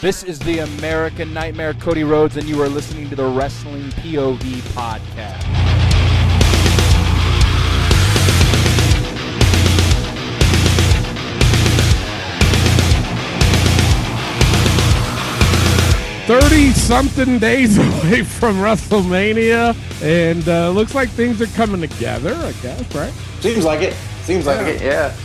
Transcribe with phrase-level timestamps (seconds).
[0.00, 4.38] This is the American Nightmare, Cody Rhodes, and you are listening to the Wrestling POV
[4.72, 5.67] podcast.
[16.28, 22.34] Thirty something days away from WrestleMania, and uh, looks like things are coming together.
[22.34, 23.14] I guess, right?
[23.40, 23.94] Seems like it.
[24.24, 24.82] Seems like it.
[24.82, 25.16] Yeah.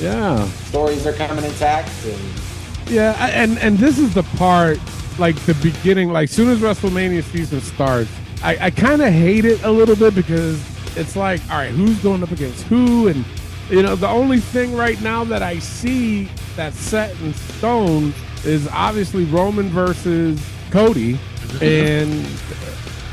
[0.00, 3.12] Yeah, Stories are coming intact, and yeah.
[3.34, 4.78] And and this is the part,
[5.18, 8.10] like the beginning, like soon as WrestleMania season starts,
[8.42, 10.58] I, I kind of hate it a little bit because
[10.96, 13.26] it's like, all right, who's going up against who, and
[13.68, 18.68] you know, the only thing right now that I see that's set in stone is
[18.68, 20.40] obviously Roman versus
[20.70, 21.18] Cody,
[21.60, 22.26] and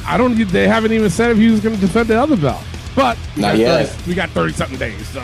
[0.05, 0.35] I don't.
[0.49, 2.63] They haven't even said if he was going to defend the other belt.
[2.95, 3.87] But we Not got yet.
[3.87, 5.21] 30 we got thirty something days, so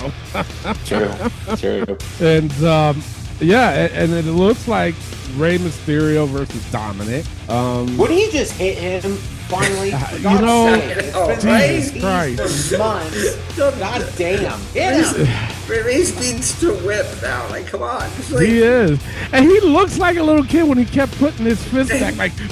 [0.86, 1.12] true,
[1.58, 1.98] true.
[2.26, 3.04] and um,
[3.42, 4.96] yeah, a- and it looks like
[5.36, 7.26] Rey Mysterio versus Dominic.
[7.50, 9.18] Um, Would he just hit him
[9.48, 9.94] finally?
[9.94, 12.70] Uh, you know, sake, it's oh, been Jesus teased Christ.
[12.70, 13.58] for months.
[13.58, 15.54] God damn, hit him.
[15.70, 17.48] Rey's needs to whip now.
[17.50, 18.10] Like, come on.
[18.32, 19.00] Like, he is,
[19.32, 22.34] and he looks like a little kid when he kept putting his fist back, like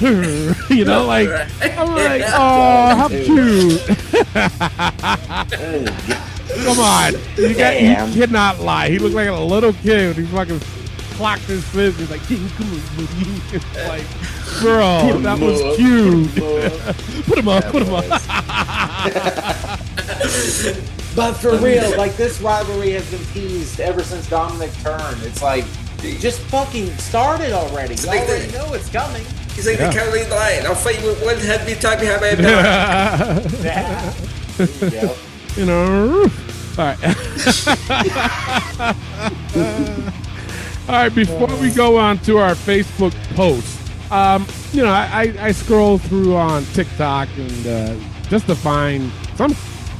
[0.70, 1.28] you know, like
[1.62, 3.80] I'm like, oh, how cute.
[6.64, 8.88] Come on, you got you cannot lie.
[8.88, 10.60] He looked like a little kid when he fucking
[11.16, 11.98] clocked his fist.
[11.98, 14.06] He's like, "King, come on, buddy." It's like,
[14.60, 16.34] bro, that was up, cute.
[17.26, 17.64] Put him up.
[17.64, 19.80] Put him up, put him up.
[21.16, 25.22] But for real, like this rivalry has been teased ever since Dominic turned.
[25.22, 25.64] It's like,
[26.20, 27.94] just fucking started already.
[27.94, 29.24] You like already the- know it's coming.
[29.54, 29.88] he's like Yeah.
[29.90, 30.66] the Cowardly Lion.
[30.66, 33.44] I'll fight you with one head time behind my back.
[33.62, 34.12] Yeah.
[34.58, 35.16] There you go.
[35.56, 36.30] you know.
[36.78, 36.98] All right.
[40.88, 41.14] All right.
[41.14, 43.80] Before we go on to our Facebook post,
[44.12, 47.96] um, you know, I, I, I scroll through on TikTok and uh,
[48.28, 49.54] just to find some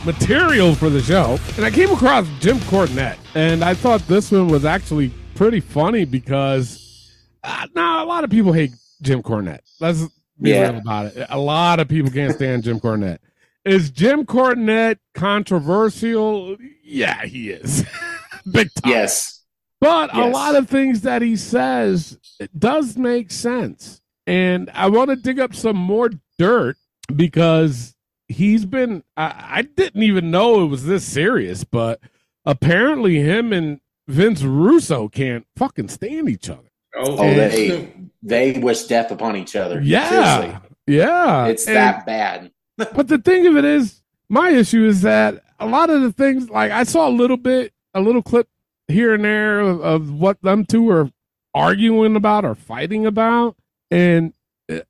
[0.05, 4.47] material for the show, and I came across Jim Cornette, and I thought this one
[4.49, 7.11] was actually pretty funny because
[7.43, 8.71] uh, now a lot of people hate
[9.03, 9.61] Jim Cornette.
[9.81, 10.03] Let's
[10.41, 10.71] be Yeah.
[10.71, 11.27] real about it.
[11.31, 13.19] A lot of people can't stand Jim Cornette.
[13.65, 16.57] Is Jim Cornette controversial?
[16.85, 17.85] Yeah, he is.
[18.53, 18.93] Big time.
[18.93, 19.36] Yes.
[19.81, 24.01] But a lot of things that he says it does make sense.
[24.27, 26.77] And I want to dig up some more dirt
[27.15, 27.95] because
[28.29, 32.01] he's been I, I didn't even know it was this serious, but
[32.45, 36.71] apparently him and Vince Russo can't fucking stand each other.
[36.97, 39.81] Oh, Oh, they they wish death upon each other.
[39.83, 40.09] Yeah.
[40.41, 40.61] Seriously.
[40.87, 41.47] Yeah.
[41.47, 42.51] It's And- that bad.
[42.95, 46.51] But the thing of it is, my issue is that a lot of the things,
[46.51, 48.49] like I saw a little bit, a little clip
[48.89, 51.11] here and there of, of what them two are
[51.55, 53.57] arguing about or fighting about,
[53.91, 54.33] and
[54.71, 54.81] uh,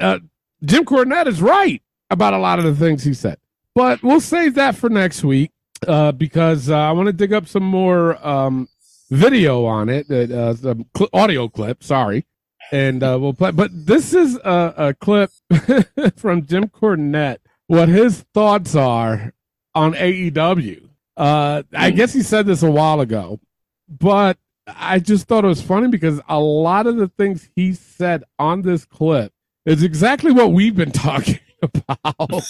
[0.00, 0.18] uh,
[0.64, 3.38] Jim Cornette is right about a lot of the things he said.
[3.74, 5.50] But we'll save that for next week
[5.86, 8.68] uh, because uh, I want to dig up some more um,
[9.10, 11.82] video on it, uh, some cl- audio clip.
[11.82, 12.24] Sorry
[12.72, 13.50] and uh, we'll play.
[13.50, 15.30] But this is a, a clip
[16.16, 17.38] from Jim Cornette.
[17.66, 19.32] What his thoughts are
[19.74, 20.88] on AEW.
[21.16, 23.40] Uh, I guess he said this a while ago,
[23.88, 28.24] but I just thought it was funny because a lot of the things he said
[28.38, 29.32] on this clip
[29.66, 32.44] is exactly what we've been talking about.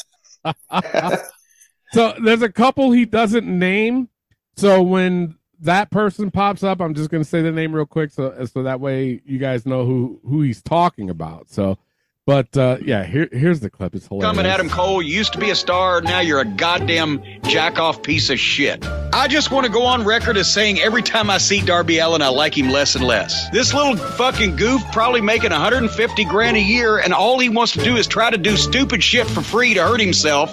[1.93, 4.09] so there's a couple he doesn't name.
[4.57, 8.45] So when that person pops up, I'm just gonna say the name real quick, so
[8.45, 11.51] so that way you guys know who who he's talking about.
[11.51, 11.79] So,
[12.27, 13.95] but uh, yeah, here here's the clip.
[13.95, 14.31] It's hilarious.
[14.31, 15.03] Coming, Adam Cole.
[15.03, 16.01] You used to be a star.
[16.01, 18.85] Now you're a goddamn jack off piece of shit.
[19.13, 22.23] I just want to go on record as saying every time I see Darby Allin,
[22.23, 23.51] I like him less and less.
[23.51, 27.85] This little fucking goof probably making 150 grand a year, and all he wants to
[27.85, 30.53] do is try to do stupid shit for free to hurt himself.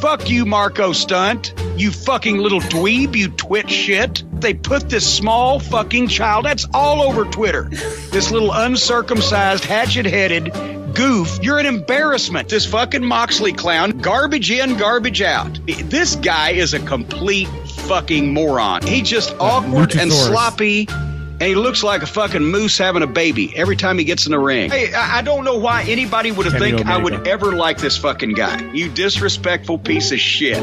[0.00, 1.52] Fuck you, Marco Stunt.
[1.76, 4.24] You fucking little dweeb, you twit shit.
[4.40, 7.64] They put this small fucking child, that's all over Twitter.
[8.10, 11.38] This little uncircumcised, hatchet headed goof.
[11.42, 12.48] You're an embarrassment.
[12.48, 15.58] This fucking Moxley clown, garbage in, garbage out.
[15.84, 17.48] This guy is a complete
[17.88, 18.82] fucking moron.
[18.82, 20.86] He's just awkward and sloppy.
[20.88, 24.32] And he looks like a fucking moose having a baby every time he gets in
[24.32, 24.70] the ring.
[24.70, 28.34] Hey, I I don't know why anybody would think I would ever like this fucking
[28.34, 28.70] guy.
[28.72, 30.62] You disrespectful piece of shit.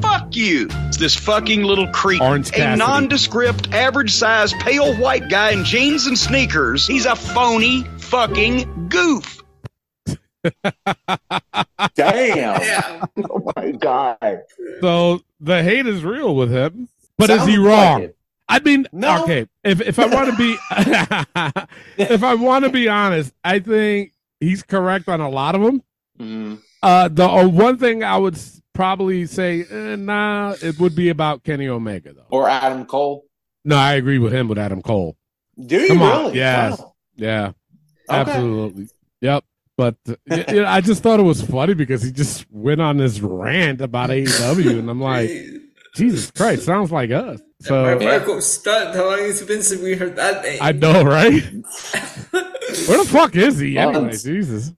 [0.00, 0.68] Fuck you.
[0.70, 2.20] It's this fucking little creep.
[2.20, 6.86] A nondescript, average size, pale white guy in jeans and sneakers.
[6.86, 9.37] He's a phony fucking goof.
[11.94, 12.60] Damn.
[12.62, 13.04] Yeah.
[13.30, 14.42] Oh my god.
[14.80, 16.88] So the hate is real with him.
[17.16, 18.02] But Sounds is he wrong?
[18.02, 18.16] it.
[18.48, 19.22] I mean, No.
[19.24, 19.46] okay.
[19.64, 20.56] If if I want to be,
[21.98, 25.82] if I want to be honest, I think he's correct on a lot of them.
[26.18, 26.60] Mm.
[26.82, 28.38] Uh, the uh, one thing I would
[28.72, 32.26] probably say, eh, nah, it would be about Kenny Omega though.
[32.30, 33.24] Or Adam Cole.
[33.64, 35.16] No, I agree with him with Adam Cole.
[35.60, 36.36] Do you Come on, really?
[36.38, 36.78] yes.
[36.78, 36.94] Wow.
[37.16, 37.46] Yeah,
[38.08, 38.20] Okay.
[38.30, 38.88] absolutely.
[39.78, 39.96] Yep.
[40.06, 40.18] But
[40.50, 43.80] you know, I just thought it was funny because he just went on this rant
[43.80, 45.30] about AEW, and I'm like,
[45.94, 47.40] Jesus Christ, sounds like us.
[47.60, 48.96] So My So Marco Stunt.
[48.96, 50.58] How long has it been since we heard that name?
[50.60, 51.42] I know, right?
[52.32, 54.02] Where the fuck is he anyway?
[54.02, 54.22] Months.
[54.22, 54.72] Jesus.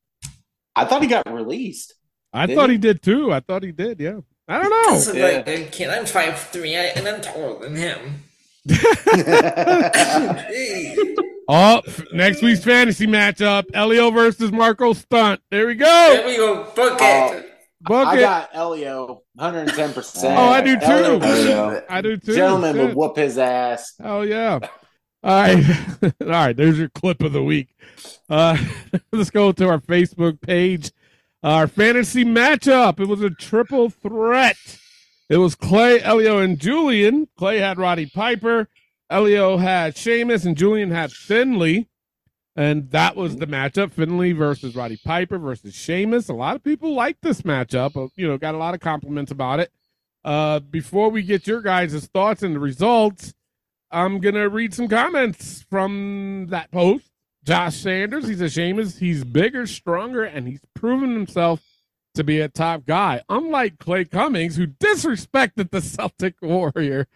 [0.77, 1.95] I thought he got released.
[2.33, 2.77] I Did thought he?
[2.77, 3.33] he did too.
[3.33, 4.01] I thought he did.
[4.01, 4.21] Yeah.
[4.47, 4.99] I don't know.
[4.99, 8.23] So, like, kid, I'm five three, and I'm taller than him.
[11.51, 11.83] Hey.
[11.87, 15.41] Oh, next week's fantasy matchup: Elio versus Marco Stunt.
[15.51, 15.87] There we go.
[15.87, 16.65] There we go.
[16.75, 17.47] Book it.
[17.81, 18.21] Book I it.
[18.21, 20.37] got Elio, 110%.
[20.37, 20.87] Oh, I do too.
[20.87, 22.35] Elio, I do too.
[22.35, 23.95] Gentleman would whoop his ass.
[24.03, 24.59] Oh yeah.
[25.23, 25.65] All right.
[26.21, 26.57] All right.
[26.57, 27.69] There's your clip of the week.
[28.29, 28.57] Uh,
[29.13, 30.93] let's go to our Facebook page.
[31.43, 33.01] Our fantasy matchup.
[33.01, 34.57] It was a triple threat.
[35.29, 37.29] It was Clay, Elio, and Julian.
[37.37, 38.69] Clay had Roddy Piper.
[39.11, 41.89] Elio had Sheamus, and Julian had Finlay.
[42.57, 46.29] And that was the matchup: Finlay versus Roddy Piper versus Sheamus.
[46.29, 47.97] A lot of people like this matchup.
[47.97, 49.71] uh, You know, got a lot of compliments about it.
[50.25, 53.33] Uh, before we get your guys' thoughts and the results,
[53.91, 57.07] I'm gonna read some comments from that post.
[57.45, 58.99] Josh Sanders, he's a Sheamus.
[58.99, 61.63] He's bigger, stronger, and he's proven himself
[62.15, 63.23] to be a top guy.
[63.31, 67.07] Unlike Clay Cummings, who disrespected the Celtic Warrior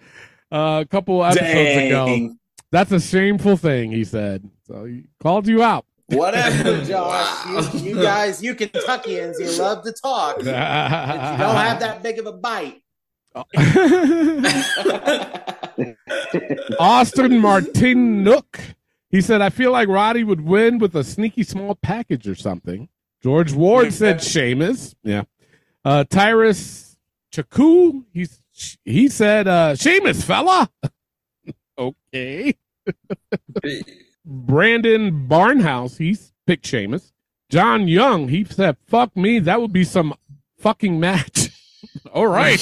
[0.55, 2.35] uh, a couple episodes ago.
[2.71, 4.49] That's a shameful thing, he said.
[4.67, 5.85] So he called you out.
[6.07, 7.75] Whatever, Josh.
[7.75, 10.37] You, you guys, you Kentuckians, you love to talk.
[10.37, 12.81] But you don't have that big of a bite.
[16.79, 18.61] Austin Martin Nook.
[19.11, 22.89] He said, I feel like Roddy would win with a sneaky small package or something.
[23.23, 24.95] George Ward said Sheamus.
[25.03, 25.23] Yeah.
[25.85, 26.97] Uh, Tyrus
[27.33, 28.41] Chaku, he's,
[28.85, 30.71] he said, uh, Sheamus, fella.
[31.79, 32.55] okay.
[34.25, 37.13] Brandon Barnhouse, he's picked Sheamus.
[37.51, 39.39] John Young, he said, fuck me.
[39.39, 40.15] That would be some
[40.59, 41.51] fucking match.
[42.15, 42.59] All right.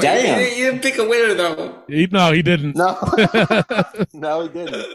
[0.00, 0.40] Damn.
[0.40, 1.82] You, you didn't pick a winner, though.
[1.88, 2.76] He, no, he didn't.
[2.76, 2.96] no,
[4.14, 4.86] no, he didn't.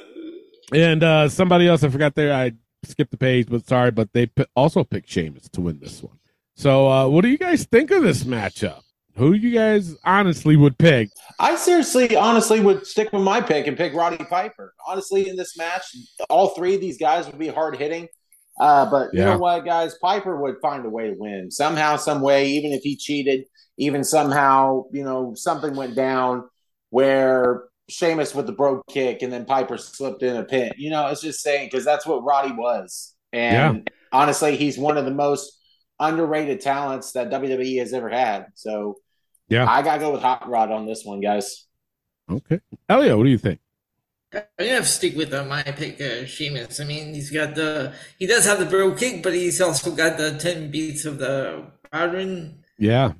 [0.73, 2.33] And uh, somebody else, I forgot there.
[2.33, 2.53] I
[2.85, 6.17] skipped the page, but sorry, but they p- also picked Sheamus to win this one.
[6.55, 8.82] So, uh, what do you guys think of this matchup?
[9.15, 11.09] Who you guys honestly would pick?
[11.39, 14.73] I seriously, honestly, would stick with my pick and pick Roddy Piper.
[14.87, 15.83] Honestly, in this match,
[16.29, 18.07] all three of these guys would be hard hitting.
[18.59, 19.95] Uh, but you know what, guys?
[20.01, 22.47] Piper would find a way to win somehow, some way.
[22.49, 23.45] Even if he cheated,
[23.77, 26.43] even somehow, you know, something went down
[26.89, 30.71] where Sheamus with the broke kick and then Piper slipped in a pin.
[30.77, 33.15] You know, it's just saying because that's what Roddy was.
[33.31, 35.59] And honestly, he's one of the most
[35.99, 38.47] underrated talents that WWE has ever had.
[38.55, 38.97] So
[39.49, 39.69] Yeah.
[39.69, 41.65] I gotta go with Hot Rod on this one, guys.
[42.29, 42.59] Okay,
[42.89, 43.59] Elio, what do you think?
[44.33, 46.79] I'm gonna have to stick with uh, my pick, uh, Sheamus.
[46.79, 50.17] I mean, he's got the he does have the bro kick, but he's also got
[50.17, 53.11] the ten beats of the pattern, Yeah,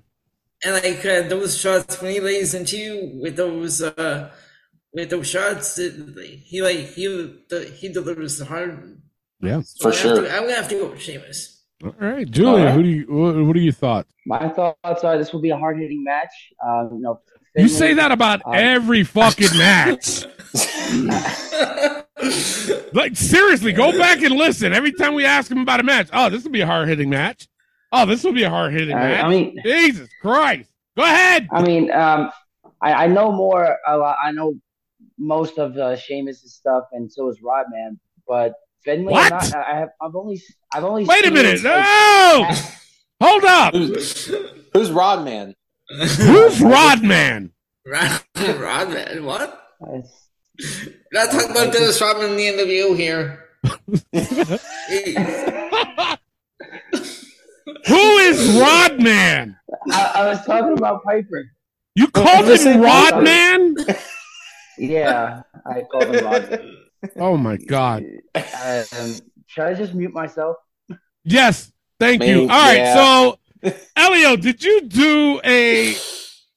[0.64, 4.32] and like uh, those shots when he lays into you with those uh
[4.94, 5.94] with those shots, it,
[6.46, 7.06] he like he
[7.50, 9.00] the, he delivers the hard.
[9.42, 9.62] yeah.
[9.62, 10.22] So For I'm sure.
[10.22, 11.53] to- I'm gonna have to go with Sheamus.
[11.84, 12.74] All right, Julia, right.
[12.74, 14.14] who do you what, what are your thoughts?
[14.26, 16.54] My thoughts are this will be a hard hitting match.
[16.66, 17.20] Um, you know,
[17.56, 20.26] You say that about uh, every fucking match.
[22.94, 24.72] like seriously, go back and listen.
[24.72, 27.10] Every time we ask him about a match, oh, this will be a hard hitting
[27.10, 27.50] match.
[27.92, 29.24] Oh, this will be a hard hitting I, match.
[29.26, 30.70] I mean, Jesus Christ.
[30.96, 31.50] Go ahead.
[31.52, 32.32] I mean, um,
[32.82, 33.78] I, I know more.
[33.88, 34.54] A I know
[35.18, 38.00] most of uh, Sheamus' stuff, and so is Rodman.
[38.26, 38.54] But
[38.86, 39.32] Finlay, What?
[39.32, 39.90] Not, I have.
[40.02, 40.42] I've only.
[40.74, 41.06] I've only.
[41.06, 41.64] Wait a minute.
[41.64, 42.50] like, No.
[43.22, 43.74] Hold up.
[43.74, 44.32] Who's,
[44.74, 45.56] who's Rodman?
[45.90, 47.54] Who's Rodman?
[47.86, 49.62] Rod, Rodman, what?
[49.80, 50.04] We're
[51.12, 53.40] not talking about Dennis Rodman in the interview here.
[57.88, 59.58] Who is Rodman?
[59.92, 61.46] I, I was talking about Piper.
[61.96, 63.76] You called him Rodman?
[64.78, 66.78] Yeah, I called him Rodman.
[67.18, 68.04] Oh my God.
[68.36, 69.16] Um,
[69.48, 70.58] should I just mute myself?
[71.24, 71.72] Yes.
[72.00, 72.28] Thank you.
[72.28, 72.78] Maybe, All right.
[72.78, 72.96] yeah.
[72.96, 75.96] So, Elio, did you do a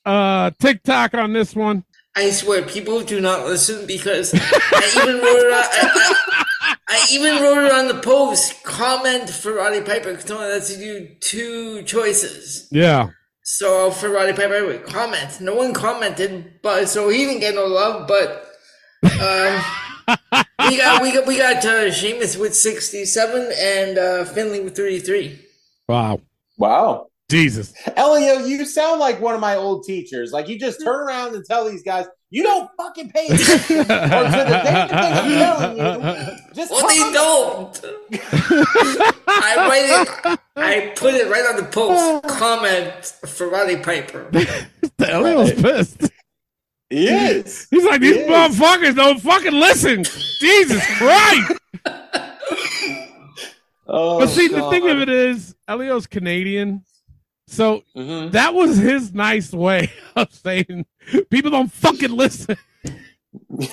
[0.04, 1.84] uh TikTok on this one?
[2.16, 5.52] I swear, people do not listen because I even wrote it.
[5.52, 6.14] On, I,
[6.62, 8.62] I, I even wrote it on the post.
[8.64, 10.14] Comment for Roddy Piper.
[10.14, 12.68] Because I had to do two choices.
[12.72, 13.10] Yeah.
[13.42, 15.40] So for Roddy Piper, we comment.
[15.40, 18.08] No one commented, but so he didn't get no love.
[18.08, 18.46] But
[19.20, 19.62] um,
[20.08, 24.76] we got we got we got uh, Sheamus with sixty seven and uh, Finlay with
[24.76, 25.38] thirty three.
[25.88, 26.20] Wow.
[26.58, 27.08] Wow.
[27.28, 27.74] Jesus.
[27.96, 30.32] Elio, you sound like one of my old teachers.
[30.32, 33.84] Like you just turn around and tell these guys, you don't fucking pay attention or
[33.84, 36.36] to the damn thing I'm telling you.
[36.54, 37.84] Just Well, they don't.
[39.28, 40.40] I write it.
[40.56, 42.38] I put it right on the post.
[42.38, 44.30] Comment for Roddy Piper.
[44.98, 46.10] The Elio's pissed.
[46.90, 47.66] He is.
[47.70, 48.28] He's like, these He is.
[48.30, 50.04] motherfuckers don't fucking listen.
[50.40, 51.52] Jesus Christ.
[53.88, 56.84] Oh, But see, the thing of it is, Elio's Canadian.
[57.48, 58.32] So Mhm.
[58.32, 60.84] that was his nice way of saying
[61.30, 62.56] people don't fucking listen.
[62.82, 63.58] You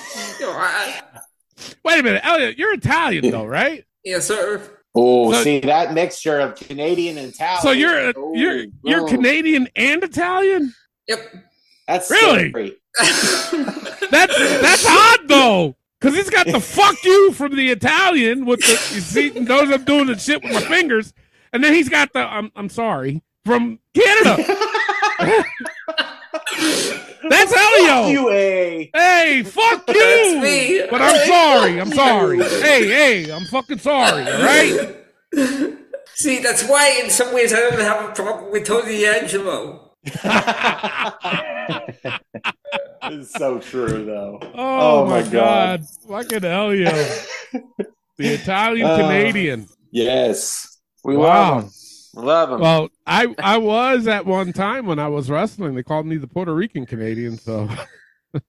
[1.84, 3.84] Wait a minute, Elliot, you're Italian though, right?
[4.04, 4.62] yes, sir.
[4.96, 7.62] Oh, So- see that mixture of Canadian and Italian.
[7.64, 10.76] So you're Oh, you're you're oh, Canadian and Italian?
[11.08, 11.34] Yep.
[11.88, 12.50] That's Really?
[12.50, 12.76] scary.
[13.00, 15.76] That's that's odd though.
[16.02, 19.86] Cause he's got the fuck you from the Italian with the you see knows I'm
[19.86, 21.14] doing the shit with my fingers.
[21.54, 24.36] And then he's got the I'm I'm sorry from Canada.
[27.30, 28.08] That's Elio.
[28.08, 29.94] You a Hey, fuck you!
[29.94, 30.86] That's me.
[30.90, 31.80] But I'm sorry.
[31.80, 32.38] I'm sorry.
[32.44, 34.26] hey, hey, I'm fucking sorry.
[34.26, 34.98] All right.
[36.16, 39.94] See, that's why in some ways I don't have a problem with Tony D'Angelo.
[43.06, 44.40] It's so true though.
[44.56, 45.82] Oh, Oh, my, my god.
[45.82, 45.88] God.
[46.32, 46.92] fucking Elio,
[48.18, 49.68] the Italian Uh, Canadian.
[49.92, 51.56] Yes, we Wow.
[51.56, 51.70] love him.
[52.16, 52.60] Love him.
[52.60, 55.74] Well, I I was at one time when I was wrestling.
[55.76, 57.38] They called me the Puerto Rican Canadian.
[57.38, 57.70] So.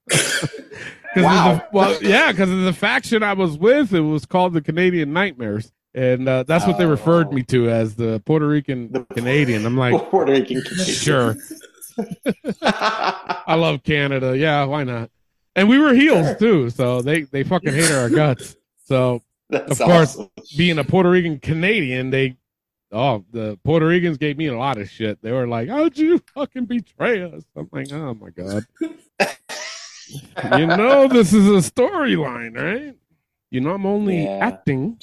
[1.16, 1.54] Wow.
[1.54, 5.12] the- well, yeah, because of the faction I was with, it was called the Canadian
[5.12, 7.32] Nightmares, and uh, that's what they referred Oh.
[7.32, 9.64] me to as the Puerto Rican The- Canadian.
[9.64, 10.96] I'm like, Puerto Rican Canadian.
[10.96, 11.36] sure.
[12.62, 14.36] I love Canada.
[14.36, 15.10] Yeah, why not?
[15.56, 18.56] And we were heels too, so they they fucking hated our guts.
[18.86, 20.16] So That's Of course.
[20.16, 20.30] awesome.
[20.56, 22.36] being a Puerto Rican Canadian, they
[22.92, 25.20] oh the Puerto Ricans gave me a lot of shit.
[25.22, 28.64] They were like, "How'd you fucking betray us?" I'm like, "Oh my god."
[30.58, 32.94] you know this is a storyline, right?
[33.50, 34.38] You know I'm only Yeah.
[34.42, 34.98] acting.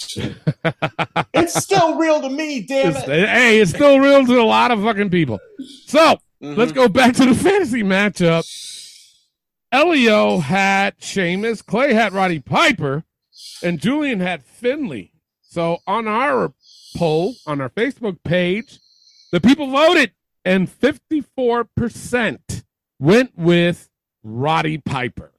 [1.33, 3.29] It's still real to me, damn It's- it.
[3.29, 5.39] hey, it's still real to a lot of fucking people.
[5.85, 6.57] So Mhm.
[6.57, 8.45] Let's go back to the fantasy matchup.
[9.71, 13.03] Elio had Sheamus, Clay had Roddy Piper,
[13.63, 15.11] and Julian had Finlay.
[15.41, 16.53] So on our
[16.97, 18.79] poll on our Facebook page,
[19.31, 20.11] the people voted,
[20.43, 22.63] and 54%
[22.99, 23.89] went with
[24.23, 25.31] Roddy Piper.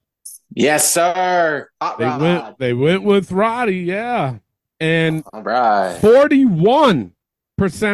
[0.54, 1.68] Yes, sir.
[1.80, 2.20] Hot They rod.
[2.20, 4.36] went they went with Roddy, yeah.
[4.80, 5.98] And All right.
[6.00, 7.12] 41%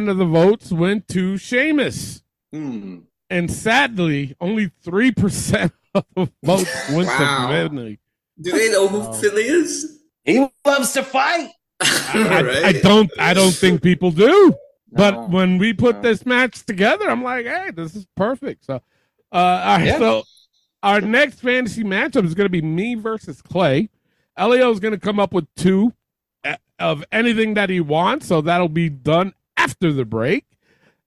[0.08, 2.22] of the votes went to Sheamus.
[2.52, 3.00] Hmm.
[3.30, 7.48] and sadly, only three percent of the votes went Wow.
[7.50, 7.98] to Finlay.
[8.40, 9.12] Do they know who.
[9.14, 10.00] Philly is?
[10.24, 11.50] He loves to fight.
[11.80, 12.64] I, Right?
[12.64, 14.54] I don't, I don't think people do.
[14.90, 15.26] But No.
[15.26, 16.02] when we put No.
[16.02, 18.64] this match together, I'm like, hey, this is perfect.
[18.64, 18.76] So,
[19.32, 19.98] uh, all right, Yeah.
[19.98, 20.22] so
[20.82, 23.90] our next fantasy matchup is going to be me versus Clay.
[24.36, 25.92] Elio is going to come up with two
[26.44, 30.44] uh, of anything that he wants, so that'll be done after the break.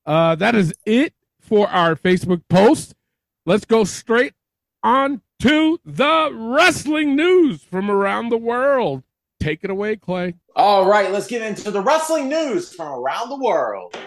[0.05, 1.13] Uh, that is it
[1.51, 2.96] for our Facebook post.
[3.46, 4.34] Let's go straight
[4.84, 9.03] on to the wrestling news from around the world.
[9.41, 10.36] Take it away, Clay.
[10.55, 13.98] All right, let's get into the wrestling news from around the world.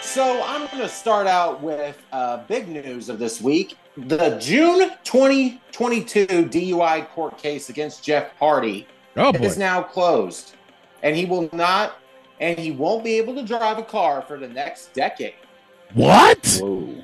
[0.00, 3.76] So I'm going to start out with uh, big news of this week.
[3.96, 10.56] The June 2022 DUI court case against Jeff Hardy Oh is now closed,
[11.04, 11.98] and he will not,
[12.44, 15.34] and he won't be able to drive a car for the next decade.
[15.94, 16.58] What?
[16.60, 16.94] Whoa.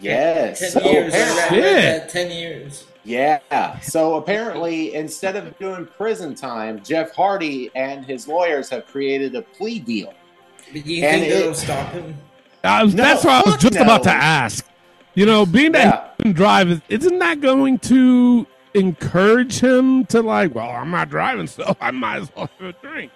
[0.00, 0.58] Yes.
[0.60, 1.14] Ten So years.
[1.14, 1.82] I apparently- read, I read Shit.
[2.02, 2.84] that, Ten years.
[3.04, 3.78] yeah.
[3.80, 9.42] So apparently, instead of doing prison time, Jeff Hardy and his lawyers have created a
[9.42, 10.14] plea deal.
[10.72, 12.16] But you And think it- that'll stop him?
[12.64, 14.66] I was, No, that's what I was fuck just about to ask.
[15.14, 16.08] You know, being that Yeah.
[16.18, 21.46] he can drive, isn't that going to encourage him to like, well, I'm not driving,
[21.46, 23.10] so I might as well have a drink.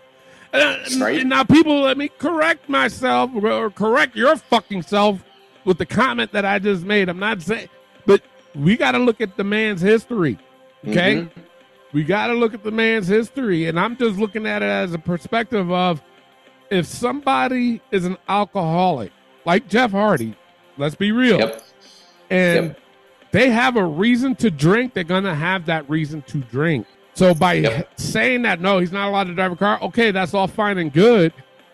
[0.53, 5.25] Uh, And now, people, let me correct myself or correct your fucking self
[5.65, 7.09] with the comment that I just made.
[7.09, 7.69] I'm not saying,
[8.07, 8.21] but
[8.55, 10.39] we got to look at the man's history.
[10.87, 11.15] Okay.
[11.17, 11.31] Mhm.
[11.93, 13.67] We got to look at the man's history.
[13.67, 16.03] And I'm just looking at it as a perspective of
[16.71, 19.13] if somebody is an alcoholic,
[19.45, 20.35] like Jeff Hardy,
[20.79, 21.63] let's be real, Yep.
[22.31, 22.81] and Yep.
[23.31, 26.87] they have a reason to drink, they're going to have that reason to drink.
[27.15, 28.01] So by Yep.
[28.01, 30.93] saying that, no, he's not allowed to drive a car, okay, that's all fine and
[30.93, 31.33] good.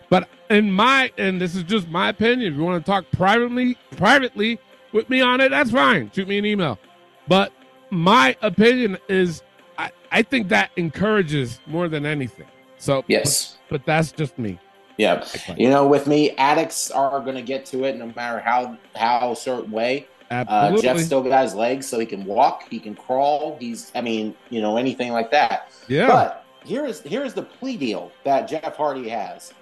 [0.09, 2.51] But in my and this is just my opinion.
[2.53, 4.59] If you want to talk privately, privately
[4.91, 6.11] with me on it, that's fine.
[6.13, 6.79] Shoot me an email.
[7.27, 7.53] But
[7.91, 9.43] my opinion is,
[9.77, 12.47] I, I think that encourages more than anything.
[12.77, 13.57] So Yes.
[13.69, 14.59] but that's just me.
[14.97, 15.25] Yeah.
[15.55, 19.33] You know, with me, addicts are going to get to it no matter how how
[19.33, 20.07] certain way.
[20.31, 20.81] Uh, Absolutely.
[20.81, 23.57] Jeff still got his legs, so he can walk, he can crawl.
[23.59, 25.71] He's, I mean, you know, anything like that.
[25.87, 26.07] yeah.
[26.07, 29.53] But here is here is the plea deal that Jeff Hardy has: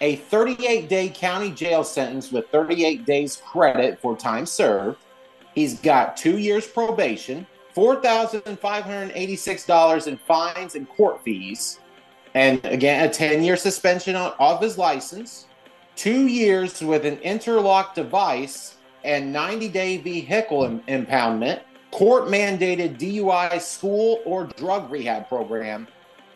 [0.00, 4.98] a 38 day county jail sentence with 38 days credit for time served.
[5.54, 11.22] He's got two years probation, four thousand five hundred eighty-six dollars in fines and court
[11.24, 11.80] fees,
[12.34, 15.46] and again a 10 year suspension on, of his license,
[15.96, 18.73] two years with an interlock device
[19.04, 25.86] and 90 day vehicle im- impoundment, court mandated DUI school or drug rehab program,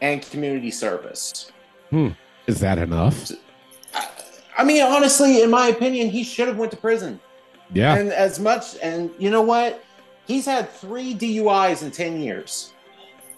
[0.01, 1.51] and community service.
[1.91, 2.09] Hmm.
[2.47, 3.33] is that enough?
[4.57, 7.19] I mean, honestly, in my opinion, he should have went to prison.
[7.73, 7.97] Yeah.
[7.97, 9.83] And as much, and you know what?
[10.27, 12.73] He's had three DUIs in 10 years.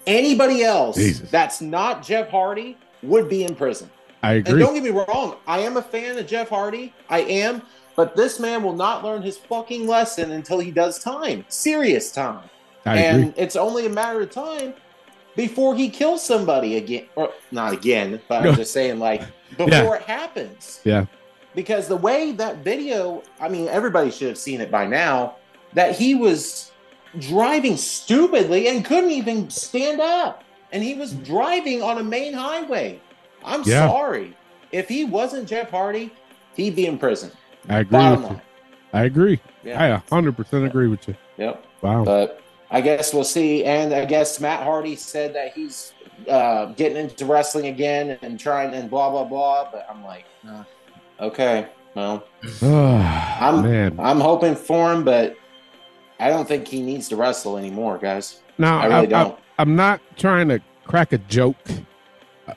[0.06, 1.30] Anybody else Jesus.
[1.30, 3.88] that's not Jeff Hardy would be in prison.
[4.22, 4.60] I And agree.
[4.62, 6.92] don't get me wrong, I am a fan of Jeff Hardy.
[7.08, 7.62] I am.
[8.00, 12.48] But this man will not learn his fucking lesson until he does time, serious time.
[12.86, 13.34] I and agree.
[13.36, 14.72] it's only a matter of time
[15.36, 17.04] before he kills somebody again.
[17.14, 19.92] Or not again, but I'm just saying, like, before Yeah.
[19.96, 20.80] it happens.
[20.82, 21.04] Yeah.
[21.54, 25.36] Because the way that video, I mean, everybody should have seen it by now,
[25.74, 26.72] that he was
[27.18, 30.42] driving stupidly and couldn't even stand up.
[30.72, 32.98] And he was driving on a main highway.
[33.44, 33.90] I'm Yeah.
[33.90, 34.34] sorry.
[34.72, 36.10] If he wasn't Jeff Hardy,
[36.54, 37.30] he'd be in prison.
[37.68, 38.40] I agree Bottom with you.
[38.92, 39.40] I agree.
[39.62, 39.80] Yeah.
[39.80, 41.14] I a hundred percent agree with you.
[41.36, 41.64] Yep.
[41.82, 42.04] Wow.
[42.04, 42.40] But
[42.70, 43.64] I guess we'll see.
[43.64, 45.92] And I guess Matt Hardy said that he's
[46.28, 49.70] uh, getting into wrestling again and trying and blah blah blah.
[49.70, 50.64] But I'm like, uh,
[51.20, 52.24] okay, well,
[52.62, 53.98] I'm, man.
[53.98, 55.36] I'm hoping for him, but
[56.18, 58.40] I don't think he needs to wrestle anymore, guys.
[58.58, 59.38] No, I really I, don't.
[59.58, 61.56] I, am not trying to crack a joke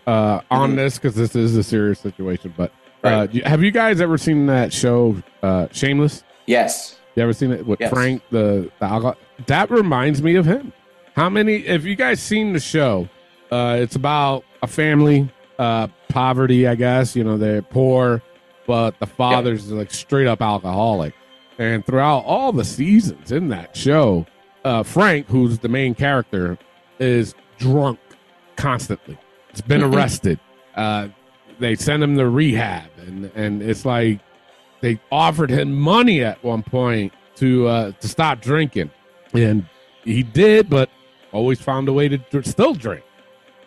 [0.08, 0.75] uh, on Mhm.
[0.75, 2.54] this because this is a serious situation.
[2.58, 2.71] But
[3.03, 3.33] Right.
[3.33, 6.23] you- have you guys ever seen that show, uh, Shameless?
[6.45, 6.97] Yes.
[7.15, 7.91] You ever seen it with Yes.
[7.91, 9.15] Frank the the alcohol?
[9.47, 10.73] That reminds me of him.
[11.15, 11.61] How many?
[11.67, 13.07] Have you guys seen the show,
[13.51, 16.67] uh, it's about a family, uh, poverty.
[16.67, 18.21] I guess you know they're poor,
[18.65, 21.13] but the father's like straight up alcoholic.
[21.59, 24.25] And throughout all the seasons in that show,
[24.65, 26.57] uh, Frank, who's the main character,
[26.99, 27.99] is drunk
[28.55, 29.17] constantly.
[29.51, 30.39] He's been arrested.
[30.75, 31.09] Uh,
[31.63, 34.19] they sent him to rehab, and and it's like
[34.82, 38.91] they offered him money at one point to uh, to stop drinking,
[39.34, 39.65] and
[40.04, 40.89] he did, but
[41.32, 43.04] always found a way to dr- still drink.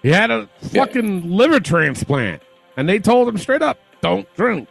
[0.03, 0.85] He had a Yeah.
[0.85, 2.43] fucking liver transplant,
[2.77, 4.69] and they told him straight up, "Don't drink."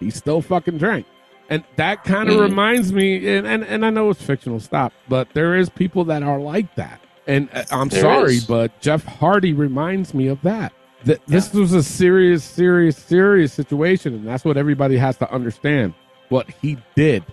[0.00, 1.06] He still fucking drank,
[1.50, 2.42] and that kind of Mhm.
[2.42, 3.28] reminds me.
[3.36, 6.74] And, and and I know it's fictional, stop, but there is people that are like
[6.76, 8.44] that, and uh, I'm There sorry, is.
[8.44, 10.72] but Jeff Hardy reminds me of that.
[11.04, 15.94] Th- This was a serious, serious, serious situation, and that's what everybody has to understand.
[16.28, 17.24] What he did,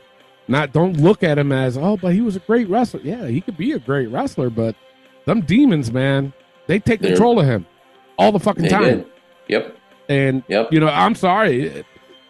[0.48, 3.02] not don't look at him as oh, but he was a great wrestler.
[3.04, 4.76] Yeah, he could be a great wrestler, but
[5.26, 6.32] them demons, man,
[6.68, 7.66] they take They're- control of him
[8.18, 8.84] all the fucking time.
[8.84, 9.06] did.
[9.50, 9.78] Yep.
[10.08, 10.72] And Yep.
[10.72, 11.84] you know, I'm sorry,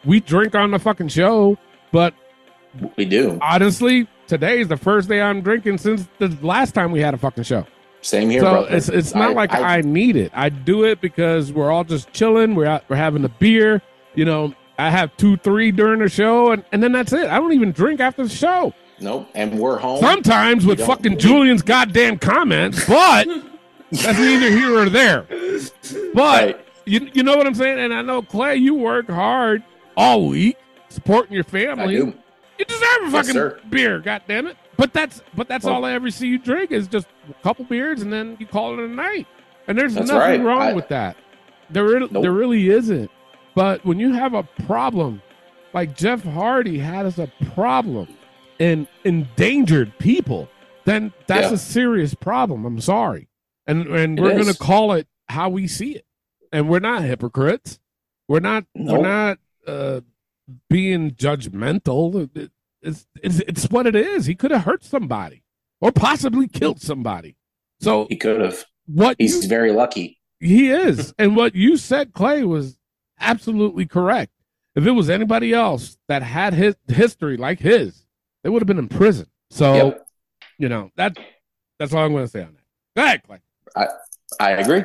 [0.05, 1.57] we drink on the fucking show,
[1.91, 2.13] but
[2.97, 3.37] We do.
[3.41, 7.17] honestly, today is the first day I'm drinking since the last time we had a
[7.17, 7.65] fucking show.
[8.05, 8.75] Same here, so brother.
[8.75, 10.31] it's it's not I- like I- I, need it.
[10.35, 12.53] I do it because we're all just chilling.
[12.53, 13.81] We're out, we're having a beer.
[14.13, 17.25] You know, I have two, three during the show, and, and then that's it.
[17.27, 18.73] I don't even drink after the show.
[18.99, 19.27] Nope.
[19.33, 19.99] And we're home.
[20.01, 23.27] Sometimes with fucking Julian's goddamn comments, but
[23.91, 25.25] that's neither here or there.
[26.13, 26.15] But
[26.45, 26.67] Right.
[26.85, 27.79] you you know what I'm saying?
[27.79, 29.63] And I know Clay, you work hard
[29.97, 30.57] all week
[30.89, 31.95] supporting your I family.
[31.95, 32.13] do.
[32.59, 33.59] You deserve a fucking sir.
[33.69, 34.57] beer, God damn it!
[34.77, 37.65] But that's but that's Well- all I ever see you drink is just a couple
[37.65, 39.27] beers and then you call it a night.
[39.67, 40.41] And there's nothing right.
[40.41, 41.17] wrong I- with that.
[41.69, 42.21] There re- Nope.
[42.23, 43.09] there really isn't.
[43.55, 45.21] But when you have a problem,
[45.73, 48.07] like Jeff Hardy has a problem
[48.59, 50.49] and endangered people,
[50.85, 51.53] then that's Yeah.
[51.53, 52.65] a serious problem.
[52.65, 53.27] I'm sorry.
[53.65, 54.45] And and It we're is.
[54.45, 56.05] gonna call it how we see it.
[56.51, 57.79] And we're not hypocrites.
[58.27, 58.97] We're not Nope.
[58.99, 60.01] we're not uh
[60.69, 62.29] being judgmental.
[62.85, 64.25] It- It's, it's it's what it is.
[64.25, 65.43] He could have hurt somebody
[65.81, 67.35] or possibly killed somebody.
[67.81, 68.63] So He could have.
[68.85, 70.19] what He's you, very lucky.
[70.39, 72.77] he is, and what you said, Clay, was
[73.19, 74.31] absolutely correct.
[74.75, 78.05] If it was anybody else that had his history like his,
[78.43, 79.27] they would have been in prison.
[79.49, 80.07] So Yep.
[80.59, 81.17] you know that
[81.79, 82.61] that's all I'm going to say on that.
[82.95, 83.39] Go ahead, Clay.
[84.39, 84.83] I agree.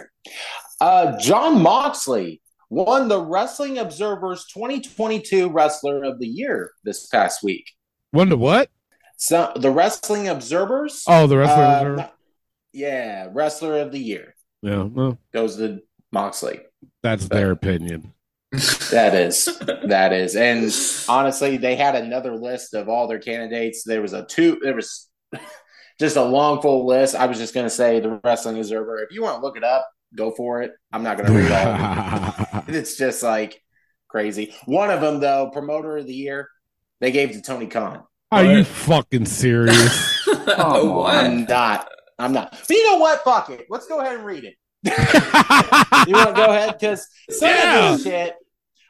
[0.81, 7.71] Uh, Jon Moxley won the Wrestling Observer's 2022 Wrestler of the Year this past week.
[8.12, 8.70] Wonder what?
[9.16, 11.05] So the Wrestling Observers.
[11.07, 11.62] Oh, the wrestler.
[11.64, 11.96] uh, Observer?
[11.96, 12.14] not-
[12.73, 15.81] yeah, Wrestler of the Year yeah, well, goes to
[16.12, 16.61] Moxley.
[17.03, 18.12] that's their opinion.
[18.90, 19.44] That is,
[19.85, 20.64] that is, and
[21.09, 23.85] honestly, they had another list of all their candidates.
[23.85, 24.59] There was a two.
[24.61, 25.09] There was
[26.01, 27.14] just a long full list.
[27.14, 28.99] I was just going to say the Wrestling Observer.
[29.05, 30.73] If you want to look it up, go for it.
[30.92, 32.75] I'm not going to read all of it.
[32.75, 33.62] It's just like
[34.09, 34.53] crazy.
[34.64, 36.49] One of them, though, Promoter of the Year,
[37.01, 38.03] they gave to Tony Khan.
[38.33, 40.19] Are you fucking serious?
[40.53, 41.05] Oh.
[41.05, 41.89] I'm not.
[42.19, 42.51] I'm not.
[42.51, 43.23] But you know what?
[43.23, 43.67] Fuck it.
[43.71, 44.55] Let's go ahead and read it.
[46.09, 46.79] You want to go ahead?
[46.79, 47.93] Because some Yeah.
[47.93, 48.35] of this shit,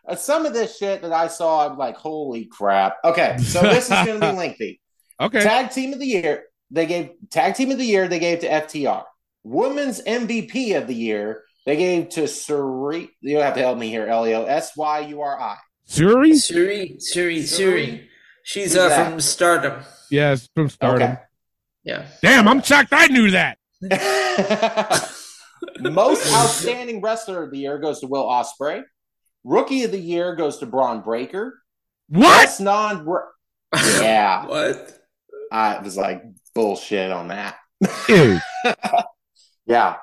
[0.08, 2.96] uh, some of this shit that I saw, I'm like, holy crap.
[3.04, 4.80] Okay, so this is going to be lengthy.
[5.20, 5.42] okay.
[5.42, 8.48] Tag Team of the Year, they gave Tag Team of the Year, they gave to
[8.48, 9.04] FTR.
[9.42, 13.08] Women's MVP of the Year, they gave to Syuri.
[13.20, 14.44] You have to help me here, Elio.
[14.44, 15.56] S Y U R I.
[15.90, 16.32] Syuri?
[16.32, 18.06] Syuri, Syuri, Syuri.
[18.44, 19.10] She's uh, that?
[19.10, 19.82] from Stardom.
[20.08, 21.18] Yes, from Stardom.
[21.82, 22.06] Yeah.
[22.22, 23.58] Damn, I'm shocked I knew that.
[25.80, 28.82] Most outstanding wrestler of the year goes to Will Ospreay.
[29.42, 31.58] Rookie of the year goes to Bron Breakker.
[32.08, 32.44] What?
[32.44, 33.06] Best non
[33.74, 34.46] Yeah.
[34.46, 34.96] What?
[35.50, 36.22] I was like
[36.54, 37.56] bullshit on that.
[39.66, 39.96] Yeah.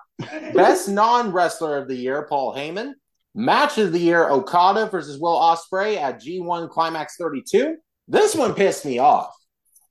[0.53, 2.93] Best non wrestler of the year, Paul Heyman.
[3.37, 7.77] Match of the year, Okada versus Will Ospreay at G1 Climax 32.
[8.07, 9.31] This one pissed me off.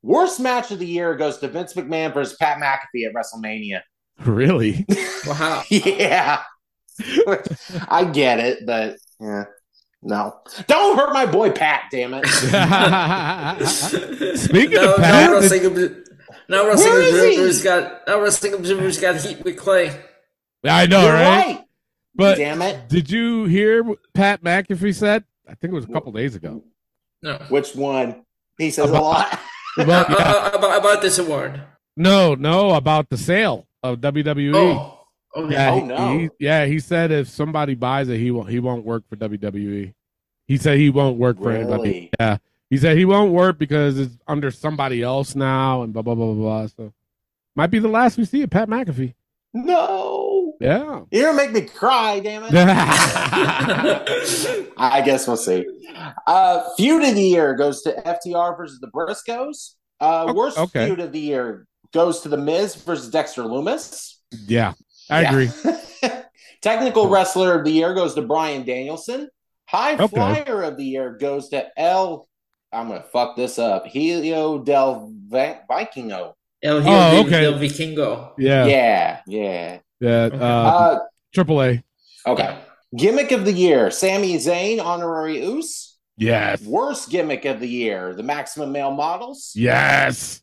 [0.03, 3.81] Worst match of the year goes to Vince McMahon versus Pat McAfee at WrestleMania.
[4.25, 4.85] Really?
[5.27, 5.65] Wow.
[5.71, 6.43] yeah.
[7.89, 9.45] I get it, but yeah.
[10.03, 10.37] No.
[10.69, 12.25] Don't hurt my boy Pat, damn it.
[14.39, 16.09] Speaking now, of now Pat, wrestling, Obs-
[16.49, 17.29] now wrestling Where is he?
[17.31, 20.01] observers got now wrestling observers got heat with Clay.
[20.65, 21.47] I know, You're right?
[21.47, 21.61] right.
[22.17, 22.89] But damn it.
[22.89, 25.25] did you hear what Pat McAfee said?
[25.49, 26.63] I think it was a couple days ago.
[27.23, 27.37] No.
[27.49, 28.25] Which one?
[28.59, 29.39] He says a lot.
[29.79, 30.17] About, yeah.
[30.17, 31.61] Uh, about, about this award.
[31.99, 34.55] No, no, about the sale of WWE.
[34.55, 34.93] Oh.
[35.39, 35.53] Okay.
[35.53, 36.19] yeah, Oh, he- no.
[36.19, 38.49] he, yeah, he said if somebody buys it, he won't.
[38.49, 39.93] He won't work for WWE.
[40.47, 42.09] He said he won't work for anybody.
[42.19, 42.39] Yeah,
[42.71, 46.33] he said he won't work because it's under somebody else now, and blah blah blah
[46.33, 46.35] blah.
[46.63, 46.67] blah.
[46.69, 46.93] So
[47.55, 49.13] might be the last we see of Pat McAfee.
[49.53, 49.96] No.
[50.61, 51.03] Yeah.
[51.11, 52.53] You're gonna make me cry, damn it.
[54.77, 55.67] I guess we'll see.
[56.27, 59.75] Uh, feud of the year goes to FTR versus the Briscoes.
[60.01, 60.87] Uh, worst okay.
[60.87, 64.15] feud of the year goes to the Miz versus Dexter Lumis.
[64.47, 64.73] yeah,
[65.11, 65.31] I Yeah.
[65.31, 65.51] agree.
[66.63, 69.29] Technical wrestler of the year goes to Bryan Danielson.
[69.69, 70.07] High Okay.
[70.09, 72.27] flyer of the year goes to El.
[72.73, 73.87] I'm gonna fuck this up.
[73.87, 76.35] Helio del Vi- Vikingo.
[76.63, 77.43] El Oh, okay.
[77.43, 78.33] del Vikingo.
[78.39, 79.21] Yeah, yeah.
[79.27, 80.29] Yeah, yeah.
[80.33, 80.99] Uh, Uh,
[81.35, 81.83] Triple A.
[82.27, 82.59] okay.
[82.97, 85.99] Gimmick of the year: Sami Zayn, honorary Uce.
[86.17, 86.63] Yes.
[86.63, 89.53] Worst gimmick of the year: the Maximum Male Models.
[89.57, 90.41] Yes.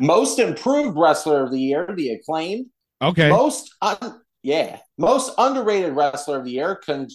[0.00, 2.66] Most improved wrestler of the year: the Acclaimed.
[3.02, 3.28] Okay.
[3.28, 6.76] Most, un- yeah, most underrated wrestler of the year.
[6.76, 7.08] Con-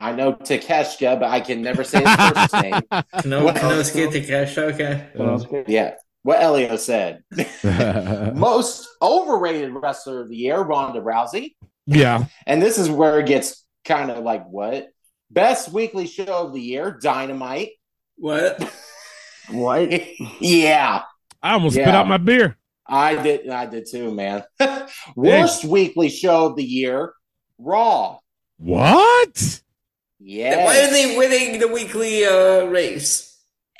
[0.00, 2.72] I know Takeshita, but I can never say his first name.
[3.24, 3.56] No, What?
[3.62, 4.58] no skate to cash.
[4.58, 5.06] Okay.
[5.68, 7.22] Yeah, what Elio said.
[8.34, 11.54] most overrated wrestler of the year: Ronda Rousey.
[11.86, 12.24] yeah.
[12.46, 14.88] And this is where it gets kind of like what
[15.30, 17.70] best weekly show of the year: Dynamite.
[18.16, 18.62] What?
[19.50, 19.90] What?
[20.40, 21.02] yeah,
[21.42, 22.56] I almost spit out my beer.
[22.86, 23.48] I did.
[23.48, 24.44] I did too, man.
[25.16, 27.12] Worst weekly show of the year:
[27.58, 28.20] Raw.
[28.58, 29.62] What?
[30.20, 30.64] Yeah.
[30.64, 33.31] Why are they winning the weekly uh, race?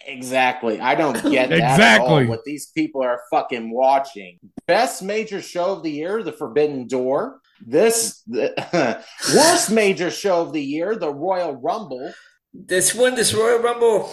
[0.07, 0.81] Exactly.
[0.81, 2.09] I don't get that at Exactly.
[2.25, 4.39] all, what these people are fucking watching.
[4.67, 7.41] Best major show of the year, The Forbidden Door.
[7.65, 8.53] This the,
[9.37, 12.13] worst major show of the year, The Royal Rumble.
[12.53, 14.11] This one, this Royal Rumble.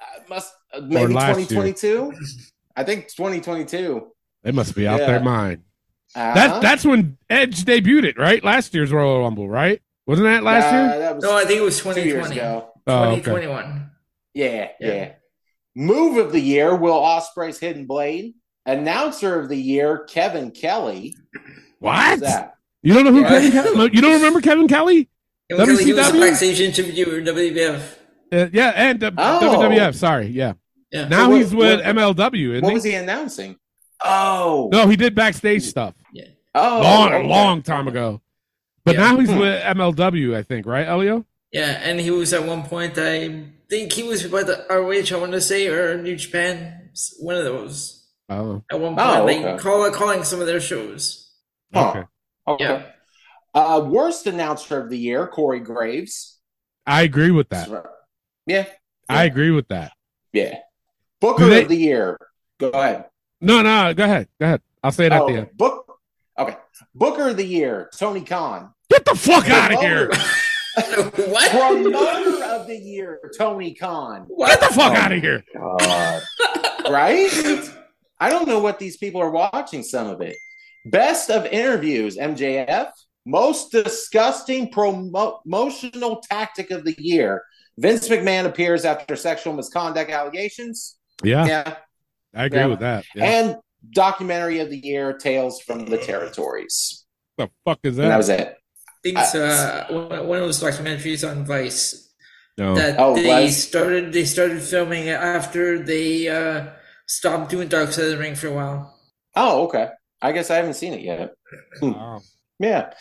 [0.00, 2.12] Uh, must uh, maybe 2022.
[2.76, 4.06] I think 2022.
[4.44, 5.06] They must be out Yeah.
[5.06, 5.62] their mind.
[6.14, 6.34] Uh-huh.
[6.34, 8.42] That that's when Edge debuted it, right?
[8.42, 9.80] Last year's Royal Rumble, right?
[10.06, 10.98] Wasn't that last Uh, year?
[11.00, 12.38] That was No, I think it was two years 2020.
[12.40, 12.72] ago.
[12.86, 13.16] Oh, okay.
[13.22, 13.90] 2021.
[14.40, 15.12] Yeah, yeah, Yeah.
[15.76, 18.34] Move of the year, Will Ospreay's Hidden Blade.
[18.66, 21.16] Announcer of the year, Kevin Kelly.
[21.78, 22.10] What?
[22.10, 22.54] Who's that?
[22.82, 23.28] You don't know who Yeah.
[23.50, 23.90] Kevin Kelly?
[23.94, 25.08] You don't remember Kevin Kelly?
[25.48, 26.20] It was, he was a WCW?
[26.20, 27.82] backstage interviewer, WWF.
[28.32, 29.40] Uh, yeah, and uh, Oh.
[29.42, 29.94] WWF.
[29.94, 30.52] Sorry, yeah.
[30.92, 31.08] Yeah.
[31.08, 32.74] Now what- he's with what- MLW, isn't What he?
[32.74, 33.56] was he announcing?
[34.04, 36.24] Oh, No, he did backstage stuff Yeah.
[36.54, 37.24] oh, long, okay.
[37.24, 38.20] a long time ago.
[38.84, 39.00] But Yeah.
[39.00, 39.38] now he's Hmm.
[39.38, 41.24] with MLW, I think, right, Elio?
[41.52, 45.20] Yeah, and he was at one point, I think he was by the ROH, I
[45.20, 46.90] want to say, or New Japan.
[47.20, 48.08] One of those.
[48.28, 51.32] Oh, At one point, Oh, like call, calling some of their shows.
[51.72, 51.88] Huh.
[51.90, 52.02] okay.
[52.48, 52.64] Okay.
[52.64, 52.82] Yeah.
[53.54, 56.38] Uh, worst announcer of the year, Corey Graves.
[56.86, 57.68] I agree with that.
[58.46, 58.66] Yeah,
[59.08, 59.92] I agree with that.
[60.32, 60.58] yeah.
[61.20, 62.16] Booker they- of the year.
[62.58, 63.06] Go ahead.
[63.40, 64.28] No, no, go ahead.
[64.38, 64.60] Go ahead.
[64.82, 65.56] I'll say it at Oh, the end.
[65.56, 65.98] Book.
[66.38, 66.56] Okay.
[66.94, 68.72] Booker of the year, Tony Khan.
[68.90, 70.10] Get the fuck out of here.
[70.76, 71.50] what?
[71.50, 74.28] Promoter of the year, Tony Khan.
[74.38, 75.44] Get the fuck out of here.
[75.58, 76.22] Oh, God.
[76.90, 77.30] right?
[78.20, 80.36] I don't know what these people are watching some of it.
[80.86, 82.90] Best of interviews, MJF.
[83.26, 87.42] Most disgusting promotional tactic of the year.
[87.78, 90.96] Vince McMahon appears after sexual misconduct allegations.
[91.22, 91.76] Yeah, Yeah.
[92.34, 92.66] I agree Yeah.
[92.66, 93.04] with that.
[93.14, 93.24] Yeah.
[93.24, 93.56] And
[93.92, 97.04] documentary of the year, Tales from the Territories.
[97.38, 98.16] the fuck is And that that?
[98.18, 98.56] was it.
[99.02, 102.10] Things, uh, one one of those documentaries on Vice
[102.58, 102.74] no.
[102.74, 103.56] that Oh, they was?
[103.62, 106.66] started they started filming it after they uh,
[107.06, 108.98] stopped doing Dark Side of the Ring for a while.
[109.36, 109.88] Oh, okay.
[110.20, 111.32] I guess I haven't seen it yet.
[111.80, 112.20] Wow.
[112.58, 112.92] Yeah.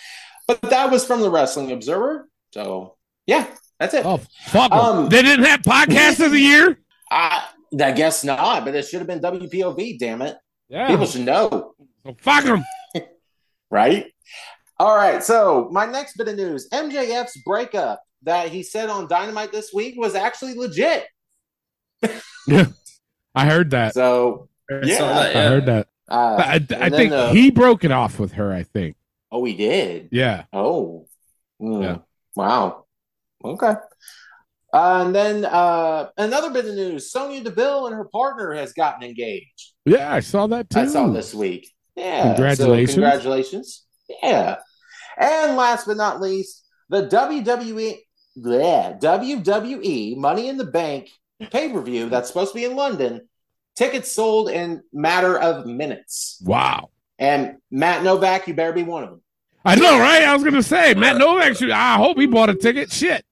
[0.48, 2.30] But that was from the Wrestling Observer.
[2.54, 2.96] So,
[3.28, 3.46] yeah,
[3.80, 4.06] that's it.
[4.06, 4.80] Oh, fuck 'em.
[4.80, 6.80] Um, They didn't have podcast of the year?
[7.12, 7.44] I,
[7.82, 10.38] I guess not, but it should have been WPOV, damn it.
[10.70, 10.88] Yeah.
[10.88, 11.74] People should know,
[12.06, 12.64] So fuck them.
[13.70, 14.06] right?
[14.80, 15.22] All right.
[15.24, 19.96] So, my next bit of news MJF's breakup that he said on Dynamite this week
[19.98, 21.06] was actually legit.
[22.04, 23.94] I heard that.
[23.94, 24.98] So, I Yeah.
[24.98, 25.88] saw that, I heard that.
[26.08, 28.96] uh, I, I then, think uh, he broke it off with her, I think.
[29.32, 30.10] oh, he did.
[30.12, 30.46] Yeah.
[30.54, 31.06] Oh,
[31.60, 31.82] Hmm.
[31.82, 31.98] Yeah.
[32.36, 32.86] wow.
[33.44, 33.74] Okay.
[34.74, 39.04] Uh, and then uh, another bit of news: Sonya Deville and her partner has gotten
[39.04, 39.74] engaged.
[39.86, 40.80] Yeah, I saw that too.
[40.80, 41.70] I saw this week.
[41.96, 42.34] Yeah.
[42.34, 42.92] Congratulations.
[42.92, 43.86] So congratulations.
[44.24, 44.58] Yeah.
[45.20, 48.00] And last but not least, the WWE,
[48.38, 51.10] bleh, WWE Money in the Bank
[51.52, 53.28] pay per view that's supposed to be in London.
[53.76, 56.42] Tickets sold in matter of minutes.
[56.44, 56.90] Wow.
[57.18, 59.22] And Matt Novak, you better be one of them,
[59.66, 60.24] I know, right?
[60.24, 61.58] I was gonna say Matt Novak.
[61.58, 62.92] Should, I hope he bought a ticket.
[62.92, 63.26] Shit,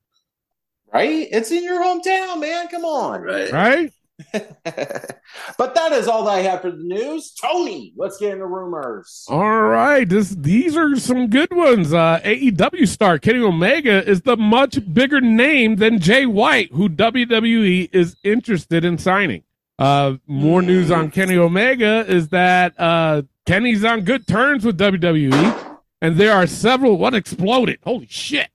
[0.93, 1.27] right?
[1.31, 2.67] It's in your hometown, man.
[2.67, 3.21] Come on.
[3.21, 3.51] Right.
[3.51, 3.91] right?
[4.33, 7.31] but that is all I have for the news.
[7.33, 9.25] Tony, let's get into rumors.
[9.29, 10.09] All right.
[10.09, 11.93] This these are some good ones.
[11.93, 17.89] Uh, AEW star Kenny Omega is the much bigger name than Jay White, who WWE
[17.93, 19.43] is interested in signing.
[19.77, 25.77] Uh, more news on Kenny Omega is that uh, Kenny's on good terms with WWE,
[26.01, 26.97] and there are several.
[26.97, 27.77] What exploded?
[27.83, 28.49] Holy shit!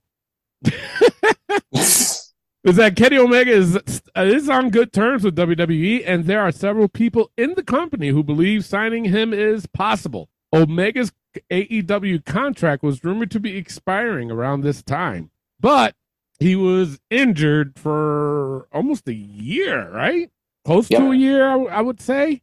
[2.63, 3.75] is that Kenny Omega is
[4.15, 8.09] uh, is on good terms with WWE, and there are several people in the company
[8.09, 10.29] who believe signing him is possible.
[10.53, 11.11] Omega's
[11.51, 15.95] AEW contract was rumored to be expiring around this time, but
[16.39, 20.29] he was injured for almost a year, right?
[20.65, 22.41] Close to a year, I, I would say.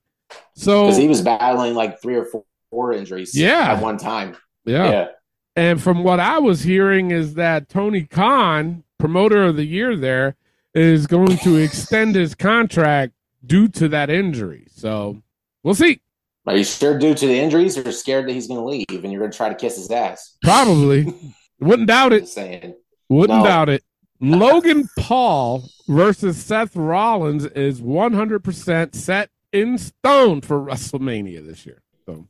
[0.54, 3.72] So Because he was battling like three or four, four injuries Yeah.
[3.74, 4.37] at one time.
[4.64, 4.90] yeah.
[4.90, 5.09] Yeah.
[5.56, 10.37] And from what I was hearing is that Tony Khan, promoter of the year there,
[10.75, 13.13] is going to extend his contract
[13.45, 14.67] due to that injury.
[14.71, 15.23] So
[15.65, 16.01] we'll see.
[16.47, 19.13] Are you sure due to the injuries or scared that he's going to leave and
[19.13, 20.37] you're going to try to kiss his ass?
[20.43, 21.13] Probably.
[21.61, 22.29] Wouldn't doubt it.
[22.29, 22.75] Saying.
[23.09, 23.45] Wouldn't No.
[23.45, 23.83] doubt it.
[24.21, 31.83] Logan Paul versus Seth Rollins is 100% set in stone for WrestleMania this year.
[32.07, 32.27] So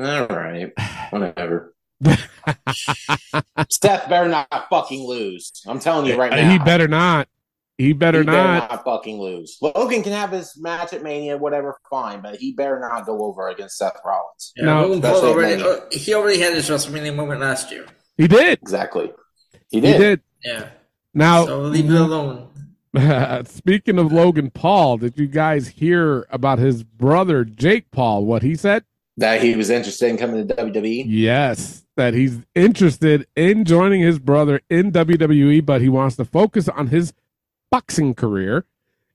[0.00, 0.72] All right.
[1.10, 1.74] Whatever.
[3.68, 5.52] Steph better not fucking lose.
[5.66, 6.50] I'm telling you right now.
[6.50, 7.28] he better not.
[7.76, 8.84] He better He not.
[8.84, 9.56] fucking lose.
[9.62, 13.48] Logan can have his match at Mania, whatever, fine, but he better not go over
[13.48, 14.52] against Seth Rollins.
[14.56, 14.82] Yeah, No.
[14.82, 15.72] Logan Paul Especially already, Mania.
[15.72, 17.86] uh, he already had his WrestleMania moment last year.
[18.16, 18.58] He did.
[18.60, 19.12] Exactly.
[19.70, 19.98] He He did.
[19.98, 20.20] did.
[20.44, 20.68] Yeah.
[21.14, 22.48] Now, So leave it alone.
[23.46, 28.24] Speaking of Logan Paul, did you guys hear about his brother Jake Paul?
[28.24, 28.82] What he said?
[29.18, 30.54] That he was interested in coming to?
[30.54, 31.04] WWE.
[31.06, 36.68] Yes, that he's interested in joining his brother in WWE, but he wants to focus
[36.68, 37.12] on his
[37.70, 38.64] boxing career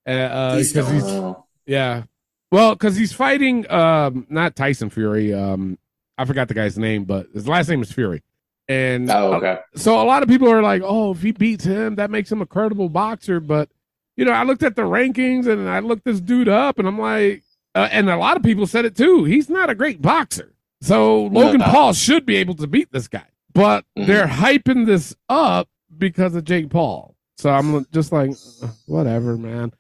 [0.06, 1.34] uh, He's because he's
[1.66, 2.04] yeah,
[2.52, 5.34] well, because he's fighting um not Tyson Fury.
[5.34, 5.80] Um,
[6.18, 8.22] I forgot the guy's name, but his last name is Fury,
[8.68, 9.60] and Oh, okay.
[9.76, 12.42] so a lot of people are like, "Oh, if he beats him, that makes him
[12.42, 13.70] a credible boxer." But
[14.18, 17.00] you know, I looked at the rankings and I looked this dude up, and I'm
[17.00, 17.42] like,
[17.74, 19.24] uh, and a lot of people said it too.
[19.24, 21.66] He's not a great boxer, so Logan No.
[21.68, 23.26] Paul should be able to beat this guy.
[23.54, 24.08] But Mhm.
[24.08, 27.16] they're hyping this up because of Jake Paul.
[27.38, 28.32] So I'm just like,
[28.86, 29.74] whatever, man.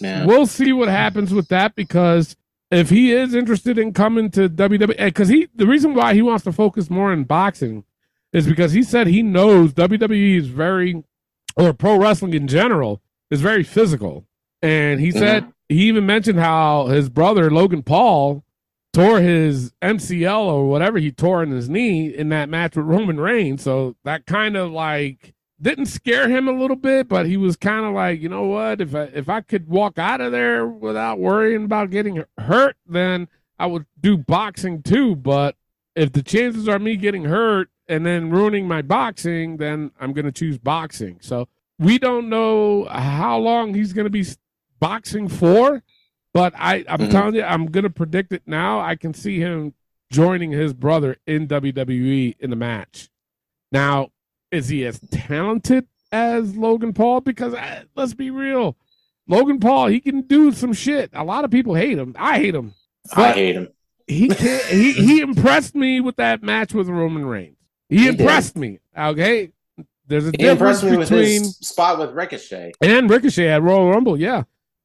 [0.00, 0.26] Man.
[0.26, 2.36] We'll see what happens with that because
[2.70, 6.44] if he is interested in coming to WWE, because he the reason why he wants
[6.44, 7.84] to focus more in boxing
[8.32, 11.02] is because he said he knows WWE is very,
[11.56, 14.26] or pro wrestling in general is very physical,
[14.62, 18.42] and he said he even mentioned how his brother Logan Paul
[18.92, 23.18] tore his MCL or whatever he tore in his knee in that match with Roman
[23.18, 23.62] Reigns.
[23.62, 27.86] So that kind of like didn't scare him a little bit, but he was kind
[27.86, 28.80] of like, you know what?
[28.80, 33.28] If I if I could walk out of there without worrying about getting hurt, then
[33.58, 35.16] I would do boxing too.
[35.16, 35.56] But
[35.94, 40.24] if the chances are me getting hurt and then ruining my boxing, then I'm going
[40.24, 41.18] to choose boxing.
[41.20, 44.24] So we don't know how long he's going to be
[44.80, 45.82] boxing for,
[46.34, 47.10] but I, I'm Mhm.
[47.10, 48.80] telling you, I'm going to predict it now.
[48.80, 49.74] I can see him
[50.10, 53.08] joining his brother in WWE in the match.
[53.70, 54.10] Now,
[54.50, 57.20] is he as talented as Logan Paul?
[57.22, 58.76] Because uh, let's be real,
[59.26, 61.10] Logan Paul, he can do some shit.
[61.14, 62.14] A lot of people hate him.
[62.18, 62.74] I hate him.
[63.14, 63.68] I hate him.
[64.06, 67.56] he can't, he he impressed me with that match with Roman Reigns.
[67.88, 68.20] He, He did.
[68.20, 68.80] impressed me.
[68.98, 69.52] Okay,
[70.06, 72.72] there's a He difference impressed me with between his spot with Ricochet.
[72.82, 74.18] and Ricochet at Royal Rumble.
[74.20, 74.42] Yeah,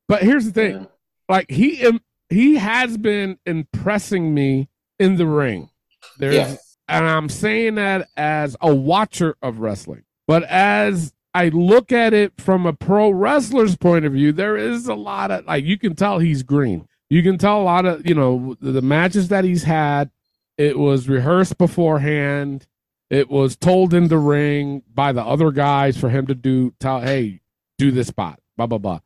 [0.07, 0.85] but here's the thing: Yeah.
[1.29, 5.69] Like he im- he has been impressing me in the ring.
[6.17, 6.55] There's, Yeah.
[6.87, 12.33] and I'm saying that as a watcher of wrestling, but as I look at it
[12.41, 15.95] from a pro wrestler's point of view, there is a lot of like you can
[15.95, 16.87] tell he's green.
[17.09, 20.09] You can tell a lot of you know the, the matches that he's had.
[20.57, 22.65] It was rehearsed beforehand.
[23.09, 26.73] It was told in the ring by the other guys for him to do.
[26.79, 27.39] Tell hey,
[27.77, 28.39] do this spot.
[28.57, 28.99] Blah blah blah.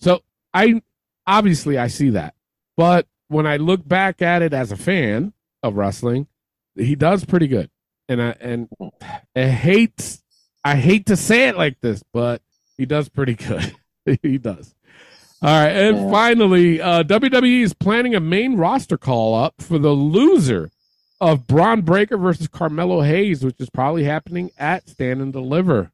[0.00, 0.82] So I
[1.26, 2.34] obviously I see that,
[2.76, 6.26] but when I look back at it as a fan of wrestling,
[6.76, 7.70] he does pretty good.
[8.08, 8.68] And I and
[9.34, 10.18] I hate
[10.64, 12.40] I hate to say it like this, but
[12.76, 13.74] he does pretty good.
[14.22, 14.74] he does.
[15.42, 16.10] All right, and Yeah.
[16.10, 20.70] finally, uh, WWE is planning a main roster call up for the loser
[21.20, 25.92] of Bron Breakker versus Carmelo Hayes, which is probably happening at Stand and Deliver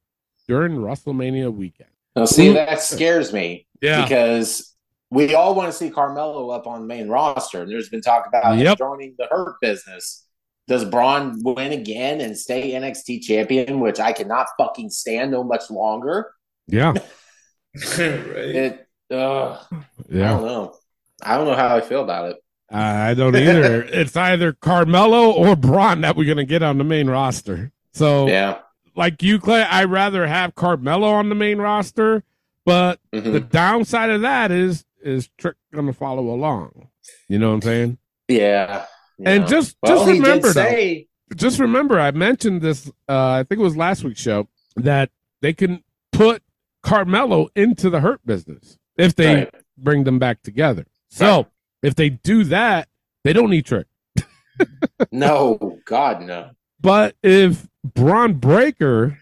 [0.49, 1.91] during WrestleMania weekend.
[2.15, 4.72] Now, see, that scares me Yeah, because
[5.13, 8.27] we all want to see Carmelo up on the main roster, and there's been talk
[8.27, 8.79] about him Yep.
[8.79, 10.25] joining the Hurt business.
[10.69, 15.71] Does Bron win again and stay NXT champion, which I cannot fucking stand no much
[15.71, 16.33] longer?
[16.67, 16.93] yeah,
[17.75, 17.99] right.
[17.99, 20.75] It, uh, I don't know.
[21.23, 22.37] I don't know how I feel about it.
[22.71, 23.83] I don't either.
[23.93, 27.71] it's either Carmelo or Bron that we're gonna get on the main roster.
[27.93, 28.59] So, Yeah.
[28.97, 32.23] like you, Clay, I'd rather have Carmelo on the main roster,
[32.65, 33.33] but Mhm.
[33.33, 36.89] the downside of that is is Trick gonna follow along.
[37.29, 37.99] You know what I'm saying?
[38.29, 38.87] Yeah.
[39.25, 43.61] And just Well, just remember though, say, just remember I mentioned this uh I think
[43.61, 45.11] it was last week's show that
[45.41, 46.43] they can put
[46.83, 49.55] Carmelo into the hurt business if they Right.
[49.79, 50.87] bring them back together.
[51.11, 51.47] So Right.
[51.83, 52.89] if they do that,
[53.25, 53.87] they don't need Trick.
[55.13, 56.51] no, God, no.
[56.81, 59.19] But if Bron Breakker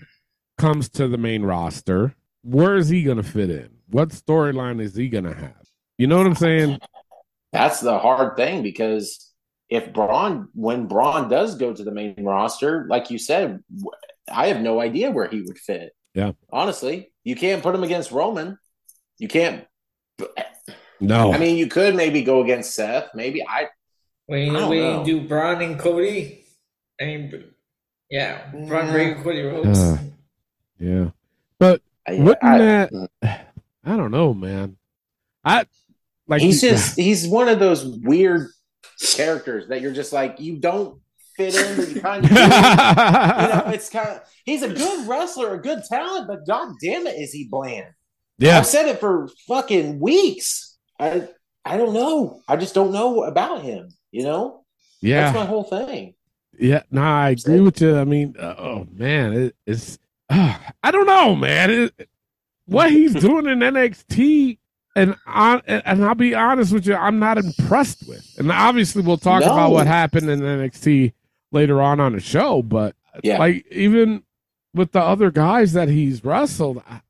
[0.58, 3.70] comes to the main roster, where is he going to fit in?
[3.88, 5.59] What storyline is he going to have?
[6.00, 6.78] You know what I'm saying?
[7.52, 9.30] That's the hard thing because
[9.68, 13.62] if Bron, when Bron does go to the main roster, like you said,
[14.32, 15.92] I have no idea where he would fit.
[16.14, 16.32] Yeah.
[16.50, 18.58] Honestly, you can't put him against Roman.
[19.18, 19.66] You can't.
[21.00, 21.34] No.
[21.34, 23.10] I mean, you could maybe go against Seth.
[23.14, 23.68] Maybe I.
[24.24, 25.04] When I don't we know.
[25.04, 26.46] do Bron and Cody,
[26.98, 27.44] I mean,
[28.10, 28.92] yeah, Bron Yeah.
[28.92, 29.78] Breakker, Cody Rhodes.
[29.78, 29.98] Uh,
[30.78, 31.10] yeah.
[31.58, 32.90] But I, wouldn't I- that
[33.84, 34.78] I don't know, man.
[35.44, 35.66] I
[36.30, 38.48] like he's just he's one of those weird
[39.16, 41.00] characters that you're just like you don't
[41.36, 45.54] fit in, but you kind of you know, it's kind of he's a good wrestler,
[45.54, 47.92] a good talent, but god damn it, is he bland?
[48.38, 48.56] yeah.
[48.58, 50.78] I've said it for fucking weeks.
[50.98, 51.28] I
[51.64, 52.40] I don't know.
[52.48, 53.88] I just don't know about him.
[54.12, 54.64] You know,
[55.02, 55.24] Yeah.
[55.24, 56.14] that's my whole thing.
[56.58, 57.96] Yeah, no, I agree with you.
[57.96, 61.70] I mean, uh, oh man, it, it's uh, I don't know, man.
[61.70, 62.08] It,
[62.66, 64.58] what he's doing in NXT,
[64.96, 68.26] and on, and I'll be honest with you, I'm not impressed with.
[68.38, 69.52] And obviously, we'll talk No.
[69.52, 71.12] about what happened in NXT
[71.52, 72.62] later on on the show.
[72.62, 73.38] But Yeah.
[73.38, 74.22] like even
[74.74, 77.00] with the other guys that he's wrestled, I,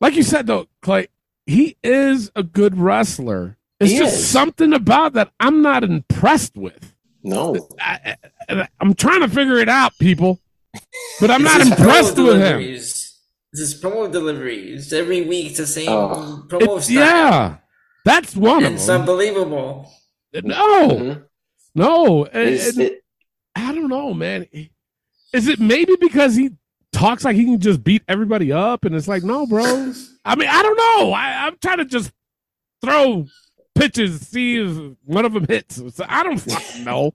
[0.00, 1.08] like you said though, Clay,
[1.46, 3.56] he is a good wrestler.
[3.80, 4.28] It's He just is.
[4.28, 6.94] something about that I'm not impressed with.
[7.24, 8.16] No, I,
[8.48, 10.38] I, I'm trying to figure it out, people.
[11.20, 12.60] But I'm not impressed with him.
[13.52, 13.72] Deliveries.
[13.72, 14.92] It's his promo deliveries.
[14.92, 16.44] Every week, the same Oh.
[16.48, 16.94] promo It- style.
[16.94, 17.56] yeah,
[18.04, 19.00] that's one And it's of them.
[19.02, 19.90] unbelievable.
[20.42, 21.24] No, Mhm.
[21.74, 23.04] no, and- It's- and it-
[23.54, 24.46] I don't know, man.
[25.34, 26.50] Is it maybe because he
[26.92, 29.92] talks like he can just beat everybody up, and it's like, no, bro.
[30.24, 31.12] I mean, I don't know.
[31.12, 32.12] I, I'm trying to just
[32.82, 33.26] throw
[33.74, 35.82] pitches, see if one of them hits.
[35.94, 37.12] So I don't fucking know.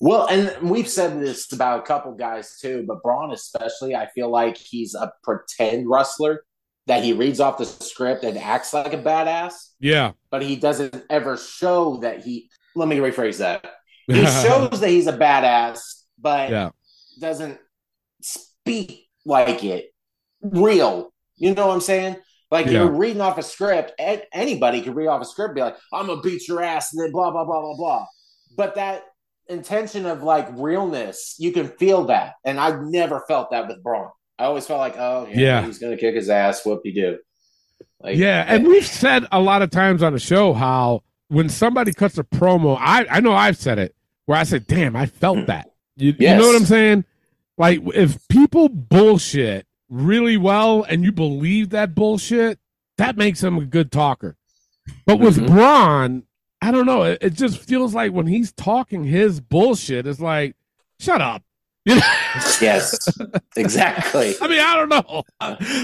[0.00, 3.94] Well, and we've said this about a couple guys too, but Bron especially.
[3.94, 6.44] I feel like he's a pretend wrestler
[6.86, 9.72] that he reads off the script and acts like a badass.
[9.80, 13.64] Yeah, but he doesn't ever show that he let me rephrase that
[14.06, 15.80] he shows that he's a badass,
[16.18, 16.70] but Yeah.
[17.20, 17.58] doesn't
[18.22, 19.92] speak like it
[20.42, 21.12] real.
[21.36, 22.16] You know what I'm saying?
[22.50, 22.72] Like Yeah.
[22.72, 23.92] you're reading off a script.
[24.32, 27.02] Anybody could read off a script, and be like, "I'm gonna beat your ass," and
[27.02, 28.06] then blah blah blah blah blah.
[28.56, 29.02] But that
[29.48, 34.10] intention of like realness, you can feel that, and I've never felt that with Bron.
[34.38, 35.66] I always felt like, "Oh yeah, Yeah.
[35.66, 37.18] he's gonna kick his ass." Whoop de do.
[38.00, 41.92] Like, Yeah, and we've said a lot of times on the show how when somebody
[41.92, 43.94] cuts a promo, I I know I've said it
[44.26, 47.04] where I said, "Damn, I felt that." You, you know what I'm saying?
[47.56, 52.58] Like if people bullshit really well and you believe that bullshit,
[52.98, 54.36] that makes them a good talker.
[55.06, 55.46] But with Mhm.
[55.48, 56.22] Bron,
[56.60, 57.04] I don't know.
[57.04, 60.56] It, it just feels like when he's talking his bullshit, it's like,
[61.00, 61.42] shut up.
[61.84, 62.00] You know?
[62.60, 63.08] yes,
[63.56, 64.34] exactly.
[64.40, 65.22] I mean, I don't know.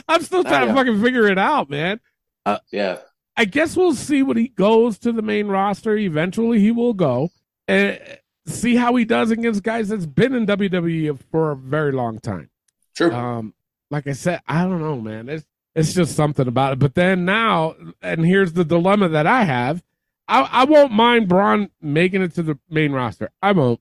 [0.08, 2.00] I'm still trying to fucking figure it out, man.
[2.44, 2.98] Uh, yeah,
[3.36, 5.96] I guess we'll see when he goes to the main roster.
[5.96, 7.30] Eventually, he will go
[7.66, 7.98] and
[8.46, 12.50] see how he does against guys that's been in WWE for a very long time.
[12.94, 13.12] true.
[13.12, 13.54] Um,
[13.90, 15.28] like I said, I don't know, man.
[15.28, 16.78] It's it's just something about it.
[16.78, 19.82] But then now, and here's the dilemma that I have:
[20.28, 23.30] I I won't mind Bron making it to the main roster.
[23.42, 23.80] I won't.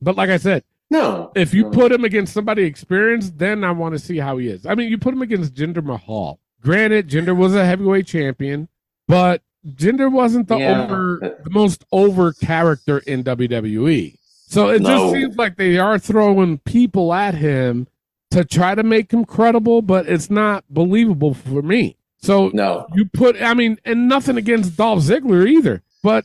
[0.00, 1.70] But like I said, no, if you No.
[1.70, 4.66] put him against somebody experienced, then I want to see how he is.
[4.66, 6.38] I mean, you put him against Jinder Mahal.
[6.60, 8.68] Granted, Jinder was a heavyweight champion,
[9.08, 9.42] but
[9.74, 10.84] Jinder wasn't the Yeah.
[10.84, 14.16] over the most over character in WWE.
[14.48, 14.88] So it No.
[14.88, 17.88] just seems like they are throwing people at him
[18.30, 21.96] to try to make him credible, but it's not believable for me.
[22.26, 25.82] So no, you put I mean, and nothing against Dolph Ziggler either.
[26.02, 26.24] But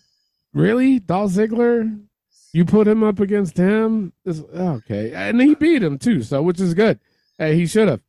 [0.53, 2.01] really, Dolph Ziggler,
[2.53, 5.13] you put him up against him, is okay.
[5.13, 6.99] And he beat him too, so which is good.
[7.37, 8.01] Hey, he should have.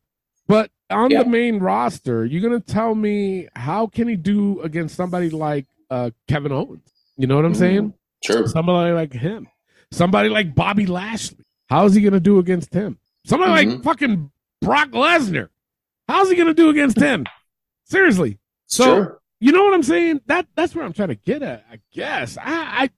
[0.47, 1.23] But on Yeah.
[1.23, 6.09] the main roster, you're gonna tell me how can he do against somebody like uh,
[6.27, 6.91] Kevin Owens?
[7.17, 7.57] You know what I'm Mhm.
[7.57, 7.93] saying?
[8.23, 8.47] true.
[8.47, 9.47] Somebody like him.
[9.91, 11.43] Somebody like Bobby Lashley.
[11.69, 12.97] How's he gonna do against him?
[13.25, 13.83] Somebody like Mhm.
[13.83, 14.31] fucking
[14.61, 15.49] Brock Lesnar.
[16.07, 17.25] How's he gonna do against him?
[17.93, 18.39] Seriously.
[18.65, 19.17] So True.
[19.39, 20.21] you know what I'm saying?
[20.25, 21.63] That that's where I'm trying to get at.
[21.71, 22.89] I guess I I,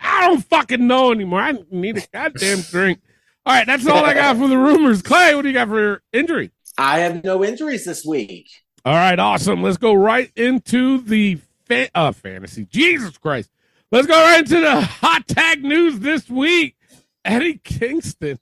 [0.00, 1.42] I don't fucking know anymore.
[1.42, 3.00] I need a goddamn drink.
[3.44, 5.02] All right, that's all I got for the rumors.
[5.02, 6.50] Clay, what do you got for your injury?
[6.78, 8.48] I have no injuries this week.
[8.86, 9.62] All right, awesome.
[9.62, 12.64] Let's go right into the fa- uh, fantasy.
[12.64, 13.50] Jesus Christ.
[13.92, 16.76] Let's go right into the hot tag news this week.
[17.22, 18.38] Eddie Kingston.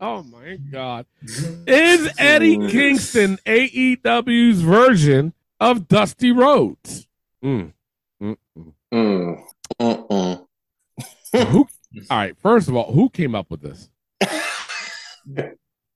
[0.00, 1.06] Oh my God.
[1.66, 7.06] Is Eddie Kingston AEW's version of Dusty Rhodes?
[7.42, 7.72] Mm.
[8.22, 8.36] Mm,
[8.92, 10.46] mm.
[11.32, 11.66] Who, all
[12.10, 13.88] right, first of all, who came up with this?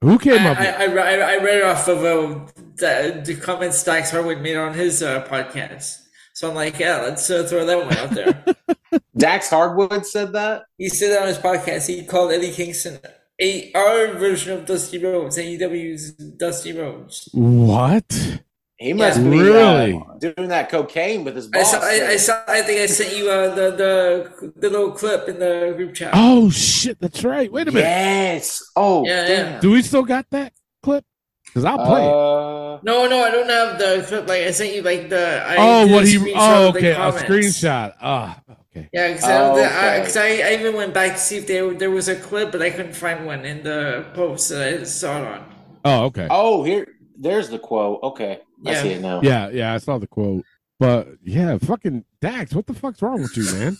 [0.01, 2.47] Who came I, up with I, I, I I read it off of uh,
[2.77, 6.03] the, the comments Dax Harwood made on his uh, podcast.
[6.33, 9.01] So I'm like, yeah, let's uh, throw that one out there.
[9.17, 10.65] Dax Harwood said that.
[10.77, 11.87] he said that on his podcast.
[11.87, 12.99] He called Eddie Kingston
[13.41, 17.29] a our version of Dusty Rhodes, AEW's Dusty Rhodes.
[17.33, 18.41] What?
[18.79, 19.31] He must Yeah.
[19.31, 19.95] be Really?
[19.95, 22.43] uh, doing that cocaine with his I saw, I, I saw.
[22.47, 26.11] I think I sent you uh, the the the little clip in the group chat.
[26.15, 27.51] Oh shit, that's right.
[27.51, 27.87] Wait a minute.
[27.87, 28.63] yes.
[28.77, 29.47] Oh, Yeah, damn.
[29.55, 29.61] yeah.
[29.61, 31.05] Do we still got that clip?
[31.47, 32.13] Because I'll play it.
[32.13, 34.29] Uh, No, no, I don't have the clip.
[34.29, 35.43] Like I sent you, like the.
[35.47, 36.19] I Oh, what he?
[36.37, 37.23] Oh, okay, a comments.
[37.23, 37.95] screenshot.
[38.03, 38.43] Ah,
[38.77, 38.89] okay.
[38.93, 40.03] Yeah, because Oh, I, okay.
[40.05, 42.63] 'cause I, I even went back to see if there there was a clip, but
[42.63, 45.45] I couldn't find one in the post that I saw it on.
[45.85, 46.27] Oh, okay.
[46.31, 46.87] oh, here.
[47.19, 48.01] There's the quote.
[48.03, 49.21] Okay, I see it now.
[49.23, 50.45] Yeah, yeah, I saw the quote.
[50.79, 53.77] But yeah, fucking Dax, what the fuck's wrong with you, man?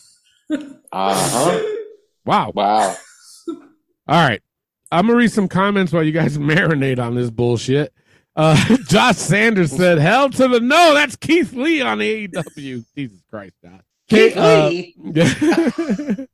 [0.93, 1.61] Uh huh.
[2.25, 2.53] Wow.
[2.55, 2.97] Wow.
[3.49, 4.41] All right.
[4.93, 7.93] I'm gonna read some comments while you guys marinate on this bullshit.
[8.37, 8.55] Uh,
[8.87, 12.85] Josh Sanders said, "Hell to the no." That's Keith Lee on AEW.
[12.95, 13.81] Jesus Christ, Josh.
[14.09, 16.29] Keith uh, Lee have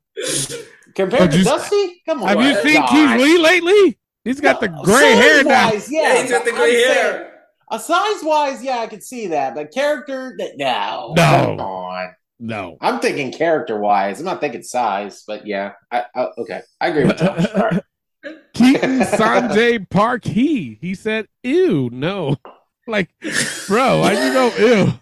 [0.95, 2.01] compared to just- Dusty.
[2.05, 2.39] Come on.
[2.39, 2.89] you seen Josh.
[2.89, 3.99] Keith Lee lately?
[4.23, 5.71] He's got the gray hair now.
[5.71, 7.11] Yeah, Yeah, he's got the gray I'm hair.
[7.13, 7.29] saying-
[7.71, 9.55] A size wise, yeah, I could see that.
[9.55, 11.23] But character, no, No.
[11.55, 12.15] come on.
[12.39, 12.77] No.
[12.81, 14.19] I'm thinking character wise.
[14.19, 15.73] I'm not thinking size, but yeah.
[15.91, 17.45] I, I, okay, I agree with Josh.
[17.55, 17.81] All right.
[18.53, 22.37] Keaton Sanjay Park he he said, "Ew, no."
[22.85, 23.09] Like,
[23.69, 24.93] bro, why'd you go ew?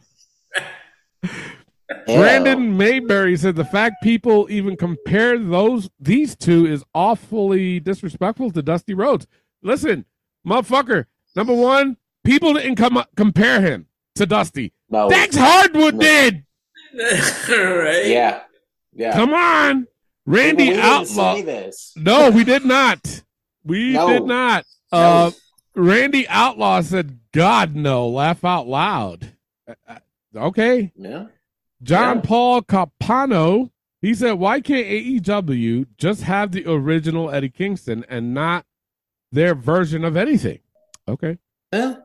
[2.05, 8.61] Brandon Mayberry said the fact people even compare those these two is awfully disrespectful to
[8.61, 9.27] Dusty Rhodes.
[9.61, 10.05] Listen,
[10.45, 11.05] motherfucker.
[11.35, 14.73] Number one, people didn't come compare him to Dusty.
[14.89, 15.09] No.
[15.09, 15.99] Dax Harwood No.
[16.01, 16.45] did.
[17.49, 18.05] right?
[18.07, 18.41] Yeah.
[18.93, 19.13] Yeah.
[19.13, 19.87] Come on,
[20.25, 21.35] Randy we Outlaw.
[21.35, 21.93] say this.
[21.95, 23.23] No, we did not.
[23.63, 24.07] We No.
[24.09, 24.65] did not.
[24.91, 24.97] No.
[24.99, 25.31] Uh,
[25.75, 29.31] Randy Outlaw said, "God no!" Laugh out loud.
[29.65, 29.95] Uh, uh,
[30.35, 30.91] okay.
[30.97, 31.27] Yeah.
[31.83, 32.21] John Yeah.
[32.23, 33.71] Paul Capano
[34.01, 38.65] He said, "Why can't AEW just have the original Eddie Kingston and not
[39.31, 40.59] their version of anything?"
[41.07, 41.37] Okay.
[41.71, 41.95] Yeah,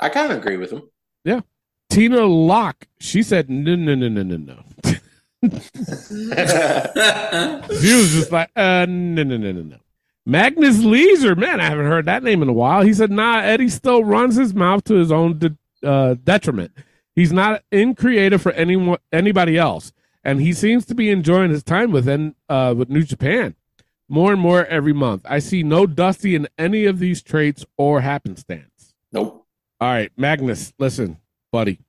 [0.00, 0.82] I kind of agree with him.
[1.24, 1.42] Yeah.
[1.90, 4.64] Tina Locke, she said, "No, no, no, no, no, no."
[7.80, 9.76] She was just like, uh, no, no, no, no, no.
[10.26, 12.82] Magnus Leeser, man, I haven't heard that name in a while.
[12.82, 16.72] He said, nah, Eddie still runs his mouth to his own de- uh, detriment.
[17.18, 19.92] He's not in creative for anyone, anybody else,
[20.22, 22.08] and he seems to be enjoying his time with
[22.48, 23.56] uh, with New Japan
[24.08, 25.22] more and more every month.
[25.24, 28.94] I see no Dusty in any of these traits or happenstance.
[29.10, 29.44] Nope.
[29.80, 31.18] All right, Magnus, listen,
[31.50, 31.80] buddy.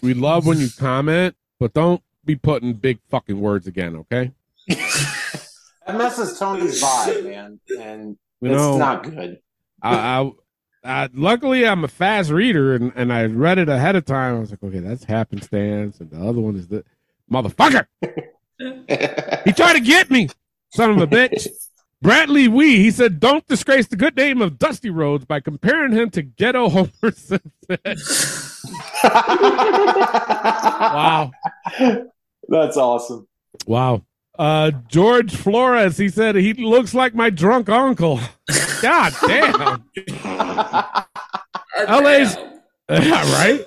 [0.00, 4.30] We love when you comment, but don't be putting big fucking words again, okay?
[4.68, 9.40] That messes Tony's vibe, man, and You it's know, not good.
[9.82, 10.30] I, I,
[10.84, 14.36] I luckily I'm a fast reader and, and I read it ahead of time.
[14.36, 16.84] I was like, okay, that's happenstance, and the other one is the
[17.30, 17.86] motherfucker.
[18.60, 20.28] He tried to get me,
[20.70, 21.46] son of a bitch.
[22.02, 26.10] Bradley Wee, he said, don't disgrace the good name of Dusty Rhodes by comparing him
[26.10, 27.52] to Ghetto Homer Simpson.
[29.04, 31.30] wow.
[32.48, 33.26] That's awesome.
[33.66, 34.04] Wow.
[34.38, 38.20] Uh, George Flores, he said he looks like my drunk uncle.
[38.82, 39.84] God damn.
[41.88, 42.36] LA's
[42.88, 43.66] right?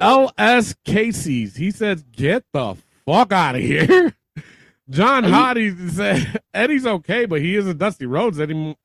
[0.00, 1.56] LS Casey's.
[1.56, 4.14] He says, get the fuck out of here.
[4.90, 8.76] John Hottie said Eddie's okay, but he isn't Dusty Rhodes any,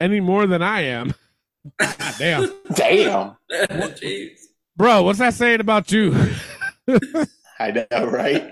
[0.00, 1.14] any more than I am.
[1.78, 2.52] God damn.
[2.74, 3.36] Damn.
[3.50, 4.40] Jeez.
[4.76, 6.14] Bro, what's that saying about you?
[7.58, 8.50] I know, right?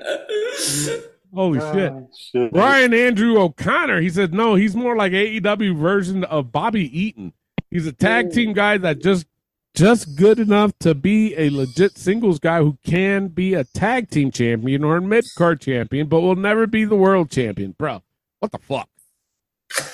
[1.33, 1.93] Holy shit.
[2.17, 2.53] Shit.
[2.53, 7.33] Brian Andrew O'Connor, he said, no, he's more like AEW version of Bobby Eaton.
[7.71, 9.27] He's a tag team guy that just
[9.75, 14.33] just good enough to be a legit singles guy who can be a tag team
[14.33, 17.77] champion or a mid card champion, but will never be the world champion.
[17.79, 18.03] Bro,
[18.41, 18.89] what the fuck?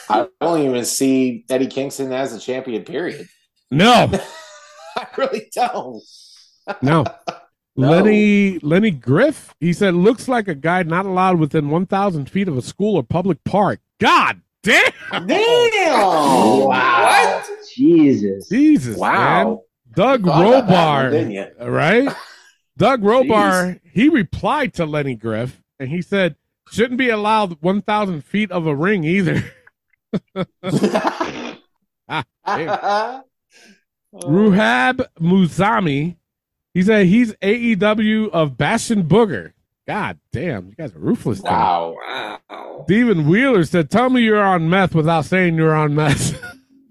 [0.09, 3.29] I don't even see Eddie Kingston as a champion, period.
[3.71, 4.11] No,
[4.97, 6.03] I really don't.
[6.81, 7.05] no.
[7.77, 7.91] No.
[7.91, 12.57] Lenny Lenny Griff, he said, looks like a guy not allowed within 1,000 feet of
[12.57, 13.81] a school or public park.
[14.01, 15.27] God damn!
[15.27, 15.99] Damn!
[15.99, 17.43] Wow.
[17.75, 18.49] Jesus.
[18.49, 19.47] Jesus, man.
[19.47, 19.63] Wow.
[19.95, 22.17] Doug Thought about that one, Robar, right?
[22.77, 26.37] Doug Robar, he replied to Lenny Griff and he said,
[26.71, 29.45] shouldn't be allowed 1,000 feet of a ring either.
[32.09, 33.23] Ah,
[34.15, 36.17] Ruhab Muzami,
[36.77, 39.53] he said he's AEW of Bastion Booger.
[39.87, 41.39] God damn, you guys are ruthless.
[41.39, 41.53] tonight.
[41.53, 41.97] wow.
[42.51, 42.83] Wow.
[42.85, 46.39] Steven Wheeler said, tell me you're on meth without saying you're on meth.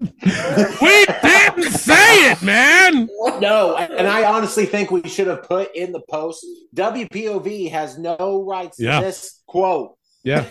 [0.00, 3.08] we didn't say it, man.
[3.40, 8.42] No, and I honestly think we should have put in the post WPOV has no
[8.44, 8.98] rights Yeah.
[8.98, 9.96] to this quote.
[10.24, 10.46] Yeah.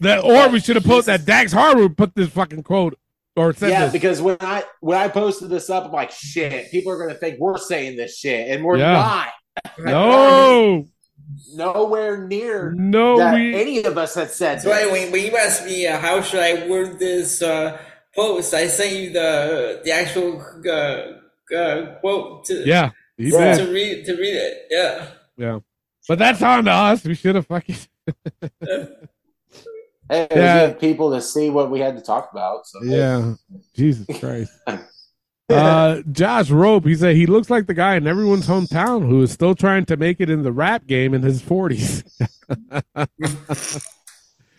[0.00, 2.98] That, or we should have put that Dax Harwood put this fucking quote
[3.36, 3.92] or said yeah, this.
[3.92, 7.38] because when I when I posted this up, I'm like, shit, people are gonna think
[7.40, 8.92] we're saying this shit, and we're Yeah.
[8.92, 9.28] not
[9.78, 10.84] no,
[11.54, 13.54] nowhere near no, we.
[13.54, 14.60] any of us had said.
[14.62, 14.82] So this.
[14.82, 17.78] anyway, when you asked me uh, how should I word this uh,
[18.14, 23.56] post, I sent you the the actual uh, uh, quote to Yeah, he Yeah.
[23.56, 23.66] did.
[23.66, 24.66] to read to read it.
[24.70, 25.06] Yeah.
[25.36, 25.58] Yeah,
[26.08, 27.02] but that's on to us.
[27.04, 27.76] We should have fucking.
[30.08, 30.62] Hey, Yeah.
[30.62, 32.66] we need people to see what we had to talk about.
[32.66, 33.34] So Yeah,
[33.74, 34.52] Jesus Christ.
[35.50, 39.30] Uh, Josh Rope, he said he looks like the guy in everyone's hometown who is
[39.30, 42.02] still trying to make it in the rap game in his 40s.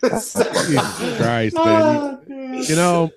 [0.00, 2.20] Jesus Christ, man.
[2.28, 3.10] You, you know,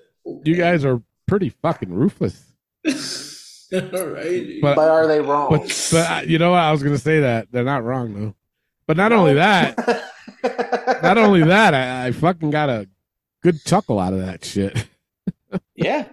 [0.44, 2.42] you guys are pretty fucking ruthless.
[2.84, 2.92] All
[4.06, 4.58] right.
[4.60, 5.50] But but are they wrong?
[5.50, 6.60] But but uh, you know what?
[6.60, 8.34] I was gonna say that they're not wrong though.
[8.88, 9.76] But not only that,
[11.02, 12.88] not only that, I, I fucking got a
[13.42, 14.86] good chuckle out of that shit.
[15.74, 16.06] yeah,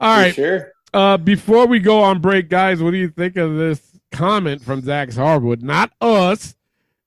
[0.00, 0.34] All for right.
[0.34, 0.72] sure.
[0.94, 3.80] Uh, before we go on break, guys, what do you think of this
[4.10, 5.62] comment from Zach Harwood?
[5.62, 6.54] Not us.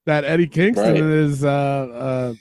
[0.05, 1.03] That Eddie Kingston Right.
[1.03, 2.33] is uh, uh,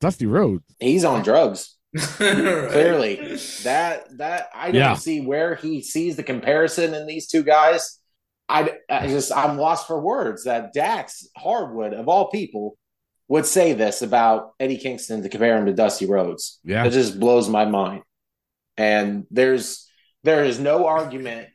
[0.00, 0.64] Dusty Rhodes.
[0.78, 1.76] He's on drugs.
[2.20, 2.70] Right.
[2.70, 3.16] Clearly,
[3.64, 4.94] that that I don't Yeah.
[4.94, 7.98] see where he sees the comparison in these two guys.
[8.48, 12.76] I, I just I'm lost for words that Dax Harwood of all people
[13.30, 16.58] would say this about Eddie Kingston to compare him to Dusty Rhodes.
[16.64, 16.84] Yeah.
[16.84, 18.02] It just blows my mind.
[18.76, 19.88] And there's
[20.24, 21.48] there is no argument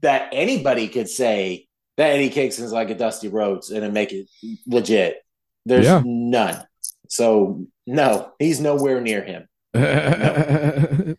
[0.00, 1.68] that anybody could say
[1.98, 4.28] that Eddie Kingston's like a Dusty Rhodes and make it
[4.66, 5.18] legit.
[5.66, 6.02] There's Yeah.
[6.04, 6.64] none.
[7.08, 9.46] So no, he's nowhere near him.
[9.74, 11.16] that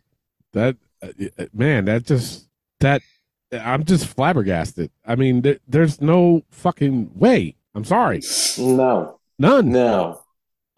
[1.02, 1.08] uh,
[1.54, 2.48] man, that just
[2.80, 3.02] that
[3.52, 4.92] I'm just flabbergasted.
[5.06, 7.56] I mean, th- there's no fucking way.
[7.76, 8.22] I'm sorry,
[8.58, 9.72] No, none.
[9.72, 10.22] no.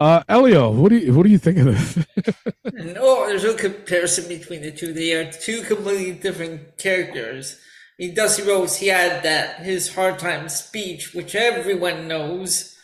[0.00, 2.06] Uh, Elio, what do you what do you think of this?
[2.72, 4.92] No, there's no comparison between the two.
[4.92, 7.58] They are two completely different characters.
[7.98, 12.76] I mean, Dusty Rhodes, he had that his hard time speech, which everyone knows.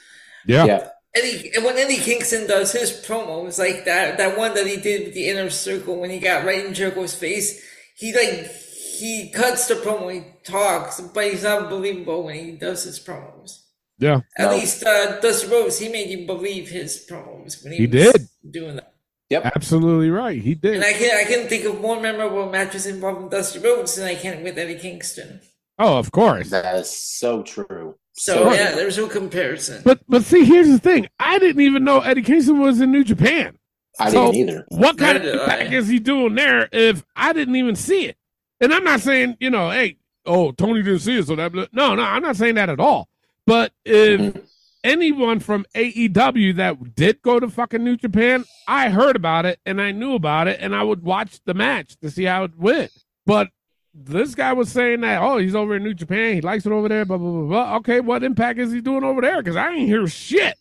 [0.47, 0.64] yeah.
[0.66, 0.89] Yeah.
[1.16, 5.07] Eddie, and when Eddie Kingston does his promos, like that, that one that he did
[5.07, 7.62] with the inner circle when he got right in Jericho's face,
[7.97, 13.01] he like he cuts the promo, he talks, but he's unbelievable when he does his
[13.01, 13.62] promos.
[13.99, 14.20] Yeah.
[14.36, 14.57] At No.
[14.57, 18.28] least uh, Dusty Rhodes, he made you believe his problems when he, He was did.
[18.51, 18.94] doing that.
[19.30, 19.53] Yep.
[19.57, 20.40] Absolutely right.
[20.40, 20.76] He did.
[20.76, 20.84] And.
[20.84, 24.42] I can I can think of more memorable matches involving Dusty Rhodes than I can
[24.42, 25.40] with Eddie Kingston.
[25.78, 26.51] Oh, of course.
[26.51, 27.96] That is so true.
[28.14, 28.55] So Sure.
[28.55, 29.82] yeah, there's no comparison.
[29.84, 31.09] But but see, here's the thing.
[31.20, 33.59] I didn't even know Eddie Kingston was in New Japan.
[34.01, 34.64] I So- didn't either.
[34.68, 38.07] What kind of Neither did impact is he doing there if I didn't even see
[38.07, 38.16] it?
[38.61, 41.94] And I'm not saying, you know, hey, oh, Tony didn't see it, so that no,
[41.94, 43.09] no, I'm not saying that at all.
[43.49, 44.42] But if Mhm.
[44.84, 49.80] anyone from AEW that did go to fucking New Japan, I heard about it and
[49.80, 52.90] I knew about it and I would watch the match to see how it went.
[53.24, 53.49] But
[53.94, 56.88] this guy was saying that, oh, he's over in New Japan, he likes it over
[56.88, 57.76] there, blah blah blah blah.
[57.78, 59.38] Okay, what impact is he doing over there?
[59.42, 60.55] Because I ain't hear shit.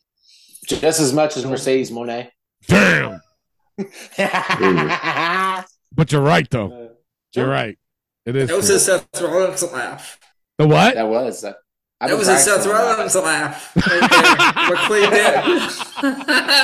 [0.65, 2.29] Just as much as Mercedes Moné.
[2.67, 3.21] Damn.
[5.95, 6.91] But you're right though.
[7.33, 7.77] You're right.
[8.25, 8.49] It is.
[8.49, 8.75] That was true.
[8.75, 10.19] a Seth Rollins laugh.
[10.57, 10.95] The what?
[10.95, 11.43] That was.
[11.43, 11.53] Uh,
[11.99, 12.97] I've That was a Seth practicing that.
[12.97, 13.75] Rollins laugh.
[13.75, 14.69] Right.
[14.69, 16.57] What Clay did.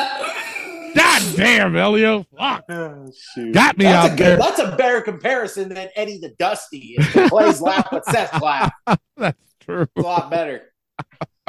[0.95, 2.23] God damn, Elio.
[2.37, 2.65] Fuck.
[2.69, 3.51] Oh, shoot.
[3.53, 4.37] Got me That's out a there.
[4.37, 6.95] That's a better comparison than Eddie the Dusty.
[6.99, 8.71] If Clay's laugh, but Seth's laugh.
[9.17, 9.81] That's true.
[9.83, 10.71] It's a lot better.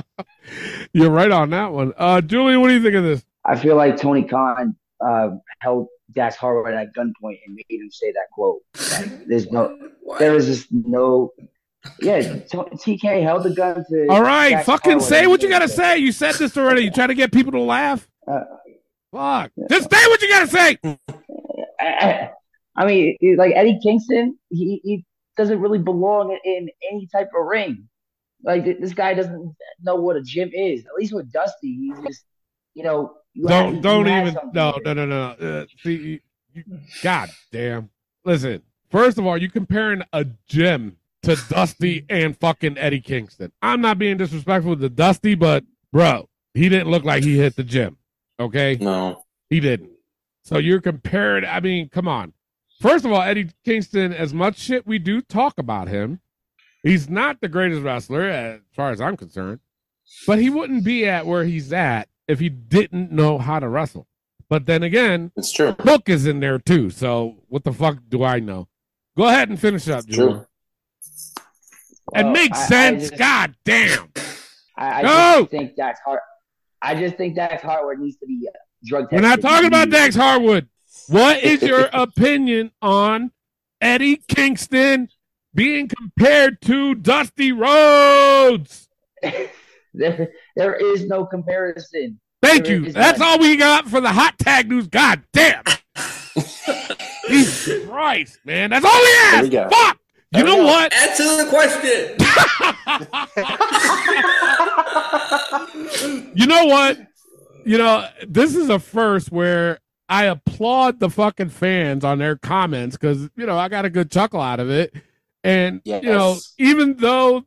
[0.94, 1.92] You're right on that one.
[1.98, 3.24] Uh Julian, what do you think of this?
[3.44, 4.74] I feel like Tony Khan
[5.04, 5.30] uh,
[5.60, 8.62] held Dax Harwood at gunpoint and made him say that quote.
[8.92, 10.18] Like, there's no, What?
[10.20, 11.32] there is just no.
[12.00, 14.06] Yeah, TK held the gun to.
[14.08, 15.98] All right, fucking say what you gotta say.
[15.98, 16.82] You said this already.
[16.82, 18.08] You try to get people to laugh.
[18.26, 18.40] Uh,
[19.12, 19.52] Fuck.
[19.70, 20.78] Just say what you gotta say.
[21.80, 22.30] I,
[22.76, 25.04] I- mean, like Eddie Kingston, he, he
[25.36, 27.88] doesn't really belong in, any type of ring.
[28.42, 30.84] Like this guy doesn't know what a gym is.
[30.84, 32.24] At least with Dusty, he's just,
[32.74, 35.22] you know, you Don't you don't even no no no no.
[35.30, 36.20] Uh, see, you,
[36.52, 36.64] you,
[37.02, 37.90] God damn.
[38.24, 38.62] Listen.
[38.90, 43.52] First of all, you comparing a gym to Dusty and fucking Eddie Kingston.
[43.62, 47.64] I'm not being disrespectful to Dusty, but bro, he didn't look like he hit the
[47.64, 47.96] gym.
[48.38, 49.24] Okay, No.
[49.50, 49.90] he didn't.
[50.42, 51.44] So you're comparing.
[51.44, 52.32] I mean, come on.
[52.80, 56.20] First of all, Eddie Kingston, as much shit we do talk about him,
[56.82, 59.60] he's not the greatest wrestler as far as I'm concerned.
[60.26, 64.06] But he wouldn't be at where he's at if he didn't know how to wrestle.
[64.50, 65.74] But then again, It's true.
[65.80, 66.90] Hook is in there too.
[66.90, 68.68] So what the fuck do I know?
[69.16, 70.04] Go ahead and finish up,
[71.04, 72.24] Julian.
[72.24, 72.30] true.
[72.30, 73.02] It makes I- I sense.
[73.10, 74.08] just- God damn.
[74.76, 75.40] I, I No!
[75.40, 76.20] just think Dax Hart.
[76.82, 79.88] I just think Dax Harwood needs to be uh, drug We're not talking about.
[79.90, 80.68] Dax Harwood.
[81.08, 83.30] What is your opinion on
[83.80, 85.08] Eddie Kingston
[85.54, 88.88] being compared to Dusty Rhodes?
[89.94, 92.20] there, there is no comparison.
[92.42, 92.92] Thank There you.
[92.92, 93.28] That's none.
[93.28, 94.86] all we got for the hot tag news.
[94.88, 95.62] God damn.
[97.28, 98.70] Jesus Christ, man.
[98.70, 99.74] That's all we There asked.
[99.74, 99.98] Fuck.
[100.34, 100.92] You There know what?
[100.92, 102.16] Answer the question.
[106.34, 106.98] you know what?
[107.64, 109.78] You know, this is a first where
[110.08, 114.10] I applaud the fucking fans on their comments because, you know, I got a good
[114.10, 114.92] chuckle out of it.
[115.44, 117.44] And, you know, even though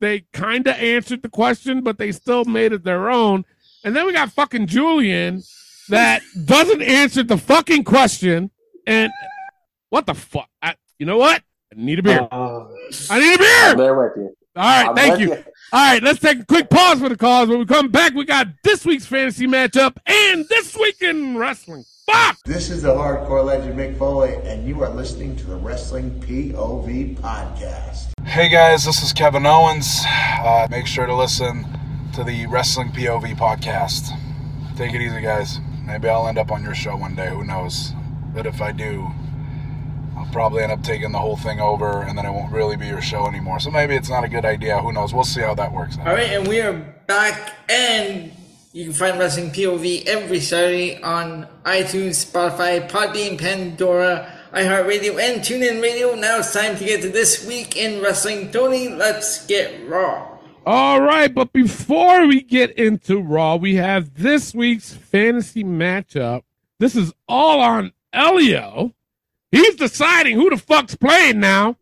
[0.00, 3.44] they kind of answered the question, but they still made it their own.
[3.84, 5.42] And then we got fucking Julian
[5.90, 8.50] that doesn't answer the fucking question.
[8.86, 9.12] And
[9.90, 10.48] what the fuck?
[10.62, 11.42] I, you know what?
[11.72, 12.26] I need a beer.
[12.32, 12.64] Uh,
[13.10, 13.76] I need a I'm beer.
[13.76, 14.36] there with you.
[14.56, 15.34] All right, I'm thank with you.
[15.72, 17.48] All right, let's take a quick pause for the cause.
[17.48, 21.84] When we come back, we got this week's fantasy matchup and this week in wrestling.
[22.06, 22.38] Fuck!
[22.44, 27.16] This is the hardcore legend Mick Foley, and you are listening to the Wrestling POV
[27.18, 28.08] podcast.
[28.24, 30.00] Hey guys, this is Kevin Owens.
[30.08, 31.64] Uh, make sure to listen
[32.14, 34.08] to the Wrestling POV podcast.
[34.76, 35.60] Take it easy, guys.
[35.86, 37.92] Maybe I'll end up on your show one day, who knows?
[38.34, 39.08] But if I do,
[40.16, 42.86] I'll probably end up taking the whole thing over and then it won't really be
[42.86, 43.60] your show anymore.
[43.60, 45.14] So maybe it's not a good idea, who knows?
[45.14, 46.06] We'll see how that works out.
[46.06, 46.72] All right, and we are
[47.06, 48.32] back, and
[48.72, 55.82] you can find Wrestling POV every Saturday on iTunes, Spotify, Podbean, Pandora, iHeartRadio, and TuneIn
[55.82, 56.14] Radio.
[56.14, 58.50] Now it's time to get to this week in wrestling.
[58.50, 60.38] Tony, let's get raw.
[60.66, 66.42] All right, but before we get into Raw, we have this week's fantasy matchup.
[66.78, 68.92] This is all on Elio.
[69.52, 71.76] He's deciding who the fuck's playing now.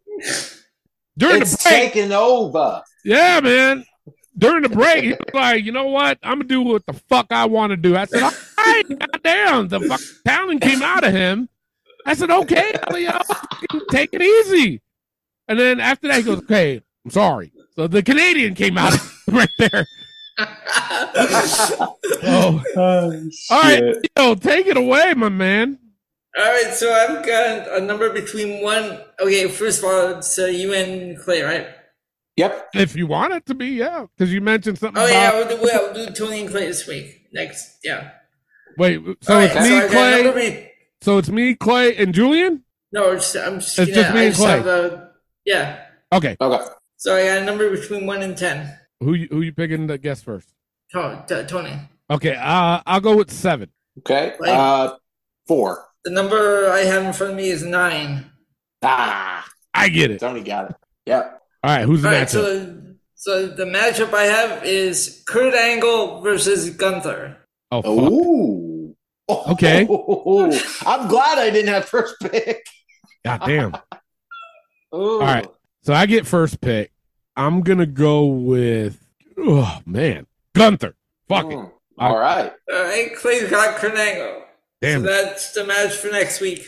[1.17, 1.93] During It's the break.
[1.93, 2.83] taking over.
[3.05, 3.85] Yeah, man.
[4.37, 6.19] during the break, he was like, you know what?
[6.23, 7.97] I'm gonna do what the fuck I want to do.
[7.97, 11.49] I said, all right, goddamn, the fuck talent came out of him.
[12.07, 13.19] I said, okay, Elio,
[13.91, 14.81] take it easy.
[15.49, 17.53] And then after that, he goes, okay, I'm sorry.
[17.75, 18.95] So the Canadian came out
[19.29, 19.87] right there.
[22.23, 23.83] Oh, all right,
[24.17, 25.79] yo, take it away, my man.
[26.37, 29.01] All right, so I've got a number between one.
[29.21, 31.69] Okay, first of all, it's uh, you and Clay, right?
[32.37, 32.69] Yep.
[32.75, 35.49] If you want it to be, yeah, because you mentioned something Oh yeah, about.
[35.49, 37.27] we'll do, we'll do Tony and Clay this week.
[37.33, 38.11] Next, yeah.
[38.77, 40.51] Wait, so All it's right, me, so Clay.
[40.61, 40.71] be-
[41.03, 42.63] So it's me, Clay, and Julian.
[42.93, 43.77] No, it's, I'm just.
[43.79, 44.51] It's gonna, just me I and Clay.
[44.51, 45.11] have a,
[45.45, 45.81] yeah.
[46.13, 46.65] Okay, Okay.
[46.97, 48.77] So I got a number between one and ten.
[49.01, 50.49] who you, who you picking to guess first?
[50.95, 51.73] Oh, t- Tony.
[52.11, 53.71] Okay, uh, I'll go with seven.
[53.99, 54.35] Okay.
[54.41, 54.51] Right.
[54.51, 54.97] Uh,
[55.49, 55.85] four.
[56.05, 58.31] The number I have in front of me is nine.
[58.83, 60.21] Ah, I get it.
[60.21, 60.77] Tony got it.
[61.07, 61.43] Yep.
[61.65, 62.31] All right, who's the All right, matchup?
[62.31, 62.83] so
[63.15, 67.37] so the matchup I have is Kurt Angle versus Gunther.
[67.73, 68.13] oh, fuck.
[68.13, 68.75] Ooh.
[69.31, 69.81] Okay.
[70.87, 72.65] I'm glad I didn't have first pick.
[73.27, 73.75] God damn.
[74.95, 75.21] Ooh.
[75.21, 75.47] All right.
[75.83, 76.93] So I get first pick.
[77.37, 78.99] I'm gonna go with
[79.39, 80.27] oh man.
[80.55, 80.95] Gunther.
[81.29, 81.57] Fuck it.
[81.59, 81.71] Mm.
[81.99, 82.53] All right.
[82.73, 84.45] All right, Clay's got Kurt Angle.
[84.81, 86.65] Damn so that's the match for next week.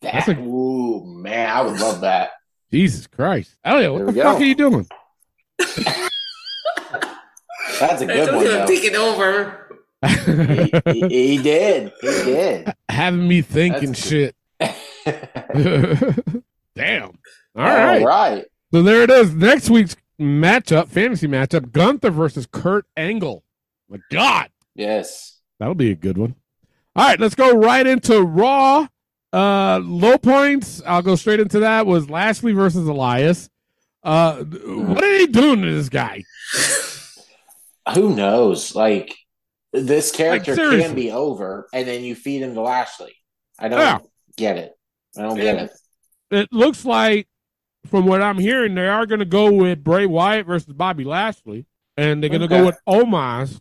[0.00, 2.30] That's That, a- ooh, man, I would love that.
[2.72, 3.54] Jesus Christ.
[3.64, 4.42] Elliot, what There the we fuck go.
[4.42, 4.86] are you doing?
[7.78, 8.66] That's a good told one, you I'm though.
[8.66, 9.82] taking over.
[10.06, 11.92] he, he- he did.
[12.00, 12.72] He did.
[12.88, 14.34] Having me thinking That's shit.
[16.76, 17.02] Damn.
[17.56, 18.04] All All right.
[18.04, 18.44] right.
[18.72, 19.34] So there it is.
[19.34, 23.42] Next week's matchup, fantasy matchup, Gunther versus Kurt Angle.
[23.88, 24.48] My God.
[24.74, 25.40] Yes.
[25.58, 26.36] That'll be a good one.
[26.96, 28.86] All right, let's go right into Raw.
[29.32, 30.82] Uh low points.
[30.84, 31.86] I'll go straight into that.
[31.86, 33.48] Was Lashley versus Elias.
[34.02, 36.24] Uh what are they doing to this guy?
[37.94, 38.74] Who knows?
[38.74, 39.16] Like
[39.72, 40.82] this character seriously.
[40.82, 43.14] can be over, and then you feed him to Lashley.
[43.58, 43.98] I don't Yeah.
[44.36, 44.72] get it.
[45.16, 45.62] I don't get Yeah.
[45.64, 45.70] it.
[46.32, 47.28] It looks like
[47.86, 51.66] from what I'm hearing, they are gonna go with Bray Wyatt versus Bobby Lashley.
[51.96, 52.58] And they're gonna Okay.
[52.58, 53.60] go with Omos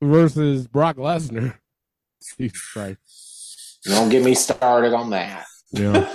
[0.00, 1.58] versus Brock Lesnar.
[2.38, 3.78] Jesus Christ.
[3.84, 5.46] Don't get me started on that.
[5.72, 6.14] Yeah.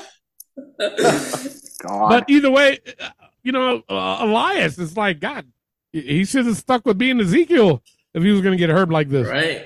[1.82, 2.10] God.
[2.10, 3.10] But either way, uh,
[3.44, 5.46] you know, uh, Elias is like, God,
[5.92, 7.82] he- he should have stuck with being Ezekiel
[8.14, 9.28] if he was going to get hurt like this.
[9.28, 9.66] Right.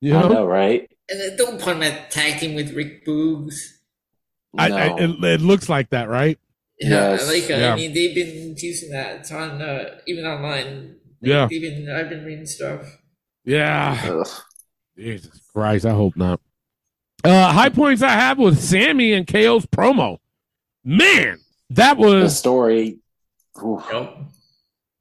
[0.00, 0.90] You I know, know, right?
[1.08, 3.54] And don't put him at tag team with Rick Boogs.
[4.54, 4.64] No.
[4.64, 6.38] I, it, it looks like that, right?
[6.78, 7.28] Yeah, Yes.
[7.28, 7.50] I like.
[7.50, 7.72] Uh, Yeah.
[7.72, 9.16] I mean, they've been teasing that.
[9.20, 10.96] It's on uh, even online.
[11.20, 11.46] Yeah.
[11.50, 11.90] They've been.
[11.94, 12.98] I've been reading stuff.
[13.44, 14.00] Yeah.
[14.04, 14.28] Ugh.
[14.96, 16.40] Jesus Christ, I hope not.
[17.22, 20.18] Uh, high points I have with Sammy and KO's promo.
[20.84, 21.38] Man,
[21.70, 22.98] that the was, story.
[23.62, 23.84] oof.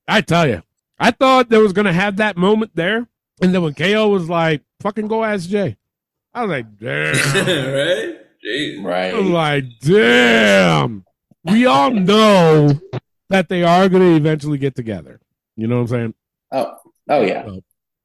[0.07, 0.61] I tell you,
[0.99, 3.07] I thought they was going to have that moment there.
[3.41, 5.77] And then when KO was like, fucking go ask Jay.
[6.33, 7.15] I was like, damn.
[7.73, 8.15] right.
[8.45, 8.77] Jeez.
[8.77, 9.23] I was Right.
[9.25, 11.05] like, damn.
[11.45, 12.79] We all know
[13.29, 15.21] that they are going to eventually get together.
[15.55, 16.13] You know what I'm saying?
[16.51, 16.75] Oh,
[17.09, 17.49] oh yeah.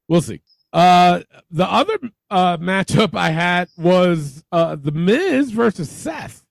[0.07, 0.41] We'll see.
[0.75, 1.21] Uh,
[1.51, 1.97] the other
[2.29, 6.45] uh, matchup I had was uh, The Miz versus Seth.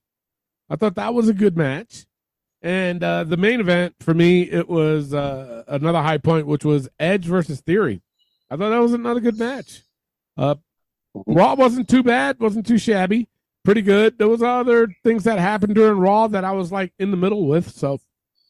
[0.67, 2.07] I thought that was a good match.
[2.63, 6.89] And uh, the main event for me, it was uh, another high point, which was
[6.99, 8.01] Edge versus Theory.
[8.49, 9.83] I thought that was another good match.
[10.35, 10.55] Uh,
[11.13, 13.29] Raw wasn't too bad, wasn't too shabby,
[13.63, 14.17] pretty good.
[14.17, 17.45] There was other things that happened during Raw that I was like in the middle
[17.45, 17.99] with, so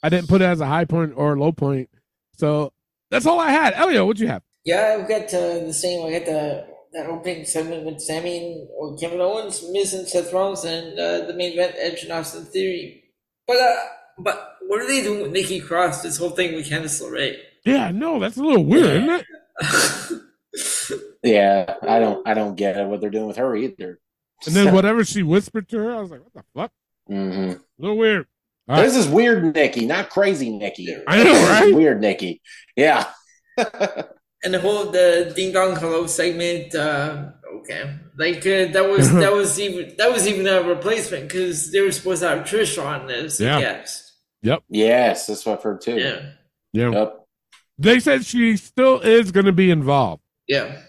[0.01, 1.89] I didn't put it as a high point or a low point.
[2.37, 2.71] So
[3.11, 3.73] that's all I had.
[3.73, 4.44] Elio, what'd you have?
[4.65, 6.05] Yeah, I've got uh, the same.
[6.05, 10.63] I got the that opening segment with Sammy or Kevin Owens, Miz and Seth Rollins,
[10.63, 13.03] and uh, the main event Edge and Austin Theory.
[13.47, 13.75] But uh,
[14.17, 16.01] but what are they doing with Nikki Cross?
[16.01, 17.37] This whole thing with Candice LeRae.
[17.65, 19.25] Yeah, no, that's a little weird, isn't
[19.61, 20.21] it?
[21.23, 21.75] Yeah.
[21.81, 22.27] I don't.
[22.27, 23.99] I don't get it what they're doing with her either.
[24.45, 26.71] And then whatever she whispered to her, I was like, what the fuck?
[27.07, 28.27] hmm A little weird.
[28.67, 28.83] All right.
[28.83, 30.95] This is weird, Nikki, not crazy, Nikki.
[31.07, 31.73] I know, right?
[31.73, 32.41] Weird, Nikki.
[32.75, 33.07] Yeah.
[34.45, 36.73] and the whole the ding dong hello segment.
[36.73, 41.71] Uh, okay, like uh, that was that was even that was even a replacement because
[41.71, 43.57] they were supposed to have Trish on as Yeah.
[43.57, 44.13] a guest.
[44.69, 45.97] yes, that's what I've heard too.
[45.97, 46.29] Yeah,
[46.71, 46.91] Yeah.
[46.91, 47.21] Yep.
[47.77, 50.81] They said she still is going to be involved, yeah.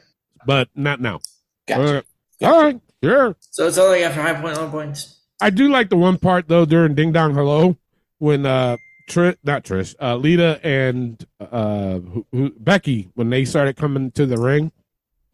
[0.46, 1.18] but not now.
[1.66, 2.04] Gotcha.
[2.42, 3.34] Uh, all right, sure.
[3.40, 5.20] So it's all I got for high point, low points.
[5.40, 7.76] I do like the one part though during Ding Dong Hello
[8.18, 8.76] when uh
[9.06, 14.26] Trish, not Trish, uh Lita and uh who, who, Becky when they started coming to
[14.26, 14.72] the ring.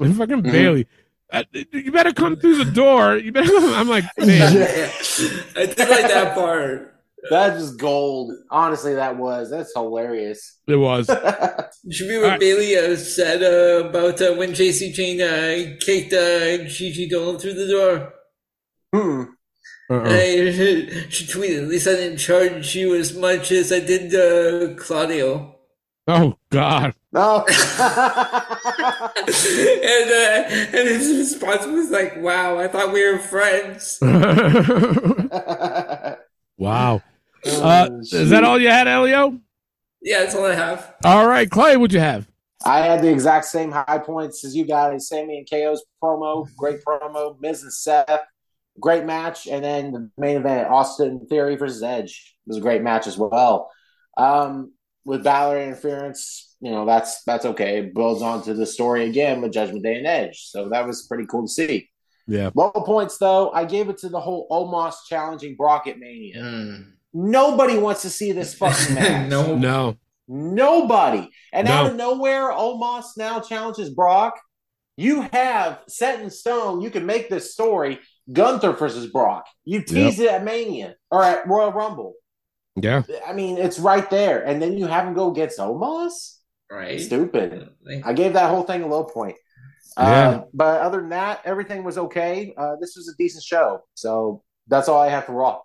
[0.01, 0.53] And fucking Mhm.
[0.53, 0.87] Bayley,
[1.33, 3.17] uh, you better come through the door.
[3.17, 3.51] You better.
[3.57, 4.53] I'm like, man,
[5.57, 6.89] I did like that part.
[7.31, 8.33] That's just gold.
[8.51, 9.49] Honestly, that was.
[9.49, 10.59] That's hilarious.
[10.67, 11.07] It was.
[11.89, 16.65] Should be what Bayley uh, said uh, about uh, when Jacy Jayne uh, kicked uh,
[16.69, 18.13] Gigi Dolin through the door.
[18.93, 19.23] Hmm.
[19.91, 20.09] Uh-uh.
[20.09, 20.53] Hey,
[21.09, 25.57] she tweeted, at least I didn't charge you as much as I did uh, Claudio.
[26.09, 26.95] Oh God.
[27.13, 27.45] No.
[27.47, 28.51] and, uh,
[30.49, 33.99] and his response was like, wow, I thought we were friends.
[36.57, 37.03] wow.
[37.45, 39.39] Uh, is that all you had, Elio?
[40.01, 40.95] Yeah, that's all I have.
[41.05, 42.27] All right, Clay, what'd you have?
[42.65, 45.09] I had the exact same high points as you guys.
[45.09, 47.41] Sammy and KO's promo, great promo.
[47.41, 48.21] Miz and Seth,
[48.81, 49.47] great match.
[49.47, 53.71] And then the main event, Austin Theory versus Edge, was a great match as well.
[54.17, 54.73] Um,
[55.05, 57.79] with Balor interference, you know that's that's okay.
[57.79, 61.07] It builds on to the story again with Judgment Day and Edge, so that was
[61.07, 61.89] pretty cool to see.
[62.29, 62.51] Yeah.
[62.55, 66.41] Low points though, I gave it to the whole Omos challenging Brock at Mania.
[66.41, 66.83] Hmm.
[67.13, 69.29] Nobody wants to see this fucking match.
[69.29, 69.57] no.
[69.57, 69.97] No.
[70.29, 71.29] Nobody.
[71.53, 71.75] And No.
[71.75, 74.41] out of nowhere, Omos now challenges Brock.
[74.97, 77.99] You have set in stone, you can make this story
[78.31, 79.47] Gunther versus Brock.
[79.65, 82.15] You tease it at Mania or at Royal Rumble.
[82.77, 83.03] Yeah.
[83.27, 84.43] I mean, it's right there.
[84.43, 86.39] And then you have him go against Omos?
[86.71, 87.01] Right.
[87.01, 87.69] Stupid.
[88.05, 89.37] I gave that whole thing a low point.
[89.99, 90.05] Yeah.
[90.05, 92.55] Uh, but other than that, everything was okay.
[92.57, 93.83] Uh, this was a decent show.
[93.95, 95.61] So that's all I have for Raw.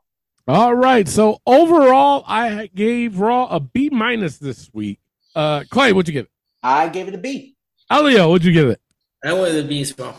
[0.47, 1.07] All right.
[1.07, 4.99] So overall, I gave Raw a B minus this week.
[5.33, 6.31] Uh, Clay, what'd you give it?
[6.61, 7.55] I gave it a B.
[7.89, 8.81] Elio, what'd you give it?
[9.23, 10.17] I wanted to be as well.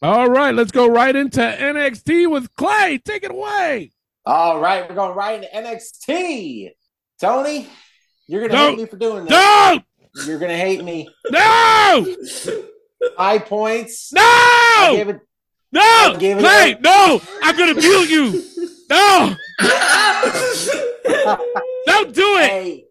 [0.00, 2.98] All right, let's go right into NXT with Clay.
[3.04, 3.90] Take it away.
[4.24, 6.70] All right, we're going right into NXT.
[7.20, 7.66] Tony,
[8.28, 9.30] you're gonna hate me for doing this.
[9.30, 9.80] No!
[10.26, 11.08] You're gonna hate me.
[11.30, 12.14] No!
[13.16, 14.12] High points.
[14.12, 14.20] No!
[14.22, 15.20] I gave it.
[15.72, 16.16] No!
[16.18, 17.20] gave it Clay, a- no!
[17.42, 18.44] I'm gonna mute you.
[18.88, 19.34] No!
[21.86, 22.50] Don't do it.
[22.50, 22.84] Hey,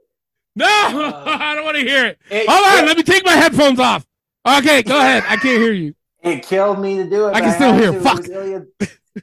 [0.55, 0.65] No!
[0.67, 2.19] Uh, I don't want to hear it.
[2.29, 4.05] it, Hold on, let me take my headphones off.
[4.45, 5.23] Okay, go ahead.
[5.27, 5.93] I can't hear you.
[6.27, 7.35] It killed me to do it.
[7.35, 7.91] I can still had hear.
[7.93, 7.99] to.
[8.01, 8.19] Fuck.
[8.19, 8.65] It was Ilya,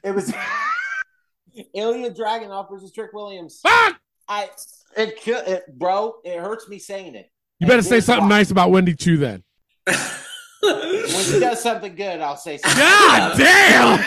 [0.03, 0.33] it was
[1.73, 3.59] Ilya Dragunov versus Trick Williams.
[3.61, 3.97] Fuck!
[4.27, 4.49] I
[4.97, 6.15] it kill it, bro.
[6.23, 7.31] It hurts me saying it.
[7.59, 8.37] You better And say something why.
[8.37, 9.43] nice about Wendy Choo then.
[10.61, 12.79] When she does something good, I'll say something.
[12.79, 14.03] God damn!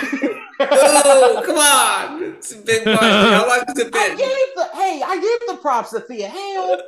[0.61, 2.23] oh, come on.
[2.35, 2.97] It's a big one.
[2.97, 4.19] How long has it I been?
[4.19, 6.81] gave the hey, I gave the props to Thea Hale.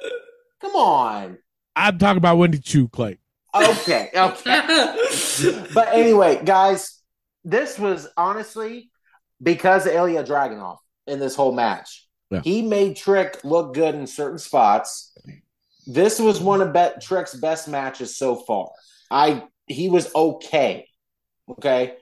[0.60, 1.38] Come on.
[1.76, 3.18] I'm talking about Wendy Choo, Clay.
[3.54, 5.66] Okay, okay.
[5.74, 7.00] but anyway, guys,
[7.44, 8.90] this was honestly
[9.42, 12.06] because of Ilya Dragunov in this whole match.
[12.30, 12.42] Yeah.
[12.42, 15.12] He made Trick look good in certain spots.
[15.86, 18.70] This was one of Bet Trick's best matches so far.
[19.10, 20.86] I he was okay.
[21.50, 21.94] Okay.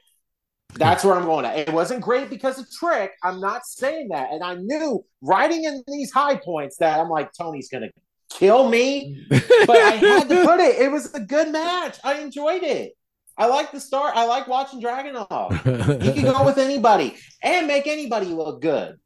[0.74, 1.56] That's where I'm going at.
[1.56, 3.12] It wasn't great because of Trick.
[3.24, 4.32] I'm not saying that.
[4.32, 7.88] And I knew writing in these high points that I'm like, Tony's gonna
[8.30, 10.80] kill me but I had to put it.
[10.80, 11.98] It was a good match.
[12.04, 12.92] I enjoyed it.
[13.36, 14.16] I like the start.
[14.16, 16.02] I like watching Dragunov.
[16.02, 18.98] He can go with anybody and make anybody look good.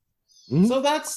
[0.51, 0.67] Mhm.
[0.69, 1.15] So that's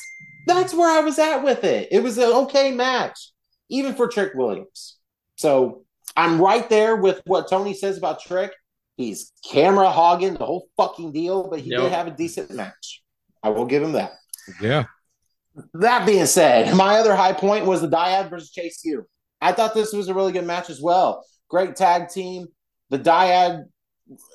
[0.48, 1.88] that's where I was at with it.
[1.92, 3.32] It was an okay match,
[3.70, 4.98] even for Trick Williams.
[5.38, 5.84] So
[6.16, 8.52] I'm right there with what Tony says about Trick.
[8.98, 11.82] He's camera hogging the whole fucking deal, but he Yep.
[11.82, 13.02] did have a decent match.
[13.44, 14.14] I will give him that.
[14.62, 14.86] yeah.
[15.74, 19.06] That being said, my other high point was the Dyad versus Chase U.
[19.42, 21.24] I thought this was a really good match as well.
[21.50, 22.48] Great tag team.
[22.90, 23.66] The Dyad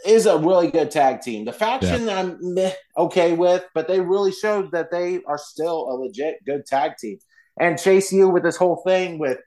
[0.04, 1.44] is a really good tag team.
[1.44, 5.94] The faction I'm meh, okay with, but they really showed that they are still a
[5.94, 7.18] legit good tag team.
[7.58, 9.38] And Chase U with this whole thing with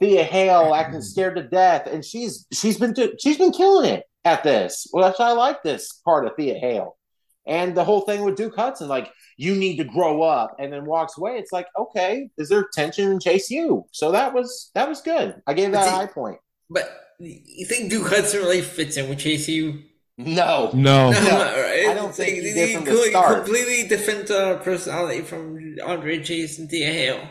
[0.00, 1.02] Thea Hale acting mm-hmm.
[1.02, 4.86] scared to death, and she's she's been she's been killing it at this.
[4.92, 6.96] Well, that's why I like this part of Thea Hale.
[7.46, 10.84] And the whole thing with Duke Hudson, like you need to grow up, and then
[10.84, 11.32] walks away.
[11.32, 13.84] It's like, okay, is there tension in Chase U?
[13.90, 15.42] So that was that was good.
[15.46, 16.38] I gave that a high point.
[16.70, 16.88] But
[17.18, 19.82] you think Duke Hudson really fits in with JCU?
[20.18, 21.10] No, No.
[21.10, 21.86] right?
[21.88, 23.44] I don't think like, he they did from the start.
[23.44, 27.28] Completely different uh, personality from Andre Chase and Thea Hale.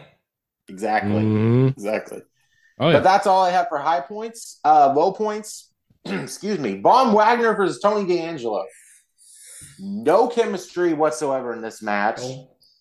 [0.68, 1.72] exactly, Mhm.
[1.72, 2.22] exactly.
[2.80, 4.60] Oh But that's all I have for high points.
[4.66, 5.72] Uh, low points,
[6.06, 6.82] excuse me.
[6.82, 8.66] Von Wagner versus Tony D'Angelo.
[9.82, 12.22] No chemistry whatsoever in this match.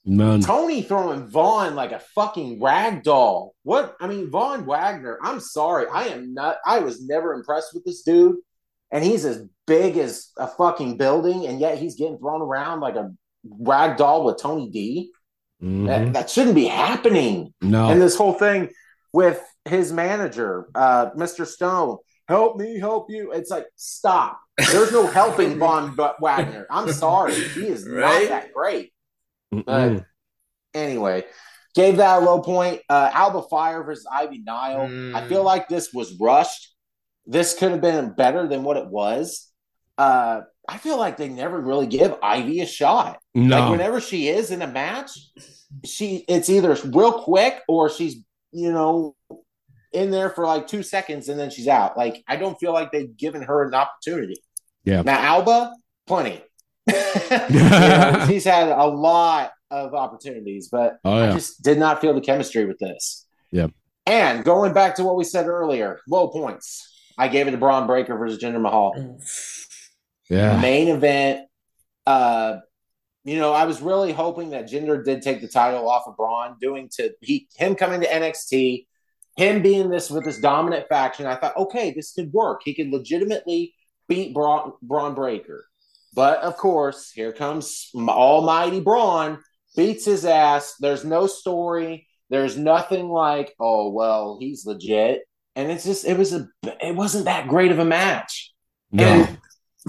[0.04, 0.40] None.
[0.40, 3.54] Tony throwing Von like a fucking rag doll.
[3.62, 3.96] What?
[4.00, 5.18] I mean, Von Wagner.
[5.22, 5.86] I'm sorry.
[5.92, 6.56] I am not.
[6.64, 8.36] I was never impressed with this dude.
[8.90, 12.96] And he's as big as a fucking building, and yet he's getting thrown around like
[12.96, 13.12] a
[13.44, 15.12] rag doll with Tony D.
[15.62, 15.86] Mhm.
[15.86, 17.54] That, that shouldn't be happening.
[17.60, 17.88] No.
[17.88, 18.70] And this whole thing
[19.12, 21.46] with his manager, uh, Mr.
[21.46, 21.98] Stone,
[22.30, 23.32] help me, help you.
[23.32, 24.40] It's like, stop.
[24.56, 26.66] There's no helping Von Wagner.
[26.70, 27.34] I'm sorry.
[27.34, 28.22] He is Right?
[28.22, 28.92] not that great.
[29.52, 30.04] Mm-mm.
[30.74, 31.24] anyway,
[31.74, 32.80] gave that a low point.
[32.88, 34.88] Uh, Alba Fyre versus Ivy Nile.
[34.88, 35.14] Mm.
[35.14, 36.72] I feel like this was rushed.
[37.26, 39.50] This could have been better than what it was.
[39.98, 43.18] Uh, I feel like they never really give Ivy a shot.
[43.34, 43.58] No.
[43.58, 45.10] Like whenever she is in a match,
[45.84, 48.16] she it's either real quick or she's
[48.52, 49.16] you know
[49.92, 51.96] in there for like two seconds and then she's out.
[51.96, 54.36] Like I don't feel like they've given her an opportunity.
[54.84, 55.02] Yeah.
[55.02, 55.72] Now Alba,
[56.06, 56.42] plenty.
[57.30, 62.20] Know, he's had a lot of opportunities, but Oh, I just did not feel the
[62.20, 63.26] chemistry with this.
[63.52, 63.68] Yeah.
[64.06, 66.86] And going back to what we said earlier, low points.
[67.18, 69.18] I gave it to Bron Breakker versus Jinder Mahal
[70.28, 70.60] Yeah.
[70.60, 71.46] main event.
[72.06, 72.56] Uh,
[73.24, 76.56] you know, I was really hoping that Jinder did take the title off of Bron,
[76.60, 78.86] doing to he him coming to NXT,
[79.40, 81.24] him being this with this dominant faction.
[81.24, 82.60] I thought, okay, this could work.
[82.62, 83.74] He could legitimately
[84.06, 85.64] beat Bron, Bron Breakker.
[86.12, 89.38] But of course, here comes Almighty Bron,
[89.74, 90.74] beats his ass.
[90.78, 92.06] There's no story.
[92.28, 95.22] There's nothing like, oh well, he's legit.
[95.56, 98.52] And it's just it was a it wasn't that great of a match.
[98.92, 99.04] No.
[99.04, 99.38] And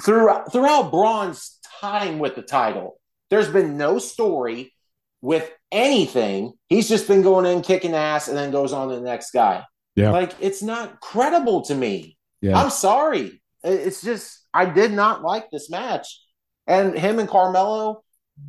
[0.01, 2.99] throughout throughout Bron's time with the title,
[3.29, 4.73] there's been no story
[5.21, 6.53] with anything.
[6.67, 9.63] He's just been going in, kicking ass, and then goes on to the next guy.
[9.95, 10.11] Yeah.
[10.11, 12.17] Like it's not credible to me.
[12.41, 12.57] Yeah.
[12.59, 13.41] I'm sorry.
[13.63, 16.19] It's just I did not like this match.
[16.67, 18.03] And him and Carmelo,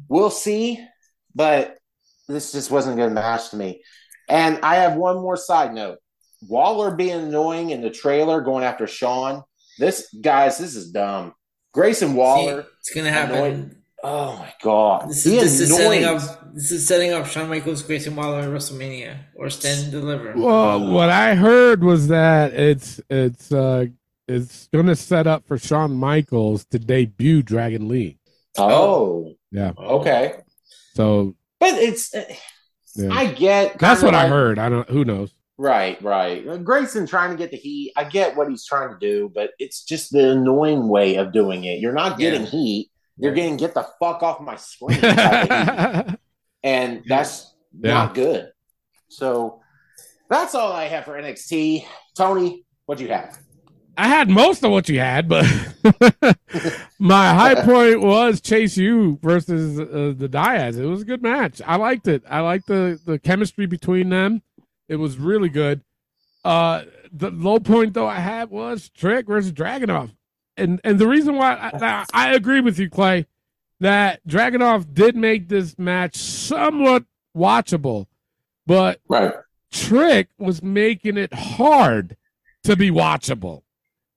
[0.08, 0.78] we'll see,
[1.34, 1.76] but
[2.28, 3.82] this just wasn't a good match to me.
[4.28, 5.98] And I have one more side note.
[6.48, 9.42] Waller being annoying in the trailer going after Shawn.
[9.78, 11.34] This guys, this is dumb.
[11.72, 12.66] Grayson Waller.
[12.80, 13.34] It's gonna happen.
[13.36, 15.08] annoyed- Oh my god.
[15.10, 16.20] This, He this is setting up.
[16.54, 20.34] This is setting up Shawn Michaels, Grayson Waller at WrestleMania or Stand and Deliver.
[20.36, 23.86] Well, what I heard was that it's it's uh
[24.26, 28.18] it's gonna set up for Shawn Michaels to debut Dragon Lee.
[28.58, 29.72] Oh, Yeah.
[29.78, 30.34] okay.
[30.94, 32.12] So But it's
[32.96, 33.08] yeah.
[33.12, 34.58] I get that's kinda what I heard.
[34.58, 35.32] I don't who knows.
[35.58, 36.64] Right, right.
[36.64, 37.92] Grayson trying to get the heat.
[37.96, 41.64] I get what he's trying to do, but it's just the annoying way of doing
[41.64, 41.78] it.
[41.78, 42.46] You're not getting Yeah.
[42.48, 42.88] heat.
[43.18, 45.00] You're getting get the fuck off my screen.
[45.00, 46.18] type of heat.
[46.62, 47.92] and that's Yeah.
[47.94, 48.50] not good.
[49.08, 49.60] So
[50.30, 51.84] that's all I have for NXT.
[52.16, 53.38] Tony, what do you have?
[53.98, 55.44] I had most of what you had, but
[56.98, 60.78] my high point was Chase U versus uh, the Diaz.
[60.78, 61.60] It was a good match.
[61.66, 62.22] I liked it.
[62.28, 64.42] I liked the the chemistry between them.
[64.88, 65.82] It was really good.
[66.44, 70.10] Uh, the low point though I had was Trick versus Dragunov,
[70.56, 73.26] and and the reason why I, I agree with you, Clay,
[73.80, 77.04] that Dragunov did make this match somewhat
[77.36, 78.06] watchable,
[78.66, 79.32] but Right.
[79.72, 82.16] Trick was making it hard
[82.64, 83.62] to be watchable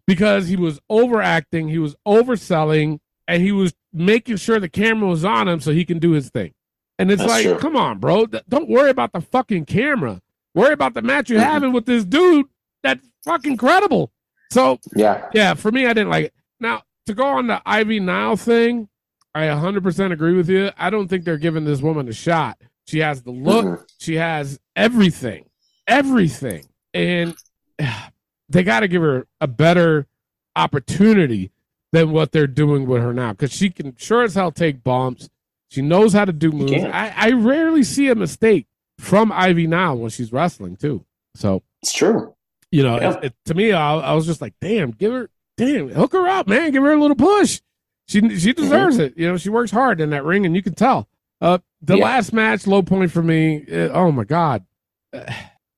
[0.06, 5.24] because he was overacting, he was overselling, and he was making sure the camera was
[5.24, 6.54] on him so he can do his thing.
[7.00, 7.58] And it's That's like, true.
[7.58, 8.26] come on, bro.
[8.48, 10.22] Don't worry about the fucking camera.
[10.54, 12.46] Worry about the match you're having with this dude
[12.84, 14.12] that's fucking credible.
[14.52, 15.30] So, Yeah.
[15.34, 16.34] yeah, for me, I didn't like it.
[16.60, 18.88] Now, to go on the Ivy Nile thing,
[19.34, 20.72] I 100% agree with you.
[20.78, 22.58] I don't think they're giving this woman a shot.
[22.88, 23.86] She has the look, Mhm.
[24.00, 25.46] she has everything,
[25.88, 26.66] everything.
[26.94, 27.36] And
[28.50, 30.08] they got to give her a better
[30.56, 31.52] opportunity
[31.92, 35.30] than what they're doing with her now because she can sure as hell take bumps.
[35.70, 36.72] She knows how to do moves.
[36.86, 38.68] I, I rarely see a mistake
[39.00, 41.04] from Ivy Nile when she's wrestling, too.
[41.36, 42.35] So, It's true.
[42.76, 43.18] You know, Yeah.
[43.18, 46.28] it, it- to me, I, I was just like, damn, give her, damn, hook her
[46.28, 47.62] up, man, give her a little push.
[48.08, 48.62] She she Mm-hmm.
[48.62, 49.18] deserves it.
[49.18, 51.08] You know, she works hard in that ring, and you can tell.
[51.42, 52.04] Uh, the Yeah.
[52.04, 53.66] last match, low point for me.
[53.72, 54.66] uh, oh my god,
[55.14, 55.24] Uh,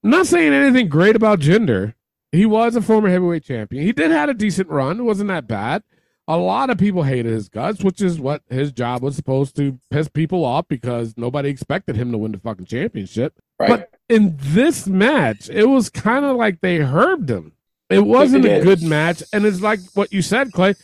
[0.03, 1.93] I'm not saying anything great about Jinder.
[2.31, 3.83] He was a former heavyweight champion.
[3.83, 4.99] He did had a decent run.
[4.99, 5.83] It wasn't that bad.
[6.27, 9.79] A lot of people hated his guts, which is what his job was supposed to
[9.89, 13.33] piss people off because nobody expected him to win the fucking championship.
[13.59, 13.69] Right.
[13.69, 17.53] But in this match, it was kind of like they herbed him.
[17.89, 20.75] It wasn't they a good match, and it's like what you said, Clay.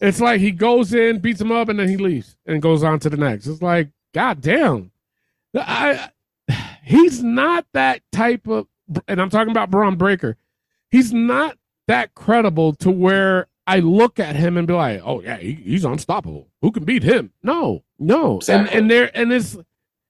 [0.00, 2.98] It's like he goes in, beats him up, and then he leaves and goes on
[3.00, 3.46] to the next.
[3.46, 4.90] It's like, god damn,
[5.54, 6.10] I,
[6.82, 8.66] he's not that type of,
[9.06, 10.36] and I'm talking about Bron Breakker.
[10.90, 11.56] He's not
[11.86, 15.84] that credible to where I look at him and be like, oh yeah, he, he's
[15.84, 16.48] unstoppable.
[16.62, 17.32] Who can beat him?
[17.42, 18.70] No, no, Exactly.
[18.70, 19.56] and and there and it's,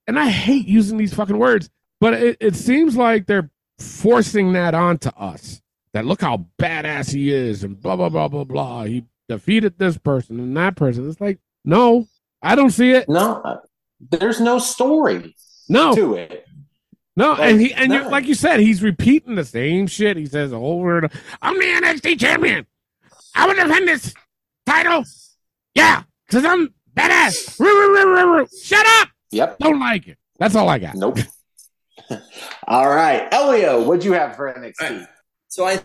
[0.07, 1.69] and I hate using these fucking words,
[2.01, 5.61] but it, it seems like they're forcing that onto us.
[5.93, 8.85] That look how badass he is, and blah blah blah blah blah.
[8.85, 11.09] He defeated this person and that person.
[11.09, 12.07] It's like, no,
[12.43, 13.09] I don't see it.
[13.09, 13.59] No, uh,
[14.01, 15.35] there's no story
[15.69, 16.47] No, to it.
[17.17, 20.17] no, Like, and he and you like you said, he's repeating the same shit.
[20.17, 22.67] He says over and I'm the NXT champion.
[23.35, 24.15] I will defend this
[24.67, 25.05] title.
[25.75, 27.57] Yeah, because I'm badass.
[28.63, 29.09] Shut up.
[29.33, 29.59] Yep.
[29.59, 30.19] Don't like it.
[30.39, 30.95] That's all I got.
[30.95, 31.19] Nope.
[32.69, 35.07] all right, Elio, what'd you have for NXT?
[35.49, 35.81] So I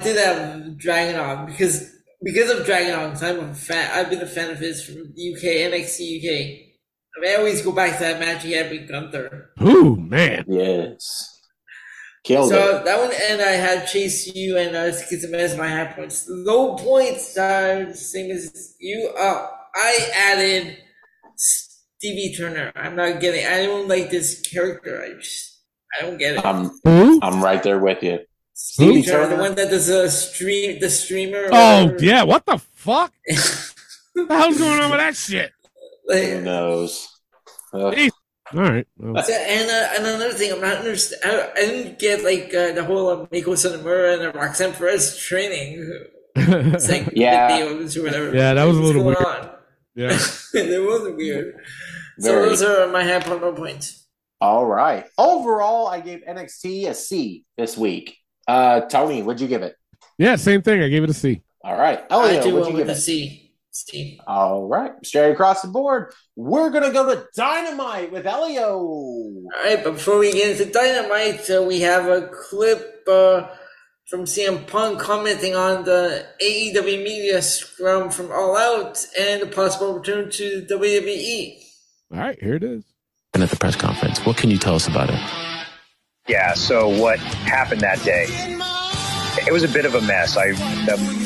[0.00, 3.90] did have Dragunov because because of Dragunov, 'cause I'm a fan.
[3.92, 6.68] I've been a fan of his from the UK NXT UK.
[7.16, 9.50] I mean, I always go back to that match he had with Gunther.
[9.62, 10.44] Ooh, man.
[10.46, 11.34] Yes.
[12.24, 12.84] Killed so it.
[12.84, 16.26] that one, and I had Chase U and uh, Schism as my high points.
[16.28, 19.10] Low points, uh, same as you.
[19.18, 20.76] Uh, I added
[21.36, 22.72] Stevie Turner.
[22.76, 23.46] I'm not getting.
[23.46, 25.02] I don't like this character.
[25.02, 25.57] I just,
[25.96, 26.44] I don't get it.
[26.44, 27.20] I'm Who?
[27.22, 28.20] I'm right there with you.
[28.54, 31.48] Stevie Stevie Turner, the one that does a stream, the streamer.
[31.52, 32.04] Oh, whatever.
[32.04, 32.22] yeah.
[32.24, 33.12] What the fuck?
[34.14, 35.52] what the hell's going on with that shit?
[36.08, 37.08] Who knows?
[37.72, 38.10] Ugh.
[38.54, 38.86] All right.
[38.96, 41.20] Well, So, and, uh, and another thing, I'm not understand.
[41.24, 45.18] I, I didn't get like uh, the whole uh, Meiko Satomura and uh, Roxanne Perez
[45.18, 47.50] training, It's like Yeah.
[47.50, 48.34] videos or whatever.
[48.34, 49.26] Yeah, that was a What's little going weird.
[49.44, 49.50] on?
[49.94, 50.06] yeah.
[50.64, 51.54] it was weird.
[52.20, 52.48] So Very.
[52.48, 53.97] those are my high point, points.
[54.40, 55.06] All right.
[55.16, 58.16] Overall, I gave NXT a C this week.
[58.46, 59.74] Uh, Tony, what'd you give it?
[60.16, 60.82] Yeah, same thing.
[60.82, 61.42] I gave it a C.
[61.62, 62.00] All right.
[62.10, 62.96] I Elio, do what'd you give it?
[62.96, 63.52] C.
[63.70, 64.20] C.
[64.26, 64.92] All right.
[65.04, 66.12] Straight across the board.
[66.36, 68.78] We're going to go to Dynamite with Elio.
[68.78, 73.48] All right, but before we get into Dynamite, uh, we have a clip uh,
[74.08, 79.94] from CM Punk commenting on the AEW media scrum from All Out and a possible
[79.94, 80.66] return to.
[80.68, 81.58] WWE.
[82.12, 82.84] All right, here it is.
[83.34, 85.18] And at the press conference, what can you tell us about it?
[86.28, 88.26] Yeah, so what happened that day?
[89.46, 90.36] It was a bit of a mess.
[90.36, 90.52] I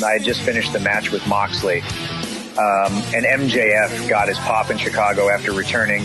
[0.07, 5.29] I just finished the match with Moxley, um, and MJF got his pop in Chicago
[5.29, 6.03] after returning,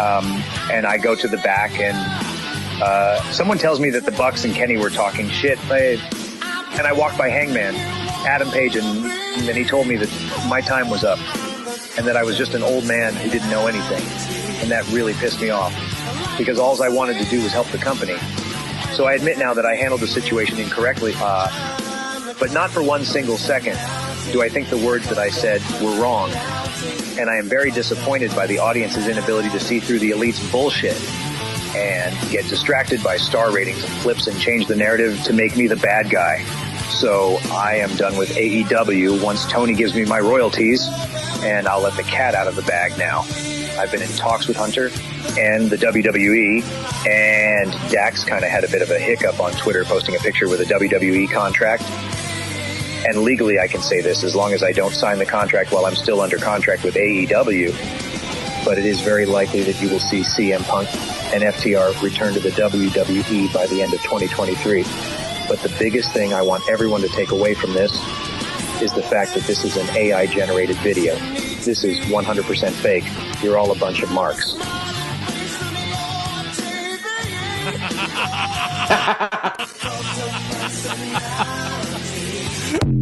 [0.00, 0.40] um,
[0.70, 1.96] and I go to the back, and
[2.80, 7.18] uh, someone tells me that the Bucks and Kenny were talking shit, and I walk
[7.18, 7.74] by Hangman,
[8.24, 11.18] Adam Page, and, and he told me that my time was up,
[11.98, 15.14] and that I was just an old man who didn't know anything, and that really
[15.14, 15.72] pissed me off
[16.38, 18.16] because all I wanted to do was help the company.
[18.94, 23.04] So I admit now that I handled the situation incorrectly, uh, but not for one
[23.04, 23.78] single second
[24.32, 26.30] do I think the words that I said were wrong.
[27.18, 31.00] And I am very disappointed by the audience's inability to see through the elite's bullshit
[31.74, 35.66] and get distracted by star ratings and flips and change the narrative to make me
[35.66, 36.42] the bad guy.
[36.90, 40.88] So I am done with AEW once Tony gives me my royalties,
[41.42, 43.24] and I'll let the cat out of the bag now.
[43.78, 44.90] I've been in talks with Hunter
[45.38, 46.62] and the WWE,
[47.06, 50.48] and Dax kind of had a bit of a hiccup on Twitter posting a picture
[50.48, 51.82] with a WWE contract.
[53.06, 55.84] And legally, I can say this as long as I don't sign the contract while
[55.84, 58.64] I'm still under contract with AEW.
[58.64, 60.88] But it is very likely that you will see CM Punk
[61.32, 64.82] and FTR return to the WWE by the end of 2023.
[65.48, 67.92] But the biggest thing I want everyone to take away from this
[68.82, 71.14] is the fact that this is an AI generated video.
[71.66, 73.02] This is 100% fake.
[73.42, 74.54] You're all a bunch of marks.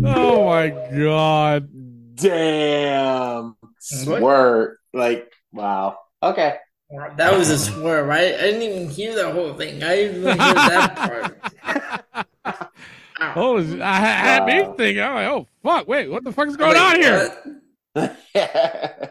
[0.06, 1.68] Oh my god.
[2.14, 3.56] Damn.
[3.80, 4.78] Swerve.
[4.94, 5.98] Like, wow.
[6.22, 6.56] Okay.
[7.18, 8.32] That was a swear, right?
[8.32, 9.82] I didn't even hear the whole thing.
[9.82, 10.96] I didn't even hear that
[12.42, 12.70] part.
[13.34, 13.82] Holy shit.
[13.82, 15.86] I had, had me thinking, I'm like, oh, fuck.
[15.86, 17.28] Wait, what the fuck is going Wait, on here?
[17.28, 17.63] what?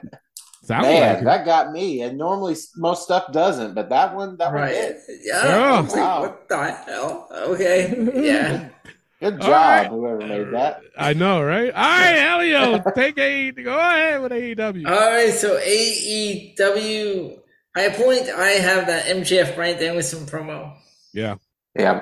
[0.63, 2.01] Sounds Man, like that got me.
[2.03, 4.71] And normally most stuff doesn't, but that one, that one Right.
[4.73, 4.97] did.
[5.23, 5.45] Yeah.
[5.45, 5.73] Yeah.
[5.73, 6.21] I was like, Wow.
[6.21, 7.27] what the hell?
[7.31, 8.09] Okay.
[8.13, 8.69] Yeah.
[9.19, 9.87] Good job, right.
[9.87, 10.81] whoever made that.
[10.97, 11.73] I know, right?
[11.73, 14.85] All right, Elio, take a go ahead with AEW.
[14.85, 15.33] All right.
[15.33, 17.39] So AEW
[17.73, 18.27] high point.
[18.29, 20.73] I have that MJF Bryan Danielson promo
[21.13, 21.35] yeah.
[21.77, 22.01] Yeah,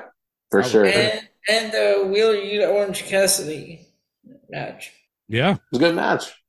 [0.50, 0.84] for sure.
[0.84, 3.86] And and the Wheeler Yuta Orange Cassidy
[4.48, 4.92] match.
[5.28, 5.52] Yeah.
[5.54, 6.41] it was a good match.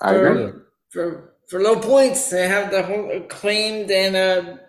[0.00, 0.52] I agree.
[0.90, 4.60] For, for for low points, they have the whole acclaimed and a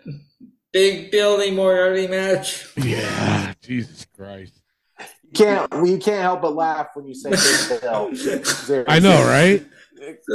[0.72, 2.66] big Billy Moriarty match.
[2.76, 3.54] Yeah.
[3.62, 4.60] Jesus Christ.
[4.98, 8.84] You can't we can't help but laugh when you say Big Bill.
[8.88, 9.64] I know, right?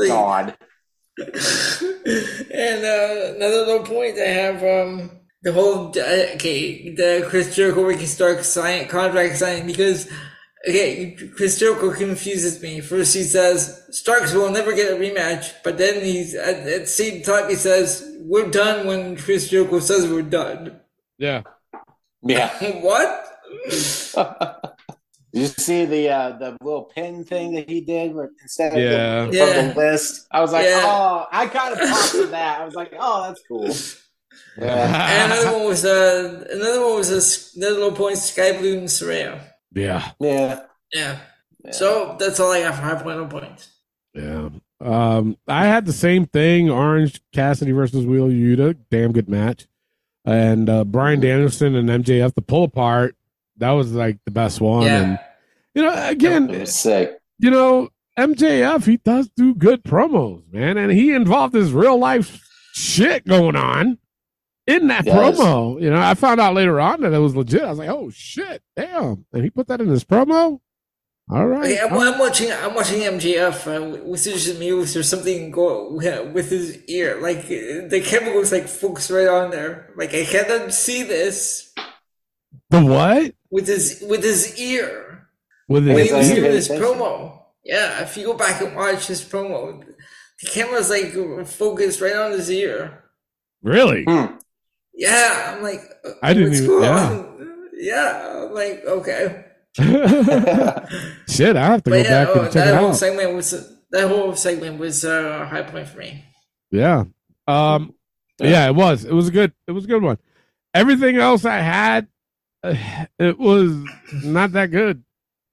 [0.08, 0.58] God.
[1.20, 7.84] and uh, another low point, they have um, the whole uh, okay, the Chris Jericho
[7.84, 10.10] Ricky Stark sign contract signing because
[10.68, 12.82] okay, Chris Jericho confuses me.
[12.82, 16.88] First he says Starks will never get a rematch, but then he's at, at the
[16.88, 20.80] same time he says we're done when Chris Jericho says we're done.
[21.18, 21.44] Yeah.
[22.22, 22.50] Yeah.
[22.82, 23.24] what?
[25.34, 28.80] Did you see the uh, the little pin thing that he did where instead of
[28.80, 29.26] Yeah.
[29.26, 29.54] the, Yeah.
[29.54, 30.26] from the list?
[30.32, 30.82] I was like, Yeah.
[30.86, 32.62] oh, I kind of popped to that.
[32.62, 33.68] I was like, oh, that's cool.
[33.68, 33.98] Yeah.
[35.24, 38.78] And another one was uh, another one was a s- another low point Skye Blue
[38.80, 39.42] and Saraya.
[39.74, 40.12] Yeah.
[40.20, 40.62] Yeah.
[40.94, 41.20] Yeah.
[41.72, 43.70] So that's all I got for high point low points.
[44.14, 44.50] Yeah.
[44.80, 46.70] Um, I had the same thing.
[46.70, 48.78] Orange Cassidy versus Wheel Yuta.
[48.92, 49.68] Damn good match.
[50.26, 53.16] and uh, Bryan Danielson and MJF the pull apart.
[53.58, 54.84] That was like the best one.
[54.84, 55.02] Yeah.
[55.02, 55.20] And
[55.74, 57.20] you know, again, sick.
[57.40, 62.40] you know, MJF he does do good promos, man, and he involved his real life
[62.74, 63.98] shit going on
[64.68, 65.16] in that Yes.
[65.40, 65.82] promo.
[65.82, 67.64] You know, I found out later on that it was legit.
[67.64, 70.60] I was like, oh shit, damn, and he put that in his promo.
[71.30, 72.50] All right, Yeah, I'm, I'm watching.
[72.54, 77.20] I'm watching MJF uh, with his muse or something go with his ear.
[77.22, 79.92] Like the camera was like focused right on there.
[79.98, 81.74] Like I cannot see this
[82.70, 85.28] the what with his with his ear
[85.68, 86.36] with when his he was ear?
[86.36, 87.42] doing his promo.
[87.66, 89.84] Yeah, if you go back and watch his promo,
[90.42, 91.12] the camera's like
[91.46, 93.04] focused right on his ear.
[93.62, 94.06] really?
[94.06, 94.36] Hmm.
[94.98, 97.10] Yeah, I'm like, uh, I didn't even- going yeah.
[97.10, 97.38] on?
[97.80, 99.46] Yeah, I'm like okay.
[99.78, 102.96] Shit, I have to But go yeah, back oh, and check it that whole out.
[102.96, 106.24] segment was that whole segment was uh, a high point for me.
[106.72, 107.06] Yeah.
[107.48, 107.94] Um
[108.40, 109.06] yeah, it was.
[109.06, 110.18] It was a good it was a good one.
[110.74, 112.08] Everything else I had
[112.64, 112.74] uh,
[113.20, 113.72] it was
[114.24, 115.04] not that good.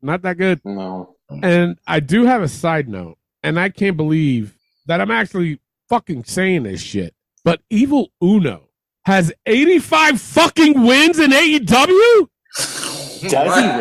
[0.00, 0.60] Not that good.
[0.64, 1.16] No.
[1.42, 4.54] And I do have a side note, and I can't believe
[4.86, 7.14] that I'm actually fucking saying this shit.
[7.44, 8.68] But Evil Uno
[9.06, 12.28] has 85 fucking wins in AEW?
[12.56, 13.28] Does he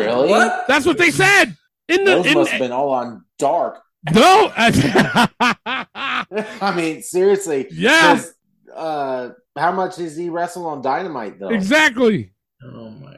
[0.04, 0.28] really?
[0.30, 0.66] What?
[0.68, 1.56] That's what they said.
[1.88, 3.80] In the Those in, must have been all on dark.
[4.12, 4.52] no.
[4.56, 7.66] I mean, seriously.
[7.70, 8.16] Yeah.
[8.16, 8.34] 'cause,
[8.74, 11.50] Uh, how much does he wrestle on Dynamite though?
[11.50, 12.32] exactly.
[12.64, 13.16] Oh my!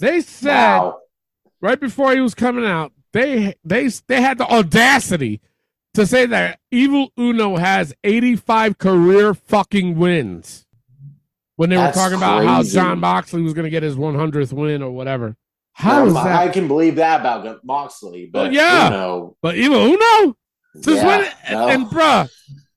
[0.00, 1.00] They said Wow.
[1.60, 5.40] right before he was coming out, they they they had the audacity
[5.94, 10.63] to say that Evil Uno has 85 career fucking wins.
[11.56, 12.74] When they That's were talking about how crazy.
[12.74, 15.36] Jon Moxley was going to get his 100th win or whatever.
[15.72, 16.26] How is that?
[16.26, 18.84] I can believe that about Moxley, but Well, yeah.
[18.84, 20.36] you know, but Evil Uno?
[20.74, 21.28] Since yeah, when?
[21.52, 21.68] no.
[21.68, 22.28] And bruh,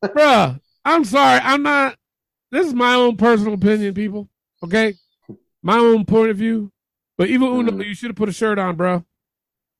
[0.03, 1.39] bruh, I'm sorry.
[1.43, 1.95] I'm not.
[2.51, 4.29] This is my own personal opinion, people.
[4.63, 4.93] Okay,
[5.63, 6.71] my own point of view.
[7.17, 7.85] But Evil Uno, Mm.
[7.87, 9.03] you should have put a shirt on, bro.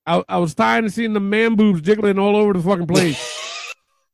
[0.08, 3.44] I, I was tired of seeing the man boobs jiggling all over the fucking place.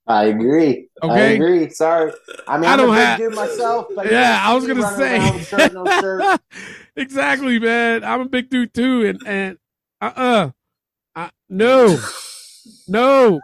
[0.06, 0.90] I agree.
[1.02, 1.36] I Okay.
[1.36, 1.70] agree.
[1.70, 2.12] Sorry.
[2.48, 5.86] I mean, I don't have- dude myself, but yeah, I was gonna running shirt, no
[5.86, 6.00] say.
[6.02, 6.42] shirt.
[6.98, 8.04] exactly, man.
[8.04, 9.58] I'm a big dude too, and and
[10.02, 10.50] uh
[11.16, 11.98] uh, no,
[12.88, 13.40] no.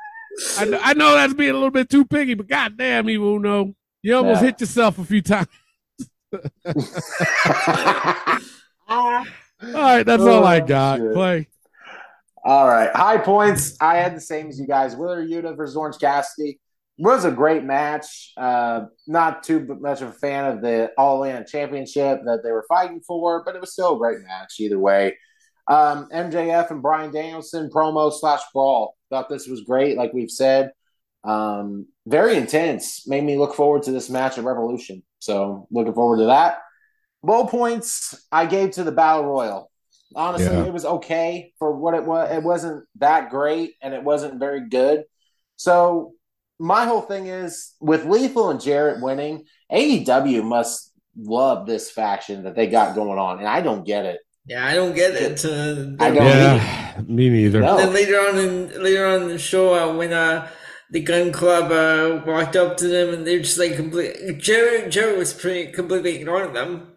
[0.57, 4.15] I, I know that's being a little bit too picky, but goddamn, Evil Uno, you
[4.18, 4.48] almost Yeah.
[4.48, 5.48] hit yourself a few times.
[8.88, 9.23] All
[9.73, 10.99] right, that's all I Oh, got.
[10.99, 11.14] shit.
[11.14, 11.48] Clay.
[12.44, 12.90] All right.
[12.95, 13.76] High points.
[13.82, 14.95] I had the same as you guys.
[14.95, 16.60] Wheeler Yuta versus Orange Cassidy
[16.98, 18.34] was a great match.
[18.38, 22.66] Uh, not too much of a fan of the All In Championship that they were
[22.68, 25.18] fighting for, but it was still a great match either way.
[25.70, 28.95] Um, MJF and Bryan Danielson promo slash brawl.
[29.10, 30.72] Thought this was great, like we've said.
[31.24, 33.07] Um, very intense.
[33.07, 35.03] Made me look forward to this match at Revolution.
[35.20, 36.60] So looking forward to that.
[37.22, 39.69] Low points I gave to the Battle Royal.
[40.15, 40.65] Honestly, Yeah.
[40.65, 42.31] it was okay for what it was.
[42.31, 45.03] It wasn't that great, and it wasn't very good.
[45.56, 46.14] So
[46.60, 52.56] my whole thing is with Lethal and Jarrett winning, AEW must love this faction that
[52.56, 54.19] they got going on, and I don't get it.
[54.45, 55.45] Yeah, I don't get it.
[55.45, 57.61] Uh, I don't Yeah, me neither.
[57.61, 57.77] No.
[57.77, 60.49] Then later on in later on in the show, uh, when uh,
[60.90, 64.36] the gun club uh, walked up to them and they're just like completely.
[64.38, 66.94] Jerry Jerry was pretty completely ignoring them.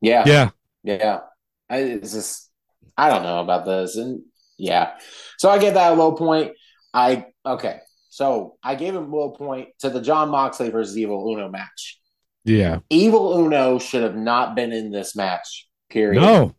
[0.00, 0.50] Yeah, Yeah,
[0.82, 1.20] yeah.
[1.68, 2.50] I, it's just
[2.96, 4.22] I don't know about this, and
[4.58, 4.92] yeah.
[5.38, 6.52] So I gave that a low point.
[6.92, 7.80] I okay.
[8.08, 12.00] So I gave him a low point to the Jon Moxley versus Evil Uno match.
[12.44, 12.78] yeah.
[12.88, 15.68] Evil Uno should have not been in this match.
[15.90, 16.20] Period.
[16.20, 16.54] No,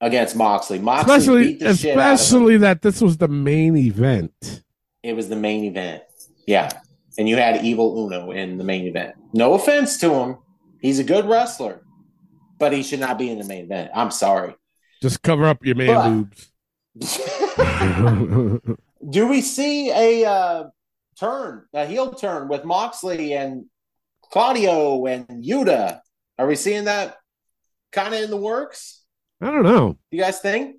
[0.00, 0.78] against Moxley.
[0.78, 4.62] Moxley especially beat the shit out of especially that this was the main event.
[5.02, 6.02] It was the main event.
[6.46, 6.70] Yeah.
[7.18, 9.14] And you had Evil Uno in the main event.
[9.32, 10.38] No offense to him.
[10.80, 11.82] He's a good wrestler,
[12.58, 13.90] but he should not be in the main event.
[13.94, 14.54] I'm sorry.
[15.00, 16.50] Just cover up your man boobs.
[19.10, 20.64] Do we see a uh,
[21.18, 23.66] turn, a heel turn with Moxley and
[24.22, 26.00] Claudio and Yuta?
[26.38, 27.16] Are we seeing that
[27.92, 29.04] kind of in the works?
[29.40, 29.96] I don't know.
[30.10, 30.76] You guys think?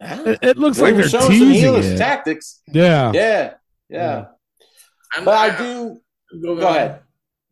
[0.00, 1.96] It, it looks They like they're showing some teasing it.
[1.96, 2.60] tactics.
[2.68, 3.12] Yeah.
[3.12, 3.54] Yeah,
[3.88, 4.26] yeah.
[5.16, 6.00] I'm, But I do.
[6.42, 7.00] Go, Go ahead.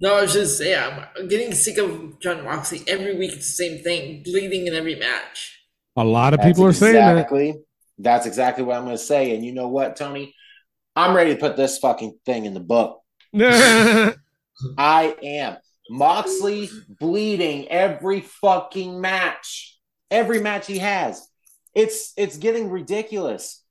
[0.01, 1.07] No, I was just yeah.
[1.17, 2.83] I'm getting sick of Jon Moxley.
[2.87, 5.59] Every week it's the same thing, bleeding in every match.
[5.97, 7.55] A lot of That's people are saying exactly,
[7.99, 9.35] That's exactly what I'm going to say.
[9.35, 10.35] And you know what, Tony?
[10.95, 13.01] I'm ready to put this fucking thing in the book.
[13.37, 14.17] I
[15.23, 15.57] am.
[15.91, 19.79] Moxley bleeding every fucking match.
[20.11, 21.27] Every match he has.
[21.75, 23.63] It's it's getting ridiculous.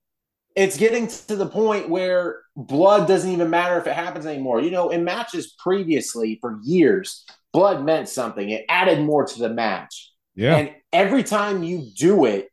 [0.55, 4.61] it's getting to the point where blood doesn't even matter if it happens anymore.
[4.61, 8.49] You know, in matches previously for years, blood meant something.
[8.49, 10.11] It added more to the match.
[10.35, 10.57] Yeah.
[10.57, 12.49] And every time you do it,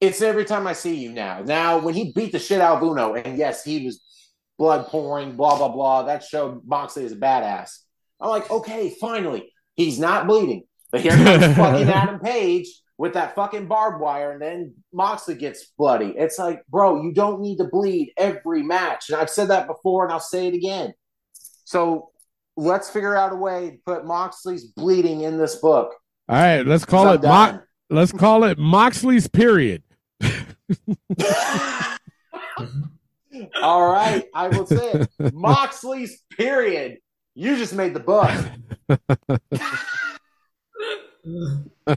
[0.00, 1.40] it's every time I see you now.
[1.40, 4.02] Now, when he beat the shit out of Uno, and yes, he was
[4.58, 7.78] blood pouring, blah, blah, blah, that showed Moxley is a badass.
[8.20, 10.64] I'm like, okay, finally, he's not bleeding.
[10.90, 15.66] But here comes fucking Adam Page with that fucking barbed wire, and then Moxley gets
[15.78, 16.14] bloody.
[16.16, 19.08] It's like, bro, you don't need to bleed every match.
[19.08, 20.92] And I've said that before, and I'll say it again.
[21.64, 22.10] So
[22.56, 25.94] let's figure out a way to put Moxley's bleeding in this book.
[26.28, 27.22] All right, let's call it.
[27.22, 27.60] Mo-
[27.90, 29.82] let's call it Moxley's period.
[33.62, 35.32] All right, I will say it.
[35.32, 36.98] Moxley's period.
[37.34, 38.30] You just made the book.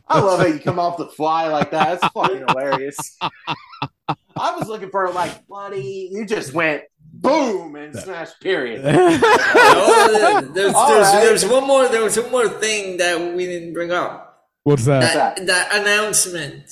[0.07, 1.95] I love how you come off the fly like that.
[1.95, 3.17] It's fucking hilarious.
[3.19, 6.09] I was looking for like bloody.
[6.11, 6.83] You just went
[7.21, 8.81] boom and smash period.
[9.63, 11.19] Oh, there's, there's, right.
[11.23, 11.87] there's one more.
[11.87, 14.47] There was one more thing that we didn't bring up.
[14.63, 15.13] What's that?
[15.13, 16.65] That, that announcement.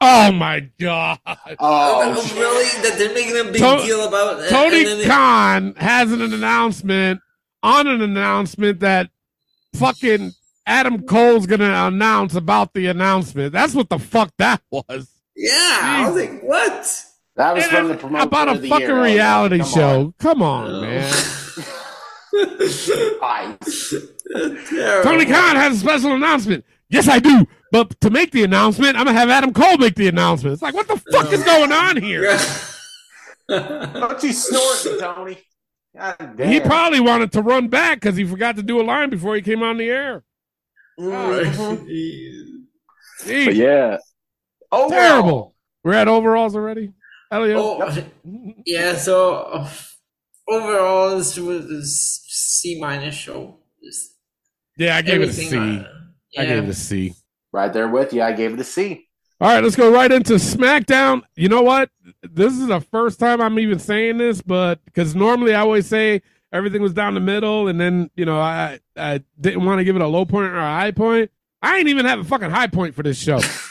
[0.00, 1.18] Oh my god!
[1.58, 2.82] Oh, really?
[2.82, 4.48] That they're making a big To- deal about.
[4.48, 7.20] Tony and then they- Khan has an announcement
[7.62, 9.10] on an announcement that
[9.74, 10.32] fucking
[10.66, 13.52] Adam Cole's gonna announce about the announcement.
[13.52, 15.10] That's what the fuck that was.
[15.36, 15.52] Yeah,
[15.82, 17.04] I was like, what?
[17.40, 18.98] That was And from the promotion about a of the fucking year.
[18.98, 20.14] I like, reality come show.
[20.18, 21.10] Come on, man.
[25.02, 26.66] Tony Khan has a special announcement.
[26.90, 27.46] Yes, I do.
[27.72, 30.52] But to make the announcement, I'm gonna have Adam Cole make the announcement.
[30.52, 32.24] It's like, what the fuck is going on here?
[33.48, 35.38] Don't you snort, Tony?
[35.96, 36.46] God damn.
[36.46, 39.40] He probably wanted to run back because he forgot to do a line before he
[39.40, 40.24] came on the air.
[40.98, 42.56] Mhm.
[43.26, 43.96] But yeah,
[44.70, 45.54] Overall, Terrible.
[45.84, 46.92] We're at overalls already.
[47.30, 47.56] Elliot.
[47.58, 48.04] Oh,
[48.66, 48.96] yeah.
[48.96, 49.68] So uh,
[50.48, 53.58] overall, this was a C minus show.
[53.82, 54.16] Just
[54.76, 56.38] Yeah, I gave it a everything C.
[56.38, 57.14] I gave it a C.
[57.52, 58.22] Right there with you.
[58.22, 59.06] I gave it a C.
[59.40, 61.22] All right, let's go right into SmackDown.
[61.34, 61.88] You know what?
[62.22, 66.20] This is the first time I'm even saying this, but because normally I always say
[66.52, 69.96] everything was down the middle, and then you know I I didn't want to give
[69.96, 71.30] it a low point or a high point.
[71.62, 73.40] I ain't even have a fucking high point for this show.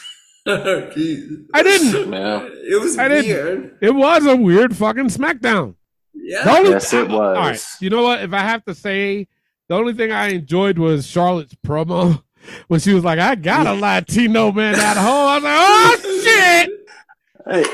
[0.50, 1.46] Jeez.
[1.54, 2.12] I didn't.
[2.12, 2.48] yeah.
[2.72, 3.26] It was I didn't.
[3.26, 3.78] weird.
[3.82, 5.76] It was a weird fucking SmackDown.
[6.14, 6.44] Yeah.
[6.44, 7.14] The only- Yes, it was.
[7.38, 8.22] All right, you know what?
[8.24, 9.28] If I have to say,
[9.68, 12.22] the only thing I enjoyed was Charlotte's promo
[12.68, 16.22] when she was like, "I got a Latino man at home." I was like, "Oh
[16.24, 16.70] shit!"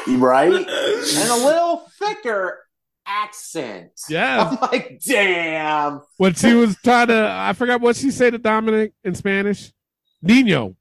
[0.06, 0.52] Hey, right?
[0.53, 2.60] and a little thicker
[3.07, 3.91] accent.
[4.10, 4.49] Yeah.
[4.49, 6.02] I'm like, damn.
[6.18, 9.72] when she was trying to I forgot what she said to Dominik in Spanish.
[10.22, 10.76] Nino.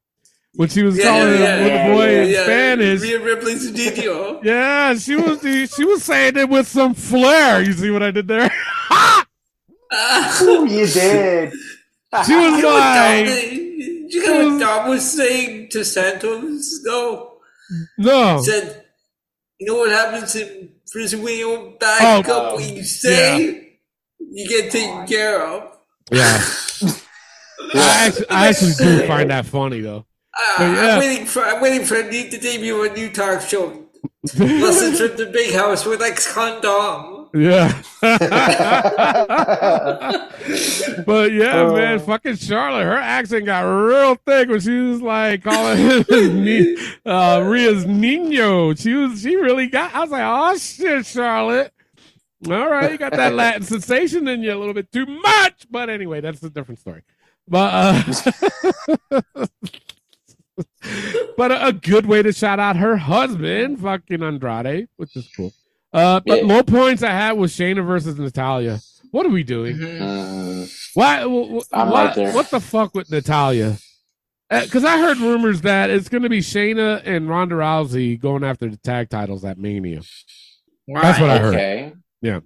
[0.56, 2.42] When she was Yeah, calling yeah, him yeah, little yeah, boy yeah, in yeah.
[2.44, 3.00] Spanish.
[3.02, 4.40] Rhea Ripley's Nino.
[4.44, 5.40] Yeah, she was
[5.74, 7.62] she was saying it with some flair.
[7.62, 8.50] You see what I did there?
[10.42, 11.52] Ooh, you did.
[12.26, 16.80] She was You know what Dom, like, you know what Dom was saying to Santos?
[16.84, 17.38] No.
[17.98, 18.36] no.
[18.38, 18.84] He said,
[19.58, 23.78] you know what happens in prison when you back Oh, up what you say?
[24.18, 25.76] You get taken care of.
[26.10, 26.42] Yeah.
[27.74, 30.06] I actually, I actually do find that funny though.
[30.36, 30.94] Uh, But yeah.
[30.94, 33.80] I'm waiting for I'm waiting for Anita to debut a new talk show.
[34.38, 37.28] Lessons from the Big House with ex condom.
[37.34, 37.82] Yeah.
[41.04, 45.78] but yeah, man, fucking Charlotte, her accent got real thick when she was like calling
[45.78, 46.04] him
[46.44, 48.74] Ni- uh, Rhea's Nino.
[48.74, 49.92] She was, she really got.
[49.94, 51.72] I was like, oh shit, Charlotte.
[52.46, 55.88] All right, you got that Latin sensation in you a little bit too much, but
[55.90, 57.02] anyway, that's a different story.
[57.48, 58.04] But
[59.10, 59.46] uh,
[61.36, 65.52] but a, a good way to shout out her husband, fucking Andrade, which is cool.
[65.92, 66.46] Uh, but Yeah.
[66.46, 68.80] low points I had was Shayna versus Natalya.
[69.10, 69.80] What are we doing?
[69.82, 71.20] Uh, Why?
[71.22, 72.34] wh- wh- why- right.
[72.34, 73.76] What the fuck with Natalya?
[74.50, 78.68] Because I heard rumors that it's going to be Shayna and Ronda Rousey going after
[78.68, 80.02] the tag titles at Mania.
[80.86, 81.54] That's what I heard.
[81.54, 81.92] Okay.
[82.20, 82.40] Yeah,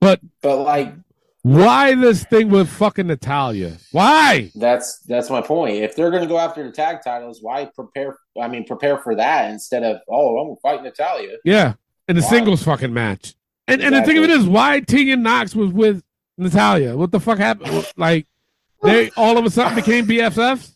[0.00, 0.94] but But like
[1.42, 3.76] why this thing with fucking Natalya?
[3.92, 4.50] Why?
[4.54, 5.76] that's that's my point.
[5.76, 9.50] If they're gonna go after the tag titles, why prepare I mean prepare for that
[9.50, 11.36] instead of oh I'm gonna fight Natalya.
[11.44, 11.74] Yeah,
[12.08, 12.28] in the Why?
[12.28, 13.34] singles fucking match.
[13.66, 16.02] And and the thing of it is, why Tegan Nox was with
[16.36, 16.96] Natalya?
[16.96, 17.86] What the fuck happened?
[17.96, 18.26] Like
[18.82, 20.72] they all of a sudden became BFFs?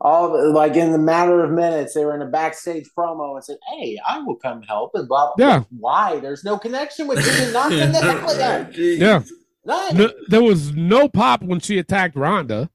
[0.00, 3.44] All the- like in the matter of minutes, they were in a backstage promo and
[3.44, 5.32] said, "Hey, I will come help." And blah.
[5.36, 5.46] blah.
[5.46, 5.62] Yeah.
[5.78, 6.18] Why?
[6.20, 8.68] There's no connection with Tegan Nox and Natalya.
[8.74, 9.22] Yeah.
[9.66, 9.96] None.
[9.96, 12.70] No, there was no pop when she attacked Ronda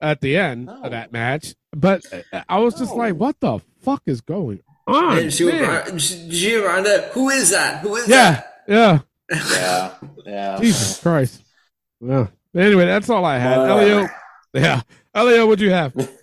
[0.00, 0.82] at the end No.
[0.84, 1.54] of that match.
[1.76, 2.02] But
[2.32, 5.18] uh, I was just like, what the fuck is going on.
[5.18, 5.68] and she was man.
[5.68, 7.10] Ronda- she, she Ronda.
[7.12, 7.80] Who is that?
[7.82, 9.00] Who is Yeah, yeah.
[9.30, 9.94] Yeah,
[10.24, 10.58] yeah.
[10.60, 11.42] Jesus Christ.
[12.00, 12.28] Yeah.
[12.56, 13.58] Anyway, that's all I had.
[13.58, 13.80] Whatever.
[13.80, 14.08] Elio.
[14.54, 14.80] Yeah.
[15.14, 15.92] Elio, what'd you have?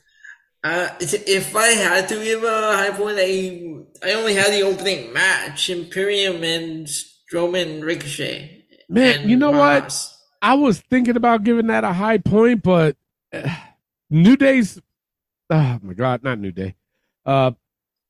[0.63, 5.13] Uh, if I had to give a high point, I I only had the opening
[5.13, 8.56] match: Imperium and Strowman Ricochet.
[8.89, 9.93] Man, you know what?
[10.41, 12.95] I was thinking about giving that a high point, but
[13.33, 13.49] uh,
[14.09, 14.79] New Day's.
[15.49, 16.75] Oh my God, not New Day.
[17.25, 17.51] Uh,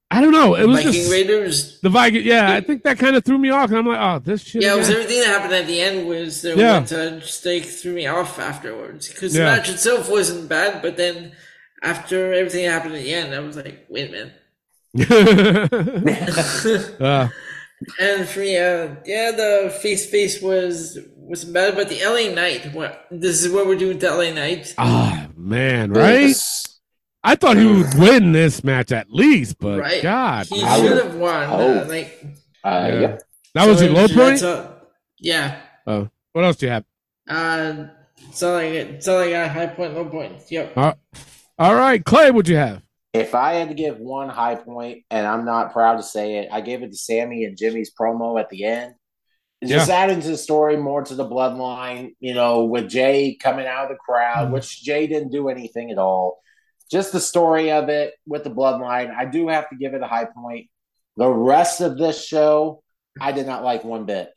[0.10, 0.56] I don't know.
[0.56, 1.82] It was Viking just Raiders.
[1.82, 2.24] the Viking.
[2.26, 4.62] Yeah, I think that kind of threw me off, and I'm like, oh, this shit.
[4.64, 6.74] Yeah, it was everything that happened at the end was the Yeah.
[6.76, 9.50] one touch they threw me off afterwards because Yeah.
[9.50, 11.34] the match itself wasn't bad, but then
[11.84, 14.34] after everything that happened at the end, I was like, wait a minute.
[17.02, 17.28] Uh,
[18.00, 22.74] And for me, uh, yeah, the face face was was bad, but the LA Knight.
[22.74, 24.74] What this is what we're doing to LA Knight.
[24.78, 26.34] Ah, man, right?
[27.24, 30.02] I thought he would win this match at least, but right?
[30.02, 30.82] God, he man.
[30.82, 31.44] should have won.
[31.44, 31.86] Uh, Oh.
[31.88, 32.26] like
[32.64, 33.00] Uh, Yeah.
[33.02, 33.22] yep.
[33.54, 34.42] that was so your low that's point.
[34.42, 34.74] a-
[35.20, 35.60] yeah.
[35.86, 36.84] Oh, what else do you have?
[37.30, 37.88] Uh,
[38.30, 38.88] it's all I got.
[38.94, 39.52] It's all I got.
[39.52, 40.34] High point, low point.
[40.50, 40.78] Yep.
[40.78, 40.94] Uh,
[41.60, 42.82] all right, Clay, what'd you have?
[43.20, 46.50] If I had to give one high point, and I'm not proud to say it,
[46.52, 48.96] I gave it to Sami and Jimmy's promo at the end.
[49.64, 53.86] Just adding to the story, more to the bloodline, you know, with Jey coming out
[53.86, 54.52] of the crowd, mm.
[54.52, 56.40] which Jey didn't do anything at all.
[56.92, 59.14] Just the story of it with the bloodline.
[59.14, 60.68] I do have to give it a high point.
[61.18, 62.84] The rest of this show,
[63.20, 64.30] I did not like one bit,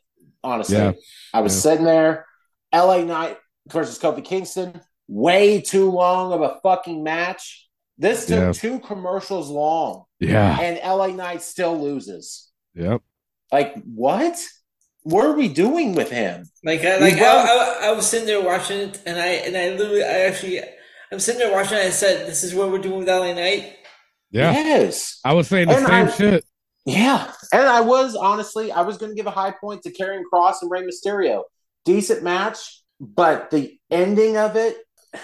[0.43, 0.77] honestly.
[0.77, 0.93] Yeah.
[1.33, 1.71] I was Yeah.
[1.71, 2.25] sitting there,
[2.73, 3.37] LA Knight
[3.67, 7.69] versus Kofi Kingston, way too long of a fucking match.
[8.01, 8.51] This took Yeah.
[8.51, 10.59] two commercials long, Yeah.
[10.59, 12.49] and LA Knight still loses.
[12.73, 13.01] Yep.
[13.51, 14.37] Like, what?
[15.03, 16.49] What are we doing with him?
[16.63, 19.55] Like, I, like I, Well- I, I was sitting there watching it, and I and
[19.55, 20.59] I literally, I actually,
[21.11, 21.77] I'm sitting there watching.
[21.77, 23.75] it, I said, "This is what we're doing with LA Knight."
[24.31, 24.51] Yeah.
[24.51, 25.19] Yes.
[25.23, 26.45] I was saying the And same I- shit.
[26.85, 27.31] Yeah.
[27.53, 30.55] And I was honestly, I was going to give a high point to Karrion Kross
[30.63, 31.43] and Rey Mysterio.
[31.85, 34.77] Decent match, but the ending of it,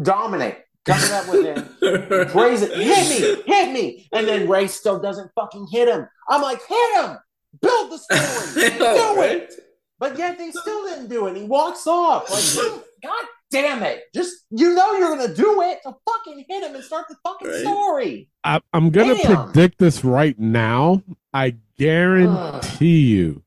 [0.00, 0.58] dominate.
[0.88, 5.30] Coming up with him, praise it, hit me, hit me, and then Rey still doesn't
[5.34, 6.08] fucking hit him.
[6.28, 7.16] I'm like, hit him,
[7.60, 8.84] build the story, do
[9.20, 9.30] right?
[9.42, 9.52] it.
[10.00, 11.36] But yet they still didn't do it.
[11.36, 12.30] He walks off.
[12.30, 14.02] Like, God damn it!
[14.14, 17.48] Just you know you're gonna do it, to fucking hit him and start the fucking
[17.48, 17.60] Right.
[17.60, 18.28] story.
[18.44, 19.44] I, I'm gonna Damn.
[19.52, 21.02] predict this right now.
[21.34, 23.42] I guarantee you,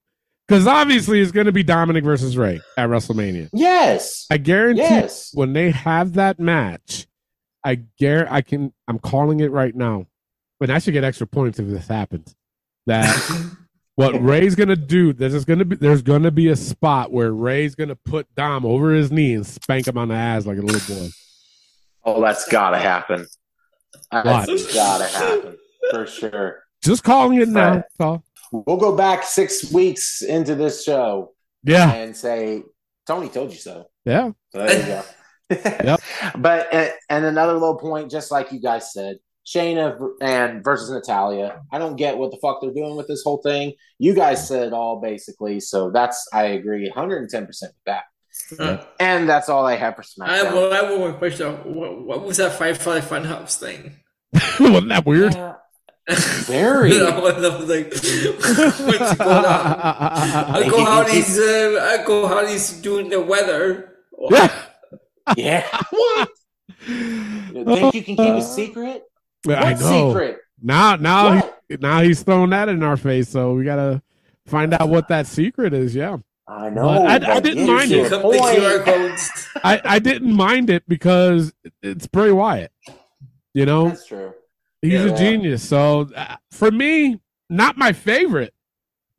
[0.48, 3.50] because obviously it's gonna be Dominik versus Rey at WrestleMania.
[3.54, 4.26] Yes.
[4.30, 5.32] I guarantee Yes.
[5.34, 7.08] when they have that match,
[7.64, 8.74] I guar I can.
[8.88, 10.08] I'm calling it right now,
[10.60, 12.36] but I should get extra points if this happens.
[12.88, 13.08] That
[13.96, 15.14] what Rey's gonna do?
[15.14, 19.12] There's gonna be there's gonna be a spot where Rey's gonna put Dom over his
[19.12, 21.10] knee and spank him on the ass like a little boy.
[22.04, 23.28] Oh, that's gotta happen.
[24.12, 24.74] That's What?
[24.74, 25.58] gotta happen
[25.92, 26.64] for sure.
[26.84, 27.84] Just calling it now.
[28.00, 28.20] Right.
[28.52, 31.34] We'll go back six weeks into this show
[31.64, 32.64] Yeah, and say,
[33.06, 33.88] Tony told you so.
[34.04, 34.32] yeah.
[34.52, 35.04] So there you go.
[35.52, 36.02] Yep.
[36.38, 41.62] But uh, and another low point, just like you guys said, Shayna and versus Natalya.
[41.72, 43.74] I don't get what the fuck they're doing with this whole thing.
[43.98, 48.04] You guys said it all basically, so that's I agree 110 percent with that.
[48.60, 51.52] Uh, And that's all I have for I have, well, I have one more question.
[51.76, 53.98] What, what was that Firefly Funhouse thing?
[54.60, 55.34] Wasn't that weird?
[56.10, 57.00] Very.
[57.00, 60.56] I was like, what's going on?
[60.64, 63.98] Uncle Howdy's, uh, Uncle Howdy's doing the weather.
[64.30, 64.52] Yeah.
[65.38, 65.68] Yeah.
[65.92, 66.30] what?
[66.88, 69.04] You think you can keep a secret?
[69.48, 70.10] Yeah, I know.
[70.12, 70.40] secret?
[70.62, 71.62] Now, now, What?
[71.70, 73.30] he, now he's throwing that in our face.
[73.30, 74.02] So we gotta
[74.46, 75.96] find out what that secret is.
[75.96, 76.18] Yeah,
[76.48, 76.88] I know.
[76.90, 78.10] I- I didn't mind it.
[78.10, 78.86] Come the QR point.
[78.86, 79.48] codes.
[79.64, 82.72] I, I didn't mind it because it's Bray Wyatt.
[83.54, 84.34] You know, That's true.
[84.82, 85.14] he's Yeah.
[85.14, 85.68] a genius.
[85.68, 87.20] So uh, for me,
[87.50, 88.54] not my favorite,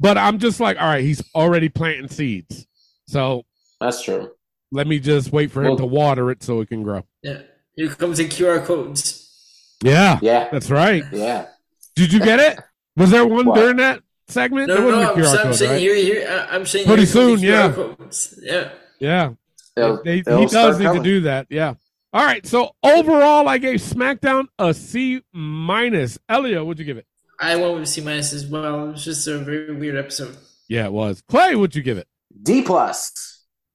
[0.00, 2.66] but I'm just like, all right, he's already planting seeds.
[3.06, 3.44] So
[3.80, 4.30] That's true.
[4.72, 7.04] Let me just wait for him to water it so it can grow.
[7.22, 7.42] Yeah.
[7.76, 9.76] Here comes the QR codes.
[9.84, 10.48] Yeah, Yeah.
[10.50, 11.04] that's right.
[11.12, 11.46] Yeah.
[11.94, 12.58] Did you get it?
[12.96, 13.56] Was there one What?
[13.56, 14.68] during that segment?
[14.68, 15.80] No, there no, wasn't I'm, a QR I'm code, saying right?
[15.80, 17.72] here, here, I'm saying Pretty here comes the soon, yeah.
[17.72, 18.38] codes.
[18.42, 18.68] Yeah.
[18.98, 19.30] Yeah.
[19.76, 21.02] It'll- They- it'll he does need coming.
[21.02, 21.46] to do that.
[21.50, 21.74] Yeah.
[22.12, 22.46] All right.
[22.46, 26.18] So overall, I gave SmackDown a C minus.
[26.28, 27.06] Elio, what'd you give it?
[27.40, 28.88] I went with C minus as well.
[28.88, 30.36] It was just a very weird episode.
[30.68, 31.22] Yeah, it was.
[31.28, 32.06] Clay, what'd you give it?
[32.42, 33.31] D plus.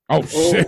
[0.09, 0.67] Oh, shit.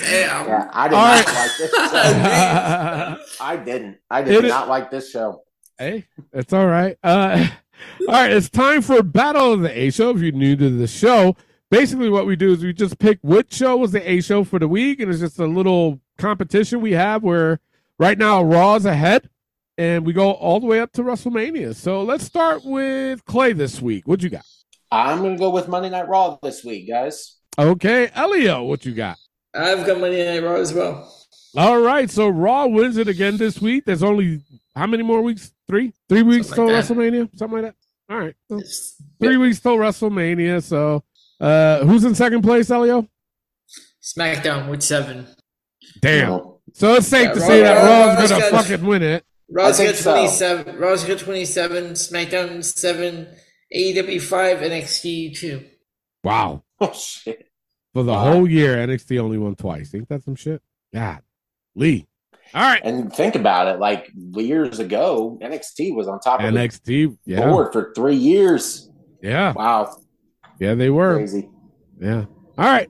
[0.00, 0.46] Damn.
[0.46, 1.34] Yeah, I did All not right.
[1.34, 3.16] like this show.
[3.44, 3.98] I didn't.
[4.10, 5.42] I did It is- not like this show.
[5.78, 6.96] hey, it's all right.
[7.02, 7.46] Uh,
[8.02, 8.30] all right.
[8.32, 10.10] It's time for Battle of the A Show.
[10.10, 11.36] If you're new to the show,
[11.70, 14.58] basically what we do is we just pick which show was the A Show for
[14.58, 17.58] the week, and it's just a little competition we have where
[17.98, 19.28] right now Raw's ahead.
[19.78, 21.74] and we go all the way up to WrestleMania.
[21.74, 24.06] So let's start with Clay this week.
[24.06, 24.44] What you got?
[24.90, 27.36] I'm gonna go with Monday Night Raw this week, guys.
[27.58, 29.18] Okay, Elio, what you got?
[29.54, 31.12] I've got Monday Night Raw as well.
[31.56, 33.84] All right, so Raw wins it again this week.
[33.84, 34.42] There's only
[34.76, 35.50] how many more weeks?
[35.66, 36.84] Three, three weeks Something till like.
[36.84, 37.74] WrestleMania, something like that.
[38.14, 38.60] All right, so
[39.20, 40.62] three weeks till WrestleMania.
[40.62, 41.02] So,
[41.40, 43.08] uh, who's in second place, Elio?
[44.02, 45.26] SmackDown with seven.
[46.00, 46.40] Damn.
[46.74, 49.02] So it's safe Yeah, to Raw- say that Raw- Raw's Raw's gonna got- fucking win
[49.02, 49.24] it.
[49.50, 50.12] Raw's I got think so.
[50.62, 50.76] 27.
[50.78, 51.84] Raw's got 27.
[51.92, 53.26] SmackDown 7.
[53.74, 54.58] AEW 5.
[54.62, 55.64] NXT 2.
[56.22, 57.48] Wow, Oh shit.
[57.92, 59.94] for the whole year, NXT only won twice.
[59.94, 60.62] Ain't that some shit?
[60.94, 61.22] God,
[61.74, 62.06] Lee.
[62.54, 66.84] All right, And think about it, like years ago, NXT was on top of NXT.
[66.84, 68.88] the Yeah, board for three years.
[69.22, 69.94] yeah, Wow,
[70.58, 70.74] yeah.
[70.74, 71.16] They were.
[71.16, 71.48] crazy.
[72.00, 72.24] Yeah.
[72.56, 72.88] All right.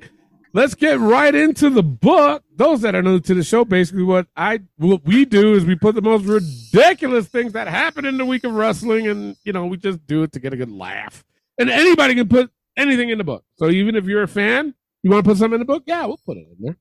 [0.55, 2.43] Let's get right into the book.
[2.56, 5.74] Those that are new to the show, basically what I what we do is we
[5.74, 9.66] put the most ridiculous things that happen in the week of wrestling, and you know
[9.66, 11.24] we just do it to get a good laugh.
[11.59, 13.44] And anybody can put anything in the book.
[13.56, 16.06] So even if you're a fan, you want to put something in the book, yeah,
[16.06, 16.78] we'll put it in there.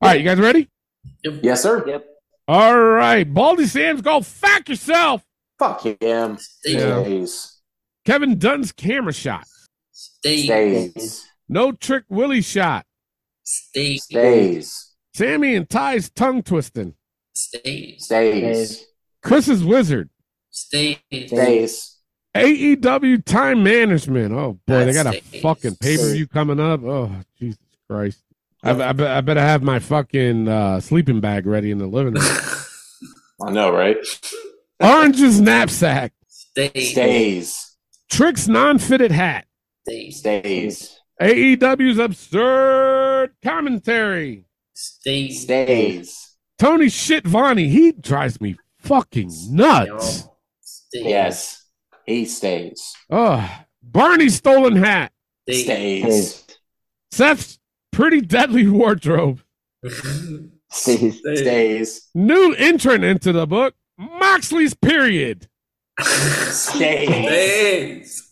[0.00, 0.70] All right, you guys ready?
[1.22, 1.86] Yes, sir.
[1.86, 2.06] Yep.
[2.48, 5.22] All right, Baldy Sam's go fuck yourself.
[5.58, 6.38] Fuck him.
[6.64, 7.02] Yeah.
[7.02, 7.60] Stays.
[8.06, 9.44] Kevin Dunn's camera shot.
[9.92, 10.44] Stay.
[10.44, 11.28] Stays.
[11.48, 12.86] No trick Willie shot.
[13.42, 13.98] Stay.
[13.98, 14.94] Stays.
[15.14, 16.94] Sammy and Ty's tongue twisting.
[17.34, 17.96] Stay.
[17.98, 18.86] Stays.
[19.22, 20.08] Chris's wizard.
[20.50, 21.00] Stay.
[21.12, 21.89] Stays.
[22.34, 24.32] AEW time management.
[24.32, 25.42] Oh boy, they got a Stays.
[25.42, 26.82] fucking pay per view coming up.
[26.84, 27.58] Oh Jesus
[27.88, 28.22] Christ!
[28.62, 32.24] I, I, I better have my fucking uh, sleeping bag ready in the living room.
[33.42, 33.96] I know, right?
[34.80, 36.12] Orange's knapsack.
[36.28, 36.70] Stay.
[36.74, 37.76] Stays.
[38.10, 39.46] Trick's non-fitted hat.
[39.86, 40.10] Stay.
[40.10, 40.98] Stays.
[41.20, 44.44] AEW's absurd commentary.
[44.74, 45.30] Stay.
[45.30, 46.36] Stays.
[46.58, 47.68] Tony Schiavone.
[47.68, 50.28] He drives me fucking nuts.
[50.60, 51.08] Stay.
[51.10, 51.59] Yes.
[52.10, 52.92] He stays.
[53.08, 53.48] Oh,
[53.84, 55.12] Barney's stolen hat.
[55.48, 56.02] Stay.
[56.02, 56.44] Stays.
[57.12, 57.58] Seth's
[57.92, 59.40] pretty deadly wardrobe.
[60.72, 61.20] Stays.
[61.20, 62.08] Stays.
[62.12, 63.74] New entrant into the book.
[63.96, 65.48] Moxley's period.
[66.00, 67.08] Stays.
[67.08, 68.30] Stays.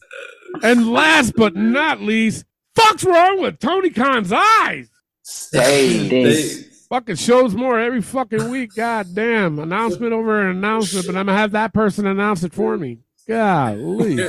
[0.65, 4.91] And last but not least, fuck's wrong with Tony Khan's eyes?
[5.23, 6.07] Stays.
[6.07, 6.87] Stays.
[6.89, 8.75] Fucking shows more every fucking week.
[8.75, 9.61] God damn.
[9.61, 12.99] Announcement over an announcement, but I'm gonna have that person announce it for me.
[13.29, 14.29] Golly.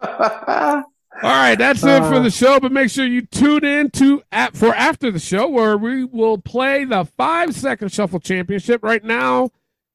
[1.22, 2.60] All right, that's it for the show.
[2.60, 6.38] But make sure you tune in to at, for after the show where we will
[6.38, 8.82] play the five second shuffle championship.
[8.82, 9.50] Right now,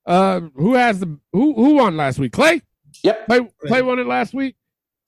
[0.06, 2.34] uh, who has the who who won last week?
[2.34, 2.62] Clay.
[3.04, 3.28] Yep.
[3.28, 4.56] Clay, Clay won it last week,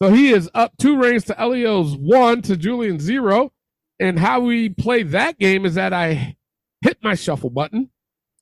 [0.02, 3.52] so he is up two rings to Elio's one to Julian zero.
[4.00, 6.36] And how we play that game is that I
[6.82, 7.90] hit my shuffle button.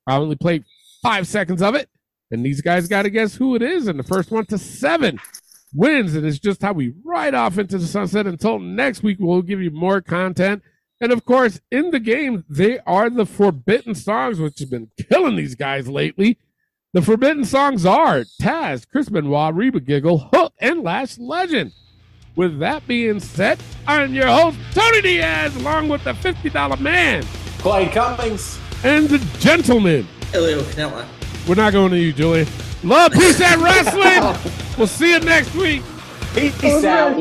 [0.08, 0.64] I only played
[1.04, 1.90] five seconds of it,
[2.32, 3.88] and these guys got to guess who it is.
[3.88, 5.20] And the first one to seven
[5.74, 6.16] wins.
[6.16, 9.18] And it's just how we ride off into the sunset until next week.
[9.20, 10.64] We'll give you more content.
[11.00, 15.36] And of course, in the game, they are the forbidden songs, which have been killing
[15.36, 16.38] these guys lately.
[16.94, 21.72] The forbidden songs are Taz, Chris Benoit, Reba Giggle, Hook, and Lash Legend.
[22.36, 27.24] With that being said, I'm your host, Tony Diaz, along with the $50 man
[27.60, 28.60] Clay Cummings.
[28.84, 30.08] and the gentleman.
[30.34, 31.06] Elio Canella.
[31.48, 32.48] We're not going to you, Julie.
[32.84, 34.54] Love, peace, and wrestling.
[34.78, 35.82] we'll see you next week.
[36.34, 37.18] Peace out.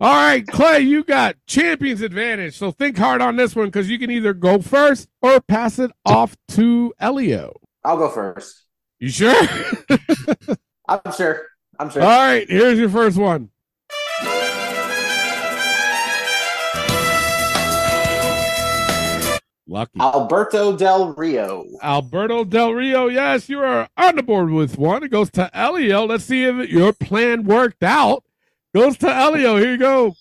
[0.00, 2.56] All right, Clay, you got champion's advantage.
[2.56, 5.90] So think hard on this one because you can either go first or pass it
[6.06, 7.54] off to Elio.
[7.84, 8.64] I'll go first.
[8.98, 9.34] You sure?
[10.88, 11.46] I'm sure.
[11.78, 12.02] I'm sure.
[12.02, 13.50] All right, here's your first one.
[19.70, 20.00] Lucky.
[20.00, 21.64] Alberto Del Rio.
[21.80, 25.04] Alberto Del Rio, yes, you are on the board with one.
[25.04, 26.06] It goes to Elio.
[26.06, 28.24] Let's see if your plan worked out.
[28.74, 29.58] Goes to Elio.
[29.58, 30.16] Here you go.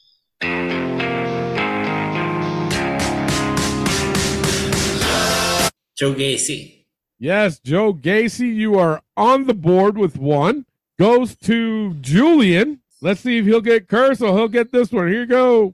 [5.97, 6.85] Joe Gacy.
[7.17, 10.67] Yes, Joe Gacy, you are on the board with one.
[10.99, 12.81] Goes to Julian.
[13.01, 15.07] Let's see if he'll get cursed or he'll get this one.
[15.07, 15.73] Here you go.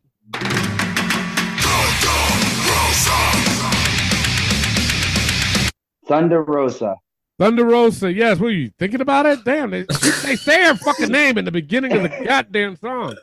[6.07, 6.95] Thunder Rosa.
[7.39, 8.13] Thunder Rosa.
[8.13, 9.43] Yes, what are you thinking about it?
[9.43, 9.83] Damn, they,
[10.23, 13.15] they say her fucking name in the beginning of the goddamn song.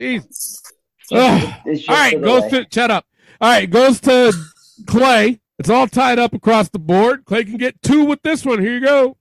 [0.00, 0.60] Jeez.
[1.12, 1.54] Ugh.
[1.66, 2.50] All right, for goes way.
[2.50, 3.06] to shut up.
[3.40, 4.32] All right, goes to
[4.86, 5.40] Clay.
[5.58, 7.24] It's all tied up across the board.
[7.24, 8.60] Clay can get two with this one.
[8.60, 9.16] Here you go.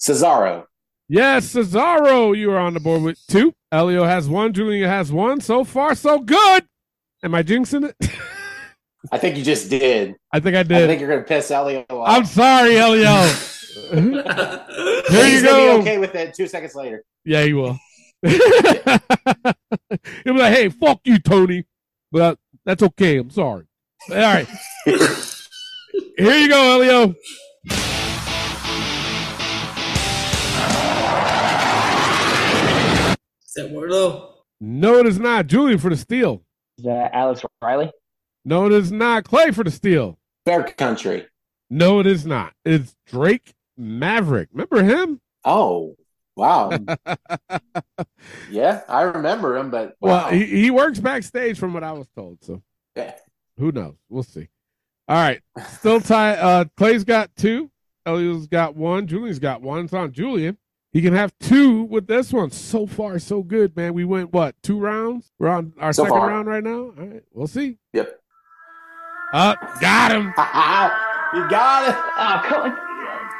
[0.00, 0.64] Cesaro.
[1.08, 3.52] Yes, Cesaro, you are on the board with two.
[3.70, 4.52] Elio has one.
[4.52, 5.40] Julian has one.
[5.40, 6.64] So far, so good.
[7.22, 7.96] Am I jinxing it?
[9.12, 10.14] I think you just did.
[10.32, 10.84] I think I did.
[10.84, 12.08] I think you're gonna piss Elio off.
[12.08, 13.10] I'm sorry, Elio.
[13.90, 15.76] Here He's you gonna go.
[15.76, 17.04] be okay with it two seconds later.
[17.24, 17.78] Yeah, he will.
[18.22, 18.38] He'll
[20.24, 21.64] be like, "Hey, fuck you, Tony,"
[22.12, 23.18] but that's okay.
[23.18, 23.66] I'm sorry.
[24.10, 24.46] All right,
[24.84, 24.96] here
[26.38, 27.14] you go, Elio.
[33.46, 34.32] Is that Wardlow?
[34.60, 35.46] No, it is not.
[35.46, 36.42] Julian for the steal.
[36.80, 37.92] Is that Alex Riley?
[38.46, 39.24] No, it is not.
[39.24, 40.18] Clay for the steal.
[40.46, 41.26] Fair country.
[41.68, 42.54] No, it is not.
[42.64, 44.48] It's Drake Maverick.
[44.50, 45.20] Remember him?
[45.44, 45.94] Oh,
[46.36, 46.70] wow.
[48.50, 50.08] yeah, I remember him, but wow.
[50.08, 52.42] Well, he, he works backstage from what I was told.
[52.42, 52.62] So
[52.96, 53.12] Yeah.
[53.58, 53.96] who knows?
[54.08, 54.48] We'll see.
[55.06, 55.42] All right.
[55.74, 56.36] Still tie.
[56.36, 57.70] Uh, Clay's got two.
[58.06, 59.06] Elio's got one.
[59.06, 59.84] Julian's got one.
[59.84, 60.56] It's on Julian.
[60.92, 62.50] He can have two with this one.
[62.50, 63.94] So far, so good, man.
[63.94, 65.30] We went what two rounds?
[65.38, 66.28] We're on our So second far.
[66.28, 66.70] round right now.
[66.78, 67.78] All right, we'll see.
[67.92, 68.18] Yep.
[69.32, 70.24] Up, got him.
[71.34, 71.94] you got it.
[71.96, 72.78] Oh, come on.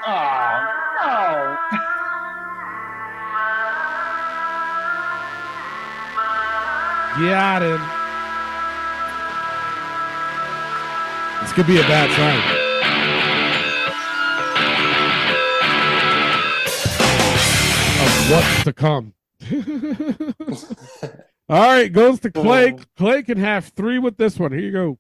[0.07, 0.67] Oh,
[1.03, 1.57] no.
[7.29, 7.81] Got him.
[11.43, 12.60] This could be a bad sign.
[18.31, 19.15] What's to come.
[21.49, 22.43] All right, goes to oh.
[22.43, 22.77] Clay.
[22.97, 24.53] Clay can have three with this one.
[24.53, 24.99] Here you go.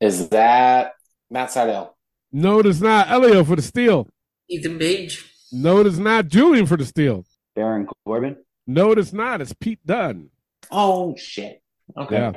[0.00, 0.94] Is that
[1.30, 1.90] Matt Sydal?
[2.32, 3.10] No, it is not.
[3.10, 4.08] Elio for the steal.
[4.48, 5.30] Ethan Page.
[5.52, 6.28] No, it is not.
[6.28, 7.26] Julian for the steal.
[7.54, 8.36] Darren Corbin.
[8.66, 9.42] No, it is not.
[9.42, 10.30] It's Pete Dunne.
[10.70, 11.62] Oh shit.
[11.98, 12.16] Okay.
[12.16, 12.32] Yeah,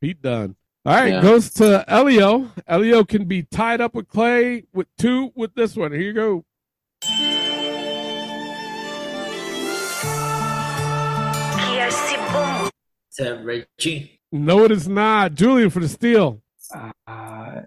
[0.00, 0.56] Pete Dunne.
[0.86, 1.20] All right, Yeah.
[1.20, 2.52] goes to Elio.
[2.68, 5.90] Elio can be tied up with Clay with two with this one.
[5.90, 6.44] Here you go.
[13.10, 14.20] Is that Reggie?
[14.32, 15.34] No, it is not.
[15.34, 16.42] Julian for the steal.
[17.06, 17.62] Uh,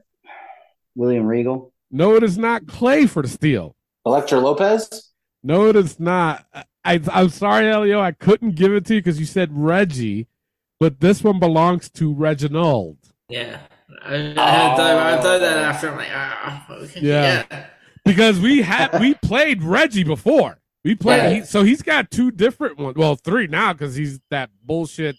[0.95, 1.73] William Regal.
[1.89, 2.67] No, it is not.
[2.67, 3.75] Clay for the steal.
[4.05, 5.11] Elektra Lopez?
[5.41, 6.45] No, it is not.
[6.85, 7.99] I, I'm sorry, Elio.
[7.99, 10.27] I couldn't give it to you because you said Reggie,
[10.79, 12.97] but this one belongs to Reginald.
[13.29, 13.59] Yeah.
[14.03, 15.89] I, I, had thought, I thought that after.
[15.89, 16.99] I'm like, ah, okay.
[17.01, 17.65] Yeah.
[18.05, 20.59] Because we had we played Reggie before.
[20.83, 21.29] We played, Yeah.
[21.41, 22.95] he, so he's got two different ones.
[22.95, 25.15] Well, three now because he's that bullshit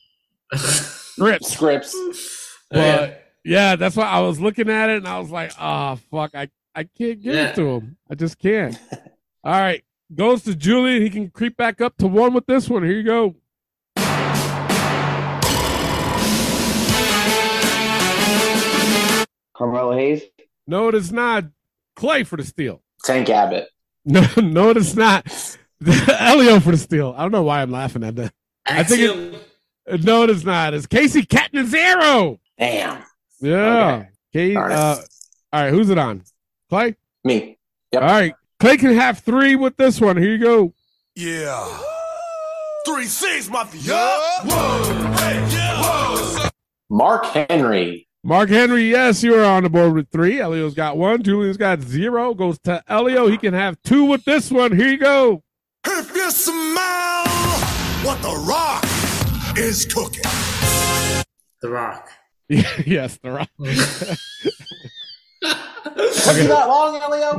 [0.55, 1.45] script.
[1.45, 1.95] Scripts.
[2.71, 6.35] But yeah, that's why I was looking at it and I was like, oh fuck,
[6.35, 7.49] I, I can't give Yeah.
[7.51, 7.97] it to him.
[8.11, 8.79] I just can't.
[9.45, 9.83] All right.
[10.15, 11.03] Goes to Julian.
[11.03, 12.83] He can creep back up to one with this one.
[12.83, 13.37] Here you go.
[19.61, 20.23] Carmelo Hayes.
[20.67, 21.45] No, it is not.
[21.95, 22.83] Clay for the steal.
[23.05, 23.69] Tank Abbott.
[24.03, 25.27] No, no, it is not.
[26.09, 27.15] Elio for the steal.
[27.15, 28.33] I don't know why I'm laughing at that.
[28.65, 29.35] I think Axiom.
[29.85, 30.73] it, no, it is not.
[30.73, 32.41] It's Kacy Catanzaro.
[32.59, 33.03] Damn.
[33.43, 34.07] Yeah.
[34.35, 34.55] Okay.
[34.55, 34.73] Darn.
[34.73, 34.97] Uh,
[35.53, 35.71] all right.
[35.71, 36.23] Who's it on?
[36.71, 36.97] Clay.
[37.25, 37.59] Me.
[37.93, 38.03] Yep.
[38.03, 38.35] All right.
[38.59, 40.17] Clay can have three with this one.
[40.17, 40.73] Here you go.
[41.15, 41.79] Yeah.
[42.87, 43.93] Three 6, mafia.
[43.93, 45.13] Whoa.
[45.19, 45.83] Hey, yeah.
[45.83, 46.49] Whoa.
[46.89, 48.09] Mark Henry.
[48.23, 50.41] Mark Henry, yes, you are on the board with three.
[50.41, 51.23] Elio's got one.
[51.23, 52.35] Julian's got zero.
[52.35, 53.29] Goes to Elio.
[53.29, 54.77] He can have two with this one.
[54.77, 55.43] Here you go.
[55.87, 57.25] If you smell
[58.05, 58.85] what the rock
[59.59, 60.23] is cooking.
[61.63, 62.11] The Rock.
[62.49, 63.49] yes, the rock.
[63.59, 64.19] Mm.
[66.25, 67.39] Took you that long, Elio?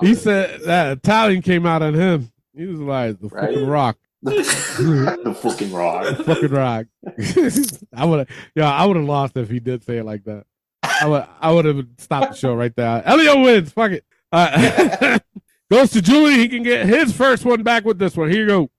[0.00, 2.30] he said that Italian came out on him.
[2.54, 3.50] He was like the Right.
[3.50, 3.98] fucking rock.
[4.22, 6.16] The fucking rock.
[6.24, 6.86] fucking rock.
[7.94, 10.44] I would have, yeah, I would have lost if he did say it like that.
[10.82, 13.02] I would, I would have stopped the show right there.
[13.06, 13.72] Elio wins.
[13.72, 14.04] Fuck it.
[14.32, 15.18] Uh,
[15.70, 16.34] goes to Julie.
[16.34, 18.30] He can get his first one back with this one.
[18.30, 18.70] Here you go.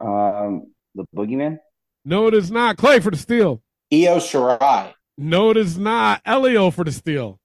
[0.00, 1.58] Um, the Boogeyman.
[2.04, 2.76] No, it is not.
[2.76, 3.62] Clay for the steal.
[3.92, 4.92] Io Shirai.
[5.16, 6.20] No, it is not.
[6.26, 7.38] Elio for the steal.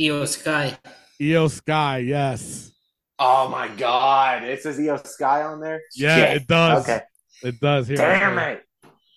[0.00, 0.78] Io Sky.
[1.20, 1.98] Io Sky.
[1.98, 2.72] Yes.
[3.18, 4.42] Oh my god.
[4.44, 5.80] It says Io Sky on there?
[5.94, 6.42] Yeah, Shit.
[6.42, 6.84] it does.
[6.84, 7.00] Okay.
[7.42, 7.88] It does.
[7.88, 8.62] Here, Damn I'll- it.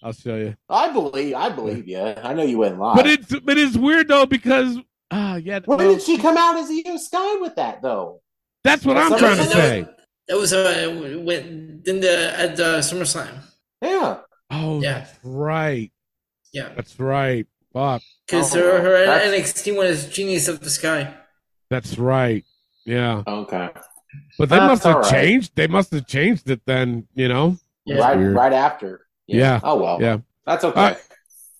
[0.01, 0.55] I'll show you.
[0.69, 1.99] I believe I believe you.
[1.99, 2.95] I know you wouldn't lie.
[2.95, 4.77] But it's but it's weird though because
[5.11, 5.59] ah yeah.
[5.65, 8.21] when well, did she come out as Io Sky with that though?
[8.63, 9.85] that's what I'm That's trying to say.
[10.29, 13.41] That was uh when in the at the SummerSlam.
[13.81, 14.19] Yeah.
[14.51, 14.99] Oh, Yeah.
[14.99, 15.91] that's right.
[16.53, 17.45] Yeah, That's right.
[17.73, 18.01] Fuck.
[18.25, 21.13] because Oh, her her that's- NXT one is Genius of the Sky.
[21.69, 22.43] That's right.
[22.85, 23.23] Yeah.
[23.27, 23.69] Okay.
[24.37, 25.11] But they That's must have all right.
[25.11, 25.51] changed.
[25.55, 27.07] They must have changed it then.
[27.13, 27.57] You know.
[27.85, 27.97] Yeah.
[27.97, 28.35] right weird.
[28.35, 29.05] right after.
[29.27, 29.59] Yeah.
[29.63, 30.01] Oh well.
[30.01, 30.17] Yeah.
[30.45, 30.79] That's uh, okay.
[30.81, 30.99] All right.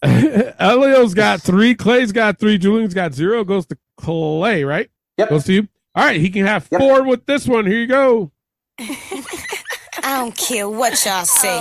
[0.60, 1.76] Elio's got three.
[1.76, 2.58] Clay's got three.
[2.58, 3.44] Julian's got zero.
[3.44, 4.90] Goes to Clay, right?
[5.18, 5.30] Yep.
[5.30, 5.68] Goes to you.
[5.96, 7.66] All right, he can have four with this one.
[7.66, 8.32] Here you go.
[8.80, 11.58] I don't care what y'all say.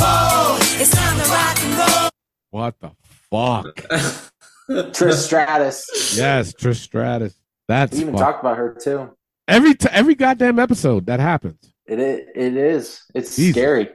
[0.00, 2.10] Oh, it's time to rock and roll.
[2.50, 2.90] What the
[3.30, 3.76] fuck?
[4.92, 6.16] Trish Stratus.
[6.18, 7.37] yes, Trish Stratus.
[7.68, 9.10] That's We even fuck- talked about her too.
[9.46, 11.72] every t- every goddamn episode that happens.
[11.86, 12.20] It is.
[12.34, 13.02] It is.
[13.14, 13.54] It's Jesus.
[13.54, 13.88] scary.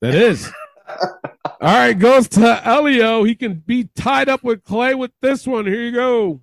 [0.00, 0.50] That is.
[0.88, 3.24] All right, goes to Elio.
[3.24, 5.66] He can be tied up with Clay with this one.
[5.66, 6.40] Here you go.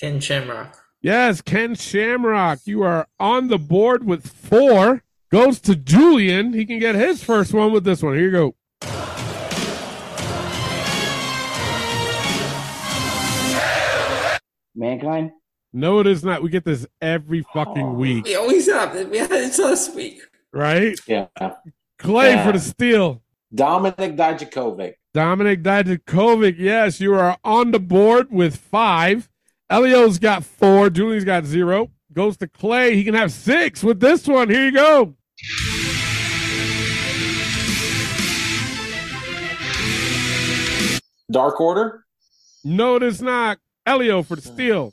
[0.00, 0.76] Ken Shamrock.
[1.00, 2.60] Yes, Ken Shamrock.
[2.64, 5.02] You are on the board with four.
[5.30, 6.52] Goes to Julian.
[6.52, 8.14] He can get his first one with this one.
[8.14, 8.54] Here you go.
[14.78, 15.32] Mankind.
[15.72, 16.42] No, it is not.
[16.42, 17.92] We get this every fucking oh.
[17.92, 19.10] week, We always have it.
[19.10, 20.22] We had it last week.
[20.52, 20.98] right?
[21.06, 21.26] Yeah.
[21.98, 22.46] Clay Yeah.
[22.46, 23.22] for the steal.
[23.54, 24.94] Dominik Dijakovic.
[25.14, 29.28] Dominik Dijakovic, yes, you are on the board with five.
[29.68, 30.90] Elio's got four.
[30.90, 31.90] Julie's got zero.
[32.12, 32.94] Goes to Clay.
[32.94, 34.48] He can have six with this one.
[34.48, 35.14] Here you go.
[41.30, 42.04] Dark Order.
[42.64, 43.58] No, it is not.
[43.88, 44.92] Elio for the uh, steal.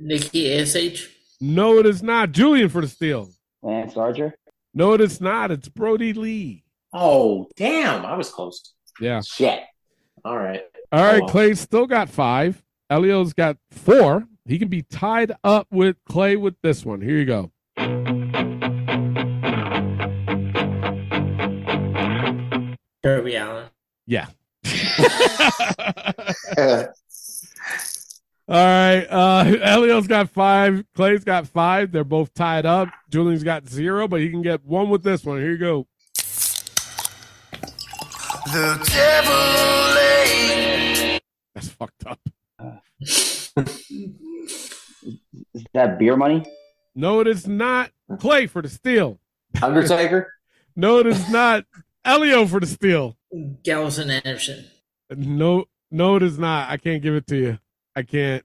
[0.00, 1.10] Nikki ASH.
[1.38, 2.32] No, it is not.
[2.32, 3.28] Julian for the steal.
[3.62, 4.34] Lance Archer.
[4.72, 5.50] No, it is not.
[5.50, 6.64] It's Brodie Lee.
[6.94, 8.06] Oh, damn.
[8.06, 8.72] I was close.
[9.00, 9.20] Yeah.
[9.20, 9.60] Shit.
[10.24, 10.62] All right.
[10.92, 11.28] All right, Oh, well.
[11.28, 12.62] Clay's still got five.
[12.88, 14.26] Elio's got four.
[14.46, 17.02] He can be tied up with Clay with this one.
[17.02, 17.50] Here you go.
[23.02, 23.68] Darby Allin.
[24.06, 24.28] Yeah.
[28.48, 29.04] All right.
[29.10, 30.84] Uh Elio's got five.
[30.94, 31.90] Clay's got five.
[31.92, 32.88] They're both tied up.
[33.10, 35.38] Julian's got zero, but he can get one with this one.
[35.38, 35.86] Here you go.
[38.46, 39.34] The devil
[41.54, 42.20] That's fucked up.
[45.56, 46.44] Is that beer money?
[46.94, 47.90] No, it is not.
[48.18, 49.18] Clay for the steal.
[49.62, 50.32] Undertaker.
[50.78, 51.64] No, it is not.
[52.04, 53.16] Elio for the steal.
[53.64, 54.66] Gallows and Anderson.
[55.08, 56.68] No, no, it is not.
[56.68, 57.58] I can't give it to you.
[57.96, 58.44] I can't.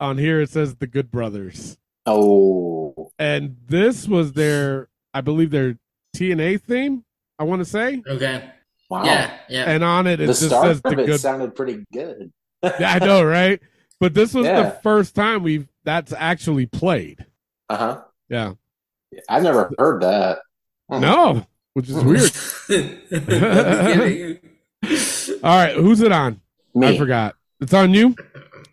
[0.00, 1.78] On here it says the Good Brothers.
[2.06, 3.12] Oh.
[3.18, 5.78] And this was their, I believe, their
[6.16, 7.04] TNA theme.
[7.38, 8.02] I want to say.
[8.06, 8.50] Okay.
[8.88, 9.04] Wow.
[9.04, 9.64] Yeah, yeah.
[9.70, 11.20] And on it, it the just start says the of it Good.
[11.20, 12.32] sounded pretty good.
[12.62, 13.60] yeah, I know, right?
[14.00, 17.26] But this was the first time we've that's actually played.
[17.68, 18.02] Uh huh.
[18.28, 18.54] Yeah.
[19.28, 20.38] I've never heard that.
[20.88, 21.00] Hmm.
[21.00, 22.30] No, which is weird.
[25.42, 26.40] All right, who's it on?
[26.80, 27.34] I forgot.
[27.60, 28.14] It's on you.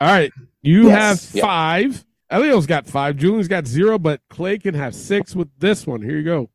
[0.03, 1.27] All right, you Yes.
[1.27, 1.41] have Yep.
[1.45, 2.05] five.
[2.29, 3.15] Elio's got five.
[3.15, 6.01] Julian's got zero, but Clay can have six with this one.
[6.01, 6.49] Here you go.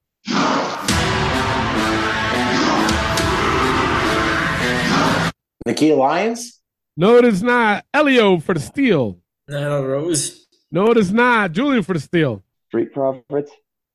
[5.66, 6.60] Nikkita Lyons.
[6.96, 7.84] No, it is not.
[7.94, 9.18] Elio for the steal.
[9.50, 10.46] Nyla Rose.
[10.70, 11.52] No, it is not.
[11.52, 12.42] Julian for the steal.
[12.68, 13.50] Street Profits.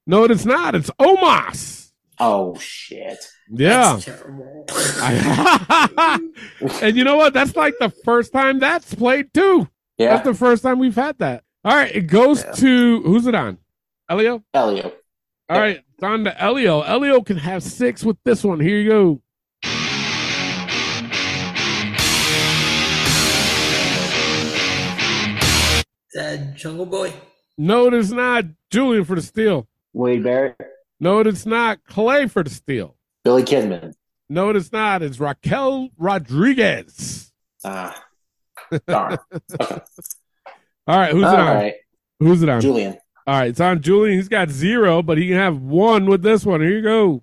[0.08, 0.76] No, it is not.
[0.76, 1.83] It's Omos.
[2.20, 3.18] Oh shit.
[3.50, 4.00] Yeah.
[6.82, 7.34] And you know what?
[7.34, 9.68] That's like the first time that's played too.
[9.98, 10.16] Yeah.
[10.16, 11.44] That's the first time we've had that.
[11.66, 13.58] All right, it goes to who's it on?
[14.10, 14.44] Elio?
[14.54, 14.92] Elio.
[15.50, 16.82] All right, it's on to Elio.
[16.82, 18.60] Elio can have six with this one.
[18.60, 19.22] Here you go.
[26.14, 27.14] That Jungle Boy.
[27.58, 28.46] No, it is not.
[28.70, 29.68] Julian for the steal.
[29.94, 30.56] Wade Barrett.
[31.04, 31.84] No, it is not.
[31.84, 32.96] Clay for the steal.
[33.26, 33.94] Billy Kidman.
[34.30, 35.02] No, it is not.
[35.02, 37.34] It's Raquel Rodriguez.
[37.66, 38.02] Ah.
[38.88, 39.18] Darn.
[39.60, 39.80] All
[40.88, 41.56] right, who's All it on?
[41.58, 41.74] right.
[42.22, 42.62] Who's it on?
[42.62, 42.98] Julian.
[43.28, 44.16] All right, it's on Julian.
[44.16, 46.62] He's got zero, but he can have one with this one.
[46.62, 47.22] Here you go.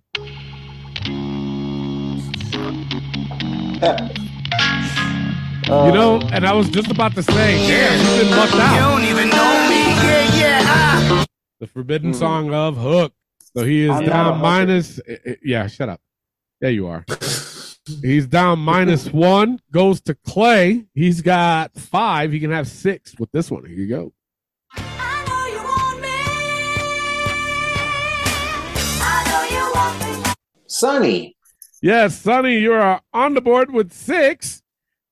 [5.64, 8.76] You know, and I was just about to say, damn, he's been left out.
[8.76, 9.80] don't even know me.
[10.06, 10.60] Yeah, yeah.
[10.64, 11.26] Ah.
[11.60, 13.14] The forbidden song of Hook.
[13.56, 15.00] So he is I'm down minus.
[15.08, 16.00] eh, eh, Yeah, shut up.
[16.60, 17.04] There you are.
[18.02, 19.60] He's down minus one.
[19.72, 20.84] Goes to Clay.
[20.94, 22.30] He's got five.
[22.32, 23.64] He can have six with this one.
[23.64, 24.12] Here you go.
[24.76, 26.08] I know you want me.
[29.02, 30.32] I know you want me.
[30.66, 31.36] Sonny.
[31.82, 34.62] Yes, Sonny, you are on the board with six.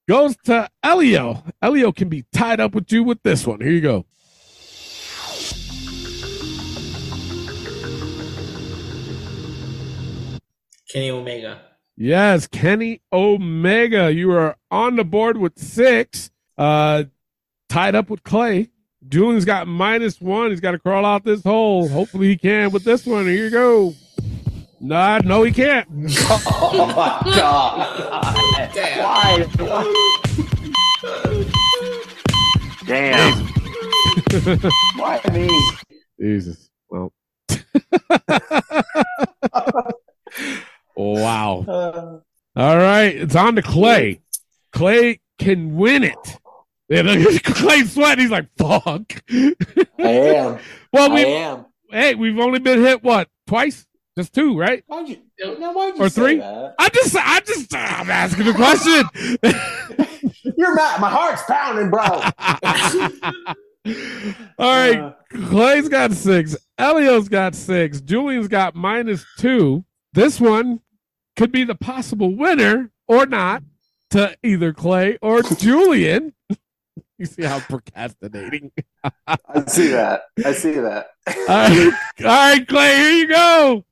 [0.06, 1.42] Goes to Elio.
[1.62, 3.60] Elio can be tied up with you with this one.
[3.60, 4.06] Here you go.
[10.90, 11.60] Kenny Omega.
[11.96, 14.12] Yes, Kenny Omega.
[14.12, 16.30] You are on the board with six.
[16.56, 17.04] Uh
[17.68, 18.70] tied up with Clay.
[19.06, 20.50] Julian's got minus one.
[20.50, 21.88] He's got to crawl out this hole.
[21.88, 23.26] Hopefully he can with this one.
[23.26, 23.94] Here you go.
[24.80, 25.88] Nah, no, he can't.
[26.60, 28.72] Oh my god!
[28.74, 29.04] Damn.
[29.04, 29.46] Why?
[32.86, 33.46] Damn.
[34.96, 35.48] Why me?
[36.20, 36.70] Jesus.
[36.88, 37.12] Well.
[41.04, 42.22] wow.
[42.56, 44.20] Uh, All right, it's on to Clay.
[44.72, 46.38] Clay can win it.
[46.88, 47.02] Yeah,
[47.44, 48.22] Clay sweating.
[48.22, 49.54] He's like, "Fuck." I
[49.98, 50.58] am.
[50.92, 51.66] Well, I we am.
[51.90, 54.82] hey, we've only been hit what twice, just two, right?
[54.88, 55.18] Why'd you?
[55.60, 56.38] Now, why'd you Or three?
[56.38, 56.74] that?
[56.78, 59.04] I just, I just, I'm asking the question.
[60.56, 61.00] You're mad.
[61.00, 62.22] My heart's pounding, bro.
[64.58, 66.56] All right, Clay's got six.
[66.78, 68.00] Elio's got six.
[68.00, 69.84] Julian's got minus two.
[70.12, 70.80] This one
[71.38, 73.62] could be the possible winner or not
[74.10, 76.34] to either Clay or Julian.
[77.16, 78.72] you see how procrastinating.
[79.24, 79.36] I
[79.68, 80.22] see that.
[80.44, 81.10] I see that.
[81.28, 83.84] All right, all right, Clay, here you go.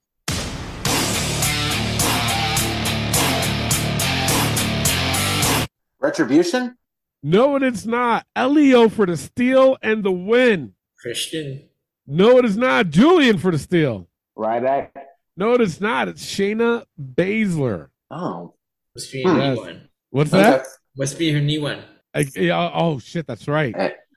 [6.00, 6.76] Retribution?
[7.22, 8.26] No, it is not.
[8.34, 10.74] Elio for the steal and the win.
[11.00, 11.68] Christian.
[12.08, 12.90] No, it is not.
[12.90, 14.08] Julian for the steal.
[14.34, 14.92] Right back.
[15.36, 16.08] No, it is not.
[16.08, 17.88] It's Shayna Baszler.
[18.10, 18.54] Oh.
[18.94, 19.36] Must be her Hmm.
[19.38, 19.56] new Yes.
[19.58, 19.88] one.
[20.10, 20.66] What's that?
[20.96, 21.82] Must be her new one.
[22.14, 23.74] I- yeah, oh shit, that's right.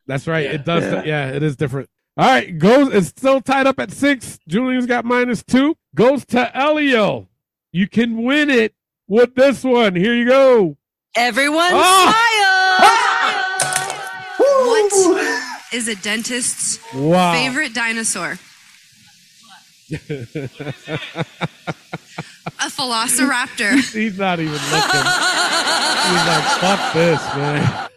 [0.07, 0.45] That's right.
[0.45, 0.51] Yeah.
[0.53, 0.83] It does.
[0.83, 1.03] Yeah.
[1.03, 1.31] Yeah.
[1.31, 1.89] it is different.
[2.17, 2.93] All right, goes.
[2.93, 4.39] It's still tied up at six.
[4.47, 5.75] Julian's got minus two.
[5.95, 7.27] Goes to Elio.
[7.71, 8.73] You can win it
[9.07, 9.95] with this one.
[9.95, 10.77] Here you go.
[11.15, 12.13] Everyone Oh!
[12.13, 12.99] smile.
[14.37, 17.33] What is a dentist's Wow.
[17.33, 18.37] favorite dinosaur?
[22.61, 23.73] A velociraptor.
[23.93, 24.69] He's not even looking.
[26.09, 27.89] He's like, fuck this, man.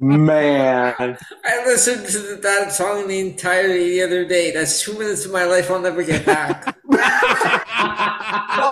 [0.00, 1.18] Man.
[1.44, 4.50] I listened to that song the entirety the other day.
[4.52, 6.76] That's two minutes of my life I'll never get back.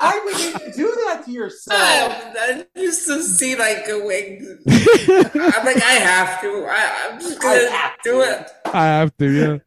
[0.03, 1.79] Why would you do that to yourself?
[1.81, 4.43] Oh, I used to see like a wig.
[4.69, 6.67] I'm like, I have to.
[6.69, 8.51] I, I'm just gonna do it.
[8.67, 9.59] I have to, yeah.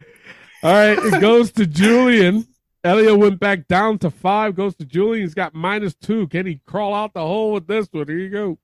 [0.66, 2.48] All right, it goes to Julian.
[2.84, 4.56] Elio went back down to five.
[4.56, 5.24] Goes to Julian.
[5.24, 6.28] He's got minus two.
[6.28, 8.08] Can he crawl out the hole with this one?
[8.08, 8.58] Here you go.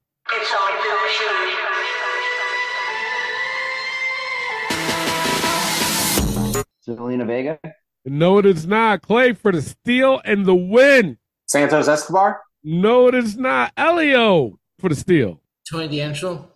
[6.87, 7.59] Zelina Vega.
[8.05, 9.01] No, it is not.
[9.01, 11.17] Clay for the steal and the win.
[11.47, 12.41] Santos Escobar?
[12.63, 13.71] No, it is not.
[13.77, 15.39] Elio for the steal.
[15.69, 16.49] Tony D'Angelo.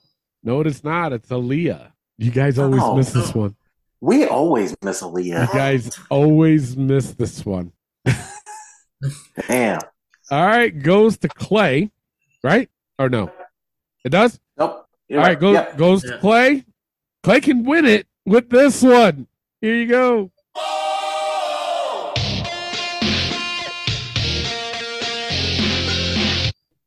[0.44, 1.14] No, it is not.
[1.14, 1.92] It's Aliyah.
[2.18, 2.96] You guys always Oh.
[2.96, 3.56] miss this one.
[4.02, 5.52] We always miss You Aliyah.
[5.54, 7.72] guys always miss this one.
[9.48, 9.80] Damn.
[10.32, 11.92] All right, goes to Clay,
[12.44, 12.70] right?
[13.00, 13.32] Or no?
[14.04, 14.40] It does?
[14.58, 14.88] Nope.
[15.12, 15.78] All right, goes Yep.
[15.78, 16.66] goes to Clay.
[17.24, 19.28] Clay can win it with this one.
[19.62, 20.32] Here you go.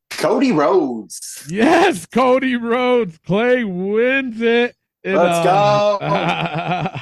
[0.09, 1.45] Cody Rhodes.
[1.49, 3.17] Yes, Cody Rhodes.
[3.25, 4.75] Clay wins it.
[5.03, 6.89] In Let's a, go.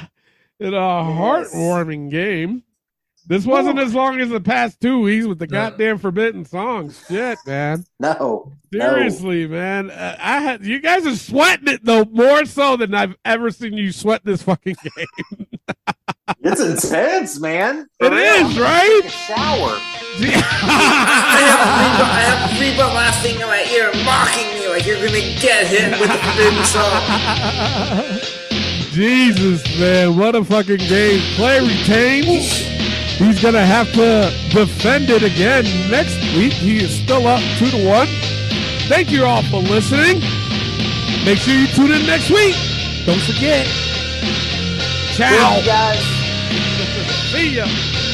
[0.60, 2.62] in a heartwarming game.
[3.26, 7.04] This wasn't as long as the past two weeks with the goddamn forbidden songs.
[7.08, 7.84] Shit, man.
[8.00, 8.52] No.
[8.72, 9.90] Seriously, man.
[9.90, 13.74] Uh, I had you guys are sweating it though more so than I've ever seen
[13.74, 15.46] you sweat this fucking game.
[16.40, 17.86] It's intense, man.
[18.00, 19.00] It is, right?
[19.02, 19.78] Take a shower.
[20.20, 25.20] I have Reba, I have Reba laughing in my ear, mocking me like you're gonna
[25.40, 28.47] get hit with the forbidden song.
[28.98, 31.20] Jesus, man, what a fucking game.
[31.36, 32.50] Clay retains.
[33.16, 36.52] He's gonna have to defend it again next week.
[36.52, 38.08] He is still up two to one.
[38.88, 40.18] Thank you all for listening.
[41.24, 42.56] Make sure you tune in next week.
[43.06, 43.68] Don't forget.
[45.14, 45.60] Ciao.
[45.60, 46.02] You, guys.
[47.30, 48.07] See ya.